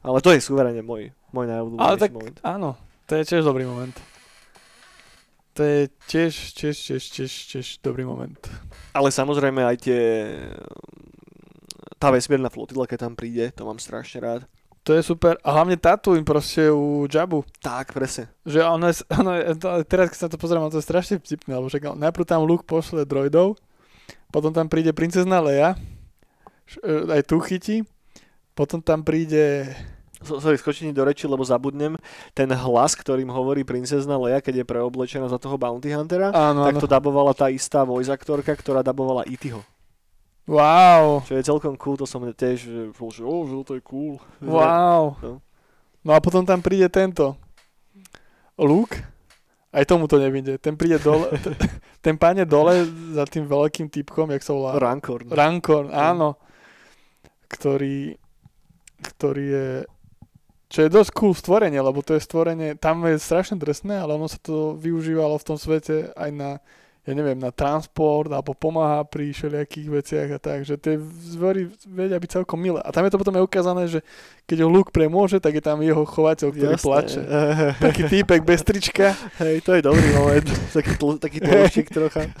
[0.00, 2.36] Ale to je suverene môj, môj najobľúbenejší moment.
[2.40, 3.92] áno, to je tiež dobrý moment.
[5.54, 8.42] To je tiež, tiež, tiež, tiež, tiež dobrý moment.
[8.90, 10.02] Ale samozrejme aj tie,
[12.02, 14.42] tá vesmírna flotila, keď tam príde, to mám strašne rád.
[14.84, 15.40] To je super.
[15.40, 17.40] A hlavne tátu im proste u Jabu.
[17.64, 18.28] Tak, presne.
[18.44, 21.54] Že ono je, ono je to, teraz keď sa to pozriem, to je strašne vtipné,
[21.54, 23.56] lebo však najprv tam Luke pošle droidov,
[24.34, 25.78] potom tam príde princezna Leia,
[26.82, 27.86] e, aj tu chytí,
[28.58, 29.70] potom tam príde...
[30.24, 32.00] Sorry, skočím do reči, lebo zabudnem.
[32.32, 36.80] Ten hlas, ktorým hovorí princezna Leia, keď je preoblečená za toho Bounty Huntera, Áno, tak
[36.80, 39.60] to dabovala tá istá voice aktorka, ktorá dabovala E.T.ho.
[40.44, 43.82] Wow, Čo je celkom cool, to som tiež, že, bol, že, oh, že to je
[43.84, 44.20] cool.
[44.44, 45.16] wow.
[45.24, 45.40] No.
[46.04, 47.32] No a potom tam príde tento.
[48.60, 49.00] Luke,
[49.72, 50.60] aj tomu to nevidie.
[50.60, 51.56] Ten príde dole, t-
[52.04, 52.84] ten páne dole
[53.16, 54.76] za tým veľkým typkom, jak sa volá?
[54.76, 55.24] Rancor.
[55.24, 55.32] no.
[55.32, 56.36] Rancor, áno.
[57.48, 58.12] Ktorý,
[59.00, 59.68] ktorý je
[60.74, 64.26] čo je dosť cool stvorenie, lebo to je stvorenie, tam je strašne drsné, ale ono
[64.26, 66.50] sa to využívalo v tom svete aj na,
[67.06, 70.98] ja neviem, na transport, alebo pomáha pri všelijakých veciach a tak, že tie
[71.30, 72.82] zvory vedia byť celkom milé.
[72.82, 74.02] A tam je to potom aj ukázané, že
[74.50, 76.82] keď ho Luke premôže, tak je tam jeho chovateľ, ktorý Jasné.
[76.82, 77.20] plače.
[77.86, 79.14] Taký týpek bez trička.
[79.38, 80.48] Hej, to je dobrý moment.
[80.74, 81.38] taký, tl- taký
[81.86, 82.26] trocha.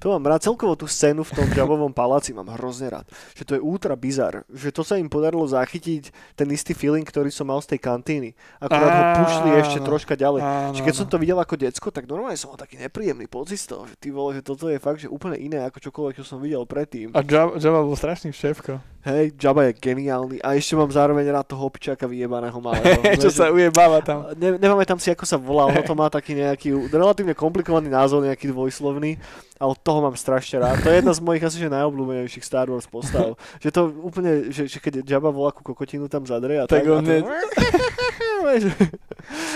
[0.00, 0.44] To mám rád.
[0.44, 3.06] Celkovo tú scénu v tom Jabovom paláci mám hrozne rád.
[3.32, 4.44] Že to je ultra bizar.
[4.52, 8.36] Že to sa im podarilo zachytiť ten istý feeling, ktorý som mal z tej kantíny.
[8.60, 10.44] Akurát ho pušli ešte troška ďalej.
[10.76, 13.88] Keď som to videl ako decko, tak normálne som mal taký nepríjemný pocit z toho,
[13.88, 16.62] že ty vole, že toto je fakt, že úplne iné ako čokoľvek, čo som videl
[16.68, 17.16] predtým.
[17.16, 17.24] A
[17.56, 18.80] Jabba bol strašný šéfko.
[19.06, 22.98] Hej, Jabba je geniálny a ešte mám zároveň rád toho opičáka vyjebaného malého.
[23.22, 24.26] Čo sa ujebáva tam.
[24.34, 28.50] Ne, nepamätám si, ako sa volá, ono to má taký nejaký relatívne komplikovaný názov, nejaký
[28.50, 29.14] dvojslovný,
[29.62, 30.82] ale toho mám strašne rád.
[30.82, 33.38] To je jedna z mojich asi že najobľúbenejších Star Wars postav.
[33.62, 36.90] že to úplne, že, že keď Jabba volá ku kokotinu tam zadre a Tak tak,
[36.90, 37.30] on a, ne- to,
[38.46, 38.74] Vieš,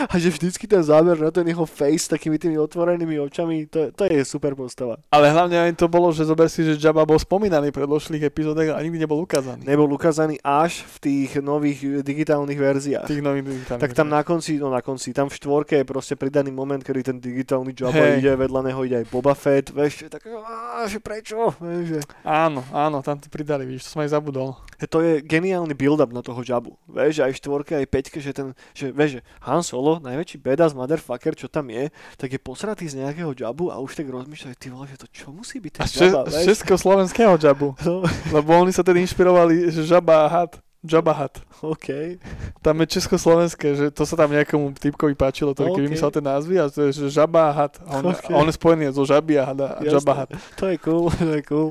[0.08, 3.92] a že vždycky ten záber na ten jeho face s takými tými otvorenými očami, to,
[3.92, 4.98] to je super postava.
[5.12, 8.74] Ale hlavne aj to bolo, že zober si, že Jabba bol spomínaný v predložších epizódach
[8.74, 9.39] a nikdy nebol ukázaný.
[9.64, 13.08] Nebol ukázaný až v tých nových digitálnych verziách.
[13.08, 13.82] Tých nových digitálnych.
[13.82, 17.00] Tak tam na konci, no na konci, tam v štvorke je proste pridaný moment, kedy
[17.00, 18.24] ten digitálny Jabba Hej.
[18.24, 22.60] ide, vedľa neho ide aj Boba Fett, vieš, tak, á, že prečo, vieš, že, Áno,
[22.70, 24.56] áno, tam to pridali, víš, to som aj zabudol.
[24.80, 28.32] Že to je geniálny build-up na toho Jabbu, vieš, aj v štvorke, aj peťke, že
[28.32, 32.88] ten, že vieš, že Han Solo, najväčší badass motherfucker, čo tam je, tak je posratý
[32.88, 35.84] z nejakého Jabbu a už tak rozmýšľa, ty vole, že to čo musí byť ten
[35.84, 38.02] A vieš, československého Jabbu, no,
[38.32, 40.56] lebo oni sa tedy inšpirovali, že Jabba a Hat.
[40.80, 41.44] Jabba Hat.
[41.60, 42.16] OK,
[42.64, 45.84] Tam je československé, že to sa tam nejakomu typkovi páčilo, to, keď OK.
[45.84, 47.74] vymyslel ten názvy a to je, že Žaba a Hat.
[47.84, 48.32] A on, OK.
[48.32, 50.24] a on je spojený so Žaby a Hada a
[50.56, 51.68] to je cool, to je cool.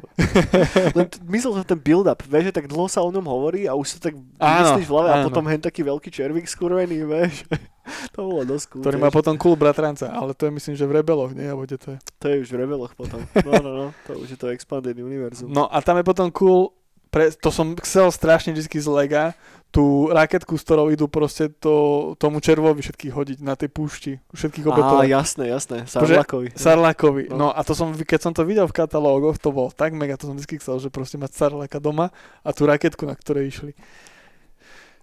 [0.98, 3.98] Len myslel som ten build-up, vieš, že tak dlho sa o ňom hovorí a už
[3.98, 5.26] sa tak Áno, myslíš v hlave a áno.
[5.34, 7.50] potom hen taký veľký červík skurvený, vieš.
[8.14, 8.82] to bolo dosť cool.
[8.86, 11.50] Ktorý má potom cool bratranca, ale to je myslím, že v Rebeloch, nie?
[11.50, 12.00] Alebo kde to je?
[12.22, 13.26] To je už v rebeloch potom.
[13.42, 15.50] No, no, no, to už je to expanded univerzum.
[15.50, 16.78] No a tam je potom cool,
[17.10, 19.26] pre, to som chcel strašne vždy z Lega,
[19.70, 24.66] tú raketku, s ktorou idú proste to, tomu červovi všetkých hodiť na tej púšti, všetkých
[24.66, 25.06] Á, obetovať.
[25.14, 26.58] jasné, jasné, Sarlakovi.
[26.58, 27.30] Sarlakovi.
[27.30, 27.38] No.
[27.38, 30.26] No a to som, keď som to videl v katalógoch, to bolo tak mega, to
[30.26, 32.10] som vždy chcel, že proste mať Sarlaka doma
[32.42, 33.74] a tú raketku, na ktorej išli.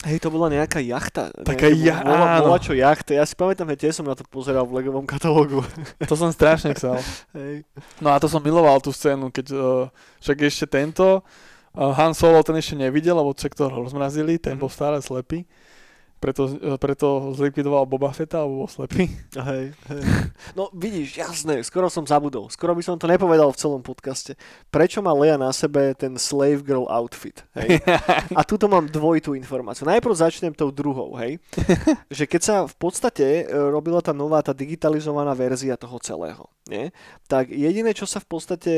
[0.05, 1.33] Hej, to bola nejaká jachta.
[1.33, 3.17] Taká ja- bola, bola čo jachta.
[3.17, 5.65] Ja si pamätám, že tiež som na to pozeral v legovom katalógu.
[6.05, 7.01] To som strašne chcel.
[7.39, 7.65] Hej.
[8.03, 9.89] No a to som miloval tú scénu, keď uh,
[10.21, 11.25] však ešte tento
[11.77, 14.61] Han Solo ten ešte nevidel, lebo čak to rozmrazili, ten Mhm.
[14.61, 15.45] bol stále slepý.
[16.17, 19.05] Preto, uh, preto zlikvidoval Boba Fetta, alebo bol slepý.
[19.37, 20.03] Hej, hej.
[20.57, 22.49] No vidíš, jasné, skoro som zabudol.
[22.49, 24.33] Skoro by som to nepovedal v celom podcaste.
[24.73, 27.45] Prečo má Lea na sebe ten slave girl outfit?
[27.53, 27.85] Hej?
[28.33, 29.85] A tuto mám dvojitú informáciu.
[29.85, 31.37] Najprv začnem tou druhou, hej.
[32.17, 36.91] Že keď sa v podstate e, robila tá nová, tá digitalizovaná verzia toho celého, nie?
[37.31, 38.75] tak jediné, čo sa v podstate,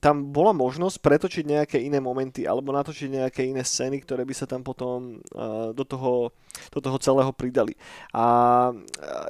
[0.00, 4.48] tam bola možnosť pretočiť nejaké iné momenty alebo natočiť nejaké iné scény, ktoré by sa
[4.48, 6.32] tam potom uh, do toho
[6.72, 7.76] do toho celého pridali.
[8.16, 8.72] A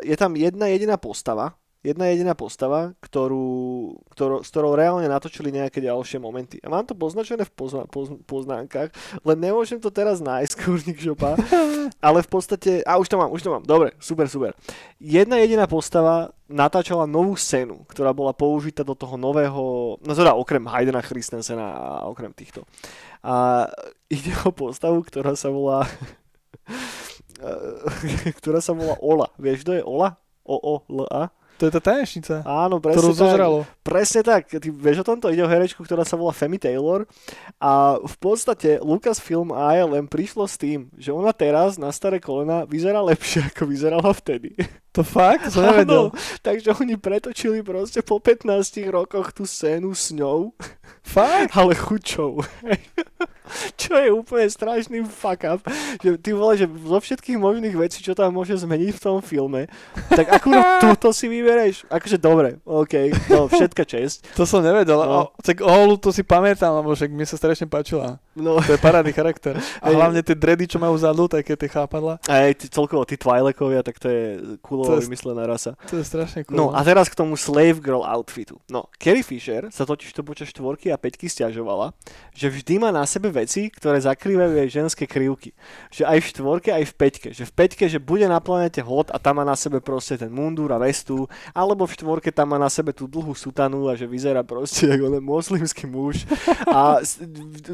[0.07, 5.79] je tam jedna jediná postava, jedna jediná postava, ktorú, ktorou, s ktorou reálne natočili nejaké
[5.79, 6.59] ďalšie momenty.
[6.67, 8.91] A mám to poznačené v pozna, poz, poznánkach,
[9.23, 11.39] len nemôžem to teraz nájsť, kurník žopa,
[12.03, 14.51] ale v podstate, a už to mám, už to mám, dobre, super, super.
[14.99, 20.67] Jedna jediná postava natáčala novú scénu, ktorá bola použitá do toho nového, no teda okrem
[20.67, 22.67] Haydena Christensena a okrem týchto.
[23.23, 23.67] A
[24.11, 25.87] ide o postavu, ktorá sa volá
[28.39, 29.29] ktorá sa volá Ola.
[29.37, 30.17] Vieš, kto je Ola?
[30.47, 31.29] O-O-L-A?
[31.57, 33.21] To je tá tanečnica, Áno, presne ktorú tak.
[33.25, 33.59] zožralo.
[33.81, 34.53] Presne tak.
[34.53, 35.33] Ty vieš o tomto?
[35.33, 37.09] Ide o herečku, ktorá sa volá Femi Taylor
[37.57, 42.69] a v podstate Lucasfilm a ALM prišlo s tým, že ona teraz na staré kolena
[42.69, 44.53] vyzerá lepšie, ako vyzerala vtedy.
[44.97, 45.53] To fakt?
[45.53, 46.09] To nevedel.
[46.09, 48.49] Áno, takže oni pretočili proste po 15
[48.89, 50.57] rokoch tú scénu s ňou,
[51.05, 51.53] Fakt?
[51.53, 52.41] ale chučou.
[53.79, 55.61] čo je úplne strašný fuck up.
[56.03, 59.71] Že ty vole, že zo všetkých možných vecí, čo tam môže zmeniť v tom filme,
[60.11, 61.87] tak akurát túto si vybereš.
[61.87, 64.35] Akože dobre, OK, no, všetka česť.
[64.35, 64.99] To som nevedel.
[64.99, 65.07] No.
[65.07, 65.23] No.
[65.41, 68.19] Tak Olu to si pamätám, lebo však mi sa strašne páčila.
[68.35, 69.57] No, To je parádny charakter.
[69.81, 72.19] A hlavne tie dredy, čo majú vzadu, také tie chápadla.
[72.27, 74.25] aj celkovo tí Twi'lekovia, tak to je
[74.61, 75.75] kulovo To je- vymyslená rasa.
[75.91, 76.55] To je strašne cool.
[76.55, 78.57] No a teraz k tomu Slave Girl outfitu.
[78.71, 81.91] No, Carrie Fisher sa totiž to počas štvorky a peťky stiažovala,
[82.33, 85.51] že vždy má na sebe veci, ktoré zakrývajú jej ženské krivky.
[85.91, 87.29] Že aj v štvorke, aj v peťke.
[87.35, 90.31] Že v peťke, že bude na planete hod a tam má na sebe proste ten
[90.31, 94.07] mundúr a vestu, alebo v štvorke tam má na sebe tú dlhú sutanu a že
[94.07, 96.23] vyzerá proste ako len moslimský muž.
[96.69, 97.03] A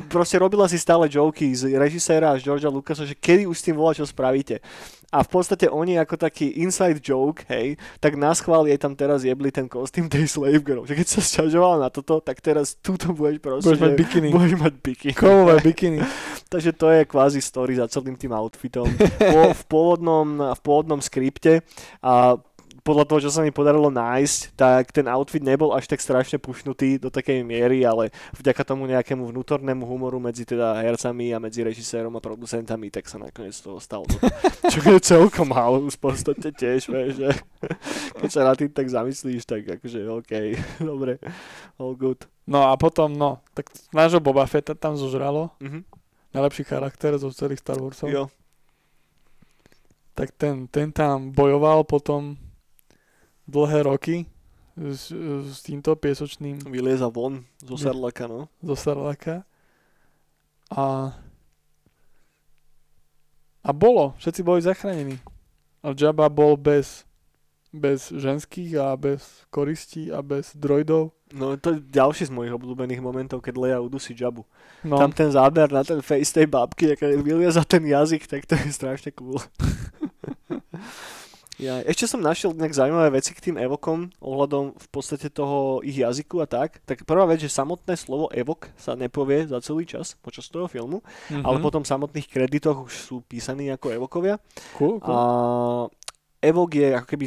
[0.09, 3.77] proste robila si stále joky z režiséra až Georgia Lucasa, že kedy už s tým
[3.77, 4.63] volá, čo spravíte.
[5.13, 9.23] A v podstate oni ako taký inside joke, hej, tak na schvál jej tam teraz
[9.23, 10.89] jebli ten kostým tej slave girl.
[10.89, 13.69] Že keď sa sťažovala na toto, tak teraz túto budeš proste...
[13.69, 14.29] Budeš mať bikiny.
[14.33, 15.13] Budeš mať bikiny.
[15.13, 15.99] Kovové bikiny.
[16.53, 18.89] Takže to je kvázi story za celým tým outfitom.
[19.21, 21.61] Po, v, pôvodnom, v pôvodnom skripte
[22.01, 22.41] a
[22.83, 26.99] podľa toho, čo sa mi podarilo nájsť, tak ten outfit nebol až tak strašne pušnutý
[26.99, 32.11] do takej miery, ale vďaka tomu nejakému vnútornému humoru medzi teda hercami a medzi režisérom
[32.19, 34.03] a producentami, tak sa nakoniec toho stalo.
[34.75, 37.31] Čo je celkom halus v podstate tiež, vieš, že
[38.19, 40.33] keď sa na tým tak zamyslíš, tak akože OK,
[40.91, 41.23] dobre,
[41.79, 42.27] all good.
[42.51, 45.55] No a potom, no, tak nášho Boba Fetta tam zožralo.
[45.63, 45.87] Mhm.
[46.33, 48.09] Najlepší charakter zo celých Star Warsov.
[48.09, 48.33] Jo.
[50.17, 52.41] Tak ten, ten tam bojoval potom
[53.49, 54.17] dlhé roky
[54.77, 55.13] s,
[55.47, 57.77] s týmto piesočným Vylieza von zo.
[57.77, 58.49] Sarlaka, no.
[58.63, 59.45] zo Sarlaka.
[60.73, 61.13] A
[63.63, 65.23] a bolo, všetci boli zachránení.
[65.87, 67.07] A Jabba bol bez
[67.73, 71.17] bez ženských a bez koristí a bez droidov.
[71.33, 74.45] No to je ďalší z mojich obľúbených momentov, keď Leia udusí Jabbu.
[74.85, 78.61] No, Tam ten záber na ten face tej babky, aká vylieza ten jazyk, tak to
[78.61, 79.41] je strašne cool.
[81.63, 85.95] ja, ešte som našiel nejak zaujímavé veci k tým evokom ohľadom v podstate toho ich
[85.95, 86.83] jazyku a tak.
[86.83, 91.07] Tak prvá vec, že samotné slovo evok sa nepovie za celý čas počas toho filmu,
[91.31, 91.47] mhm.
[91.47, 94.43] ale potom v samotných kreditoch už sú písaní ako evokovia.
[94.75, 95.15] cool, cool.
[95.15, 95.19] A
[96.43, 97.25] Evok je ako keby,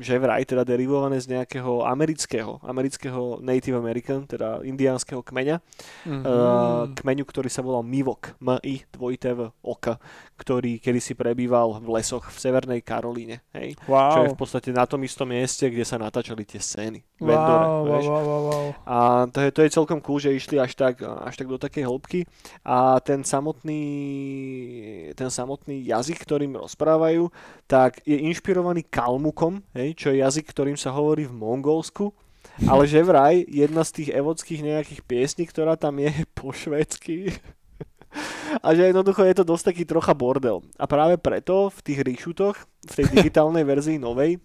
[0.00, 5.60] že vraj, teda derivované z nejakého amerického, amerického Native American, teda indiánskeho kmeňa,
[6.08, 6.22] Mhm.
[6.24, 10.00] uh, kmeňu, ktorý sa volal Mivok, M-I, dvojité V, oka,
[10.40, 13.76] ktorý kedysi prebýval v lesoch v Severnej Karolíne, hej?
[13.84, 14.34] Čo je wow.
[14.34, 17.04] v podstate na tom istom mieste, kde sa natáčali tie scény.
[17.24, 18.04] V Endore, Wow, vieš?
[18.06, 18.66] wow, wow, wow.
[18.84, 18.96] A
[19.32, 22.20] to je, to je celkom cool, že išli až tak, až tak do takej hĺbky
[22.60, 23.82] a ten samotný,
[25.16, 27.28] ten samotný jazyk, ktorým rozprávajú,
[27.64, 32.12] tak je inšpirovaný kalmukom, hej, čo je jazyk, ktorým sa hovorí v Mongolsku,
[32.68, 37.32] ale že vraj jedna z tých evodských nejakých piesní, ktorá tam je, po švédsky.
[38.62, 40.62] A že jednoducho je to dosť taký trocha bordel.
[40.78, 42.54] A práve preto v tých rešutoch,
[42.86, 44.38] v tej digitálnej verzii novej,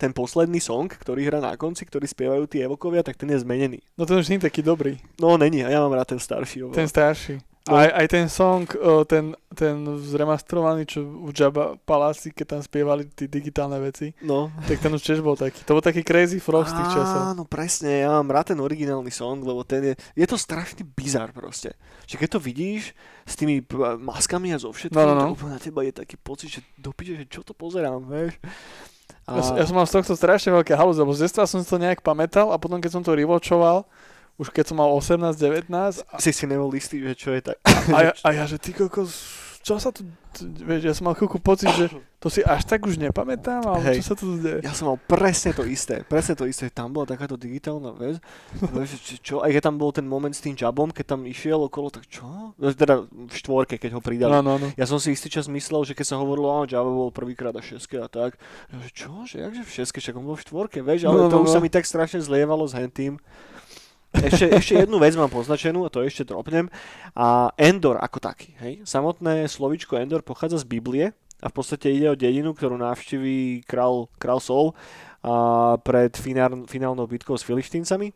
[0.00, 3.84] ten posledný song, ktorý hrá na konci, ktorý spievajú tí evokovia, tak ten je zmenený.
[3.94, 4.96] No ten už nie je taký dobrý.
[5.20, 6.64] No není, a ja mám rád ten starší.
[6.64, 6.74] oveľa.
[6.74, 7.36] Ten starší.
[7.68, 7.76] No.
[7.76, 8.64] Aj, aj ten song,
[9.04, 14.48] ten, ten zremastrovaný, čo v Jabba Paláci, keď tam spievali tie digitálne veci, No.
[14.64, 15.60] tak ten už tiež bol taký.
[15.68, 17.20] To bol taký crazy frog z tých časov.
[17.36, 21.36] Áno, presne, ja mám rád ten originálny song, lebo ten je, je to strašný bizar
[21.36, 21.76] proste.
[22.08, 22.82] Že keď to vidíš
[23.28, 23.60] s tými
[24.00, 25.36] maskami a so všetkým, No, no, no.
[25.36, 28.40] to na teba je taký pocit, že dopíče, že čo to pozerám, vieš.
[29.26, 29.38] A...
[29.38, 31.78] Ja, ja som mal z tohto strašne veľké halus, lebo z detstva som si to
[31.78, 33.86] nejak pamätal a potom keď som to rewatchoval,
[34.40, 37.58] už keď som mal 18-19 a, si si nebol istý, že čo je tak.
[37.92, 39.12] a, ja, a ja, že ty kokos,
[39.60, 42.80] čo sa tu, tu, vieš, ja som mal chvíľku pocit, že to si až tak
[42.88, 43.96] už nepamätám, ale Hej.
[44.00, 44.64] čo sa tu deje?
[44.64, 46.72] Ja som mal presne to isté, presne to isté.
[46.72, 48.24] Tam bola takáto digitálna vec.
[48.56, 51.92] Vieš, čo, aj keď tam bol ten moment s tým jabom, keď tam išiel okolo,
[51.92, 52.56] tak čo?
[52.56, 54.32] Teda v štvorke, keď ho pridali.
[54.32, 54.72] No, no, no.
[54.80, 57.60] Ja som si istý čas myslel, že keď sa hovorilo, že Java bol prvýkrát a
[57.60, 58.40] šeske a tak,
[58.72, 61.36] že čo, že jakže v šeske, však on bol v štvorke, vieš, ale No, to
[61.36, 61.54] no, už no.
[61.56, 63.20] sa mi tak strašne zlievalo s hentým.
[64.10, 66.66] Ešte, ešte jednu vec mám poznačenú a to ešte dropnem.
[67.14, 68.82] A Endor ako taký, hej.
[68.82, 74.10] Samotné slovičko Endor pochádza z Biblie a v podstate ide o dedinu, ktorú navštíví král,
[74.18, 74.74] král Sol
[75.22, 78.12] a pred finál, finálnou bitkou s Filištíncami.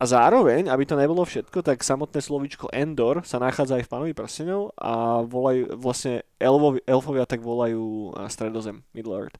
[0.00, 4.12] A zároveň, aby to nebolo všetko, tak samotné slovíčko Endor sa nachádza aj v Pánovi
[4.16, 9.36] prstenov a volajú, vlastne elvovi, elfovia tak volajú stredozem, Middle Earth.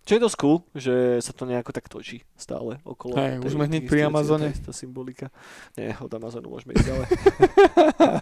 [0.00, 3.14] Čo je dosť cool, že sa to nejako tak točí stále okolo.
[3.14, 4.50] Hej, už sme hneď pri Amazone.
[4.50, 5.28] tá- symbolika.
[5.76, 7.06] Nie, od Amazonu môžeme ísť ďalej.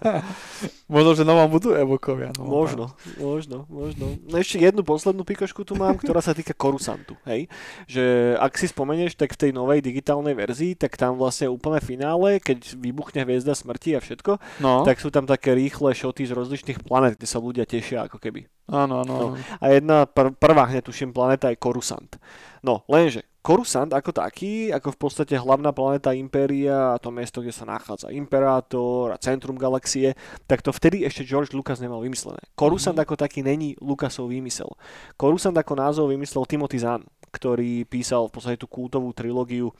[0.88, 2.32] Možno, že novom budú evokovia.
[2.34, 4.16] No, Možno, možno, možno.
[4.24, 7.44] No ešte jednu poslednú pikošku tu mám, ktorá sa týka Korusantu, hej.
[7.84, 8.04] Že
[8.40, 12.72] ak si spomenieš, tak v tej novej digitálnej verzii, tak tam vlastne úplne finále, keď
[12.74, 17.20] vybuchne hviezda smrti a všetko, No, tak sú tam také rýchle šoty z rozličných planet,
[17.20, 18.48] kde sa ľudia tešia ako keby.
[18.68, 19.14] Áno, áno.
[19.14, 19.26] No.
[19.58, 22.20] A jedna pr- prvá hneď tuším planéta je Korusant.
[22.60, 27.54] No, lenže Korusant ako taký, ako v podstate hlavná planéta Impéria a to miesto, kde
[27.54, 30.12] sa nachádza Imperátor a centrum galaxie,
[30.44, 32.44] tak to vtedy ešte George Lucas nemal vymyslené.
[32.52, 33.04] Korusant Mhm.
[33.08, 34.68] ako taký není Lucasov výmysel.
[35.16, 39.70] Korusant ako názov vymyslel Timothy Zahn, ktorý písal v podstate tú kultovú trilógiu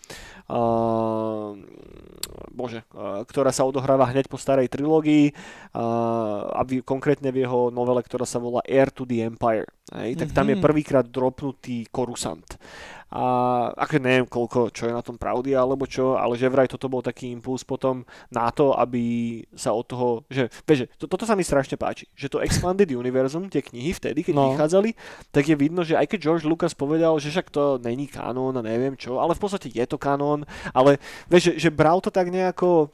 [0.49, 1.57] uh,
[2.53, 5.33] bože, uh, ktorá sa odohráva hneď po starej trilógii
[5.75, 9.69] uh, a v, konkrétne v jeho novele, ktorá sa volá Air to the Empire.
[9.89, 10.65] Hej, tak tam je Mhm.
[10.65, 12.61] prvýkrát dropnutý Korusant.
[13.09, 13.23] A
[13.73, 17.01] ako neviem koľko, čo je na tom pravdy alebo čo, ale že vraj toto bol
[17.01, 19.01] taký impuls potom na to, aby
[19.57, 22.93] sa od toho, že, vieš, že to, toto sa mi strašne páči, že to Expanded
[22.93, 24.53] Universum, tie knihy vtedy, keď No.
[24.53, 24.93] vychádzali,
[25.33, 28.63] tak je vidno, že aj keď George Lucas povedal, že však to není kanón a
[28.63, 30.45] neviem čo, ale v podstate je to kanón,
[30.77, 31.01] ale
[31.33, 32.93] vieš, že, že bral to tak nejako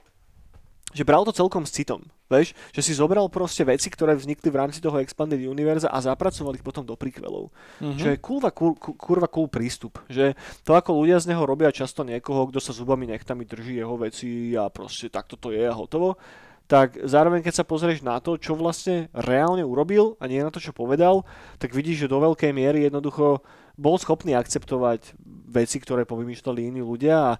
[0.93, 4.59] že bral to celkom s citom, vieš, že si zobral proste veci, ktoré vznikli v
[4.61, 7.51] rámci toho Expanded Univerza a zapracoval ich potom do prequelov.
[7.81, 7.98] Mhm.
[7.98, 9.98] Čo je kurva cool, ku- kurva cool prístup.
[10.06, 13.97] Že to ako ľudia z neho robia často niekoho, kto sa zubami nechtami drží jeho
[13.97, 16.15] veci a proste takto to je a hotovo,
[16.65, 20.62] tak zároveň keď sa pozrieš na to, čo vlastne reálne urobil a nie na to,
[20.62, 21.20] čo povedal,
[21.61, 23.44] tak vidíš, že do veľkej miery jednoducho
[23.74, 25.18] bol schopný akceptovať
[25.51, 27.32] veci, ktoré povymýšľali iní ľudia a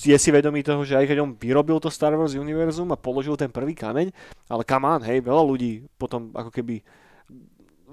[0.00, 3.36] je si vedomý toho, že aj keď on vyrobil to Star Wars univerzum a položil
[3.36, 4.12] ten prvý kameň,
[4.48, 6.84] ale on, hej, veľa ľudí potom ako keby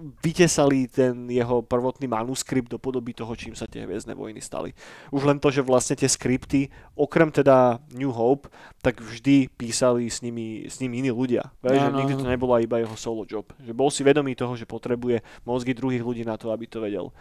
[0.02, 4.74] vytesali ten jeho prvotný manuskript do podoby toho, čím sa tie hviezdne vojny stali.
[5.14, 8.50] Už len to, že vlastne tie skripty, okrem teda New Hope,
[8.82, 11.54] tak vždy písali s nimi, s nimi iní ľudia.
[11.62, 13.46] Vieš, že nikdy to nebola iba jeho solo job.
[13.62, 17.14] Že bol si vedomý toho, že potrebuje mozgy druhých ľudí na to, aby to vedel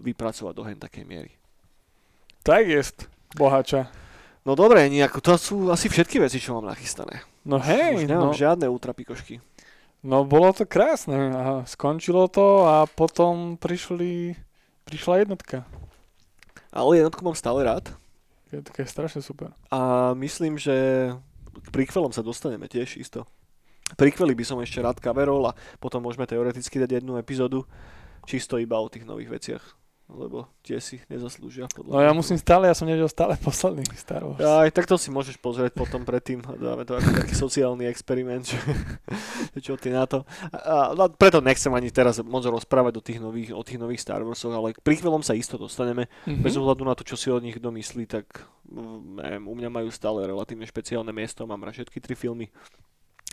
[0.00, 1.32] vypracovať do hen takej miery.
[2.44, 3.88] Tak jest, bohača.
[4.44, 7.20] No dobre, nejako, to sú asi všetky veci, čo mám nachystané.
[7.44, 9.40] No Už hej, nemám no, žiadne ultrapikošky.
[10.00, 11.32] no bolo to krásne.
[11.36, 14.36] A skončilo to a potom prišli,
[14.88, 15.68] prišla jednotka.
[16.72, 17.92] Ale jednotku mám stále rád.
[18.48, 19.52] Jednotka je strašne super.
[19.68, 20.74] A myslím, že
[21.50, 23.28] k prequelom sa dostaneme tiež isto.
[23.98, 27.66] Prequely by som ešte rád kaverol a potom môžeme teoreticky dať jednu epizódu
[28.26, 29.64] čisto iba o tých nových veciach.
[30.10, 31.70] Lebo tie si nezaslúžia.
[31.70, 34.42] Podľa No ja musím stále, ja som nevidel stále posledný Star Wars.
[34.42, 36.42] Aj tak to si môžeš pozrieť potom predtým.
[36.58, 38.58] Dáme to ako taký sociálny experiment, že,
[39.62, 40.26] čo ty na to.
[40.50, 44.26] A, a, preto nechcem ani teraz moc rozprávať o tých nových, o tých nových Star
[44.26, 46.10] Warsoch, ale k prequelom sa isto dostaneme.
[46.26, 46.42] Mhm.
[46.42, 48.26] Bez ohľadu na to, čo si od nich domyslí, tak
[48.66, 51.46] mm, neviem, u mňa majú stále relatívne špeciálne miesto.
[51.46, 52.50] Mám rád všetky tri filmy.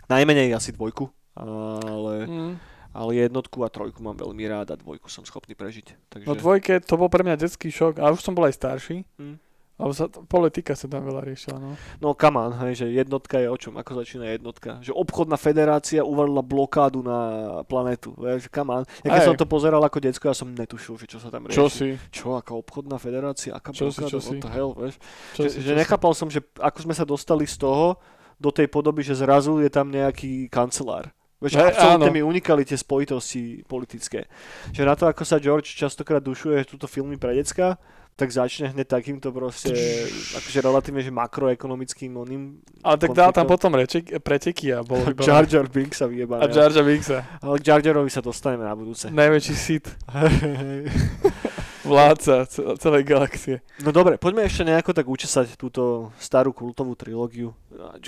[0.06, 2.54] Najmenej asi dvojku, ale, Mm.
[2.98, 5.94] Ale jednotku a trojku mám veľmi rád a dvojku som schopný prežiť.
[6.10, 9.06] Takže, No dvojke, to bol pre mňa detský šok, a už som bol aj starší.
[9.22, 9.38] Hm.
[9.78, 11.78] Lebo sa, politika sa tam veľa riešila, no.
[12.02, 14.82] No on, hej, že jednotka je o čom, ako začína jednotka.
[14.82, 17.18] Že obchodná federácia uvalila blokádu na
[17.62, 18.82] planetu, vieš, on.
[19.06, 21.54] Ja keď som to pozeral ako decko, ja som netušil, že čo sa tam rieši.
[21.54, 21.94] Čo si?
[22.10, 24.42] Čo, aká obchodná federácia, aká Čo si, blokáda, čo what si?
[24.42, 24.94] the hell, vieš.
[25.38, 25.80] Čo že, si, že čo si?
[25.86, 28.02] nechápal som, že ako sme sa dostali z toho
[28.34, 31.14] do tej podoby, že zrazu je tam nejaký kancelár.
[31.38, 32.16] Vieš, absolútne áno.
[32.18, 34.26] mi unikali tie spojitosti politické.
[34.74, 37.78] Že na to, ako sa George častokrát dušuje túto filmy pre decka,
[38.18, 39.70] tak začne hneď takýmto proste,
[40.34, 45.26] akože relatívne, že makroekonomickým oným Ale tak dal tam potom reček, preteky a bolo vybavené.
[45.30, 46.42] Jar Jar Binks sa vyjebané.
[46.42, 47.22] A Jar Jar Binksa.
[47.38, 49.06] Ale k Jar Jarovi sa dostaneme na budúce.
[49.06, 49.86] Najväčší sit.
[51.88, 53.64] Vládca ce- celej galaxie.
[53.80, 57.56] No dobre, poďme ešte nejako tak učesať túto starú kultovú trilógiu.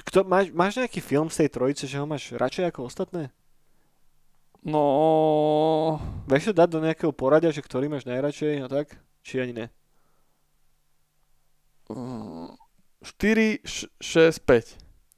[0.04, 3.32] Kto, máš, máš nejaký film z tej trojice, že ho máš radšej ako ostatné?
[4.60, 5.96] No...
[6.28, 9.00] Vieš to dať do nejakého poradia, že ktorý máš najradšej a tak?
[9.24, 9.66] Či ani ne?
[11.90, 14.76] 4, 6, 5.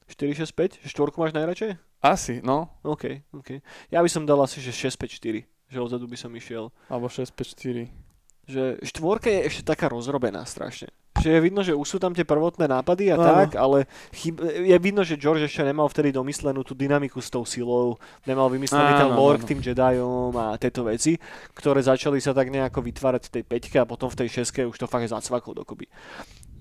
[0.08, 0.88] 4, 6, 5?
[0.88, 1.76] Štvorku máš najradšej?
[2.02, 2.70] Asi, no.
[2.82, 3.62] OK, OK.
[3.90, 5.46] Ja by som dal asi, že 6, 5, 4.
[5.70, 6.70] Že odzadu by som išiel.
[6.90, 8.11] Alebo 6, 5, 4.
[8.50, 10.90] Že štvorka je ešte taká rozrobená strašne.
[11.22, 13.22] Že je vidno, že už sú tam tie prvotné nápady a Áno.
[13.22, 17.46] tak, ale chyb, je vidno, že George ešte nemal vtedy domyslenú tú dynamiku s tou
[17.46, 21.14] silou, nemal vymyslený ten lore k tým Jedajom a tieto veci,
[21.54, 24.74] ktoré začali sa tak nejako vytvárať v tej peťke a potom v tej šeske už
[24.74, 25.86] to fakt zacvaklo dokopy.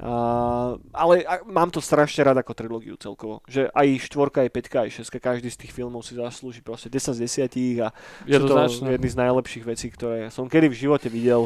[0.02, 3.46] Uh, ale a, mám to strašne rád ako trilógiu celkovo.
[3.46, 7.22] Že aj štvorka, aj peťka, aj šeska, každý z tých filmov si zaslúži proste 10
[7.22, 7.94] z 10 a
[8.26, 8.58] Je to to
[8.90, 11.46] jedny z najlepších vecí, ktoré som kedy v živote videl.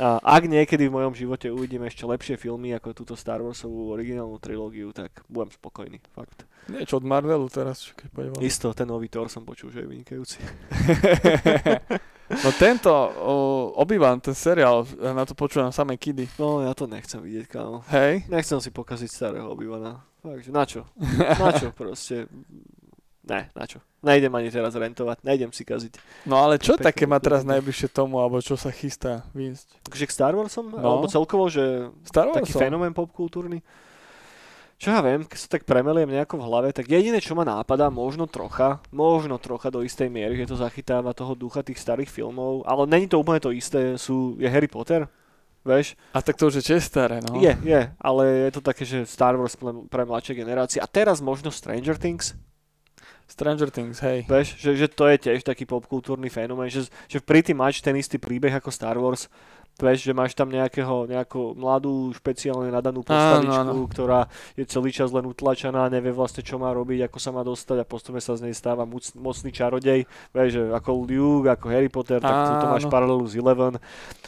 [0.00, 4.88] Ak niekedy v mojom živote uvidím ešte lepšie filmy ako túto Star Warsovú originálnu trilógiu,
[4.94, 6.48] tak budem spokojný, fakt.
[6.70, 8.40] Niečo od Marvelu teraz, keď von.
[8.40, 10.38] Isto, ten nový Thor som počul, že je vynikajúci.
[12.32, 13.34] No tento o,
[13.76, 16.32] Obi-Wan, ten seriál, ja na to počúvam samé kidy.
[16.40, 17.84] No, ja to nechcem vidieť, kámo.
[17.92, 18.24] Hej?
[18.32, 20.00] Nechcem si pokaziť starého obývana.
[20.24, 20.88] Takže na čo?
[21.36, 22.24] Na čo proste?
[23.32, 23.80] Ne, na čo?
[24.04, 25.96] Nejdem ani teraz rentovať, nejdem si kaziť.
[26.28, 29.88] No ale čo Pekné také má teraz najbližšie tomu, alebo čo sa chystá výjsť?
[29.88, 30.68] Takže k Star Warsom?
[30.68, 30.76] No.
[30.76, 32.44] Alebo celkovo, že Star Wars?
[32.44, 33.64] taký fenomén popkultúrny.
[34.76, 37.86] Čo ja viem, keď sa tak premeliem nejako v hlave, tak jediné, čo ma nápada,
[37.88, 42.66] možno trocha, možno trocha do istej miery, že to zachytáva toho ducha tých starých filmov,
[42.66, 45.06] ale není to úplne to isté, sú, je Harry Potter,
[45.62, 45.94] vieš?
[46.10, 47.38] A tak to už je tiež staré, no.
[47.38, 50.82] Je, je, ale je to také, že Star Wars pre, pre mladšie generácie.
[50.82, 52.34] A teraz možno Stranger Things,
[53.32, 54.28] Stranger Things, hej.
[54.28, 57.96] vieš, že, že to je tiež taký popkultúrny fenomén, že, že pri tým máš ten
[57.96, 59.32] istý príbeh ako Star Wars,
[59.72, 63.88] vieš, že máš tam nejakého, nejakú mladú, špeciálne nadanú postavičku, Áno, áno.
[63.88, 64.20] ktorá
[64.54, 67.88] je celý čas len utlačená, nevie vlastne čo má robiť, ako sa má dostať a
[67.88, 72.18] postupne sa z nej stáva moc, mocný čarodej, vieš, že ako Luke, ako Harry Potter,
[72.18, 72.92] tak tu máš Áno.
[72.92, 73.74] paralelu z Eleven,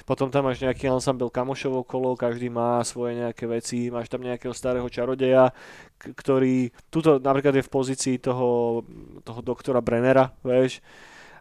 [0.04, 4.52] potom tam máš nejaký ensemble kamošov okolo, každý má svoje nejaké veci, máš tam nejakého
[4.52, 5.54] starého čarodeja,
[5.96, 6.54] k- ktorý,
[6.88, 8.82] tuto napríklad je v pozícii toho,
[9.22, 10.82] toho doktora Brennera, vieš,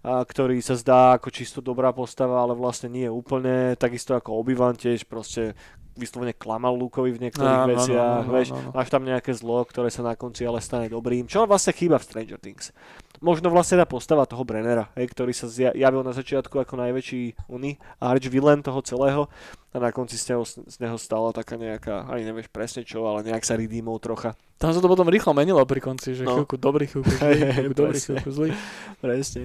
[0.04, 5.08] ktorý sa zdá ako čisto dobrá postava, ale vlastne nie úplne, takisto ako Obi-Wan tiež
[5.08, 5.56] proste
[5.94, 8.72] vyslovene klamal Lukovi v niektorých áno, veciach, áno, vieš, áno, áno.
[8.74, 12.06] máš tam nejaké zlo, ktoré sa na konci ale stane dobrým, čo vlastne chýba v
[12.10, 12.74] Stranger Things.
[13.22, 17.48] Možno vlastne tá postava toho Brennera, hej, ktorý sa zja- javil na začiatku ako najväčší
[17.48, 19.30] uny arch villain toho celého
[19.74, 23.26] a na konci z neho, z neho stala taká nejaká, ani nevieš presne čo, ale
[23.26, 24.38] nejak sa redeemol trocha.
[24.62, 26.38] Tam sa to potom rýchlo menilo pri konci, že No.
[26.40, 28.50] chvíľku dobrý, chvíľku Hej, zlý, hej, chvíľku dobrý, chvíľku zlý.
[29.02, 29.44] Presne.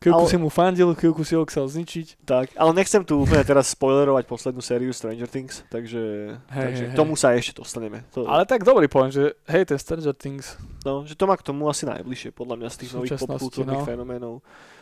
[0.00, 2.06] Chvíľku Ale- si mu fandil, chvíľku si ho chcel zničiť.
[2.24, 6.02] Tak, ale nechcem tu úplne teraz spoilerovať poslednú sériu Stranger Things, takže,
[6.54, 8.06] Hej, takže hej, tomu sa ešte dostaneme.
[8.14, 10.56] To, Ale tak dobrý point, že hej, ten Stranger Things,
[10.86, 13.84] no, že to má k tomu asi najbližšie, podľa mňa, z tých nových popkultúrnych no.
[13.84, 14.34] fenoménov.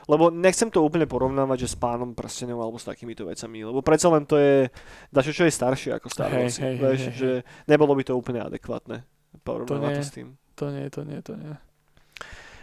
[0.04, 4.12] Lebo nechcem to úplne porovnávať, že s pánom prstenov alebo s takýmito vecami, lebo predsa
[4.12, 4.68] len to je
[5.08, 6.60] dačo, čo je staršie ako Star Wars.
[6.60, 7.16] hej, vieš, hej, hej.
[7.16, 7.30] že
[7.64, 9.04] nebolo by to úplne adekvátne
[9.42, 9.98] porovnávať nie.
[9.98, 10.28] to s tým.
[10.54, 11.54] to nie, to nie, to nie.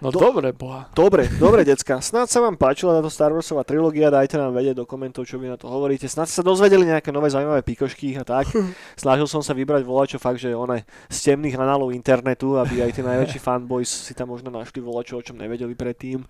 [0.01, 0.89] No Do- dobre, boha.
[0.97, 2.01] Dobre, dobre, decka.
[2.01, 5.45] Snáď sa vám páčila táto Star Warsová trilógia, dajte nám vedieť do komentov, čo vy
[5.45, 6.09] na to hovoríte.
[6.09, 8.49] Ste sa dozvedeli nejaké nové zaujímavé pikošky a tak.
[9.01, 13.05] Snažil som sa vybrať volačo fakt, že one z temných análov internetu, aby aj tí
[13.05, 16.25] najväčší fanboys si tam možno našli volačo, o čom nevedeli predtým.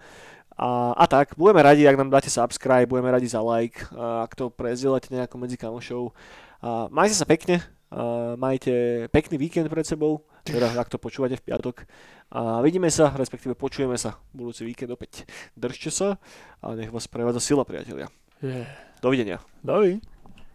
[0.61, 4.53] A, a tak, budeme radi, ak nám dáte subscribe, budeme radi za like, ak to
[4.53, 6.13] prezdielate nejako medzi kamošov.
[6.61, 11.45] A majte sa pekne, a majte pekný víkend pred sebou, teda ak to počúvate v
[11.49, 11.89] piatok.
[12.29, 15.25] A vidíme sa, respektíve počujeme sa budúci víkend opäť.
[15.57, 16.21] Držte sa
[16.61, 18.13] a nech vás prevádza sila, priatelia.
[18.45, 18.69] Yeah.
[19.01, 19.41] Dovidenia.
[19.65, 19.97] Dovi.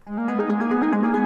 [0.07, 1.16] Thank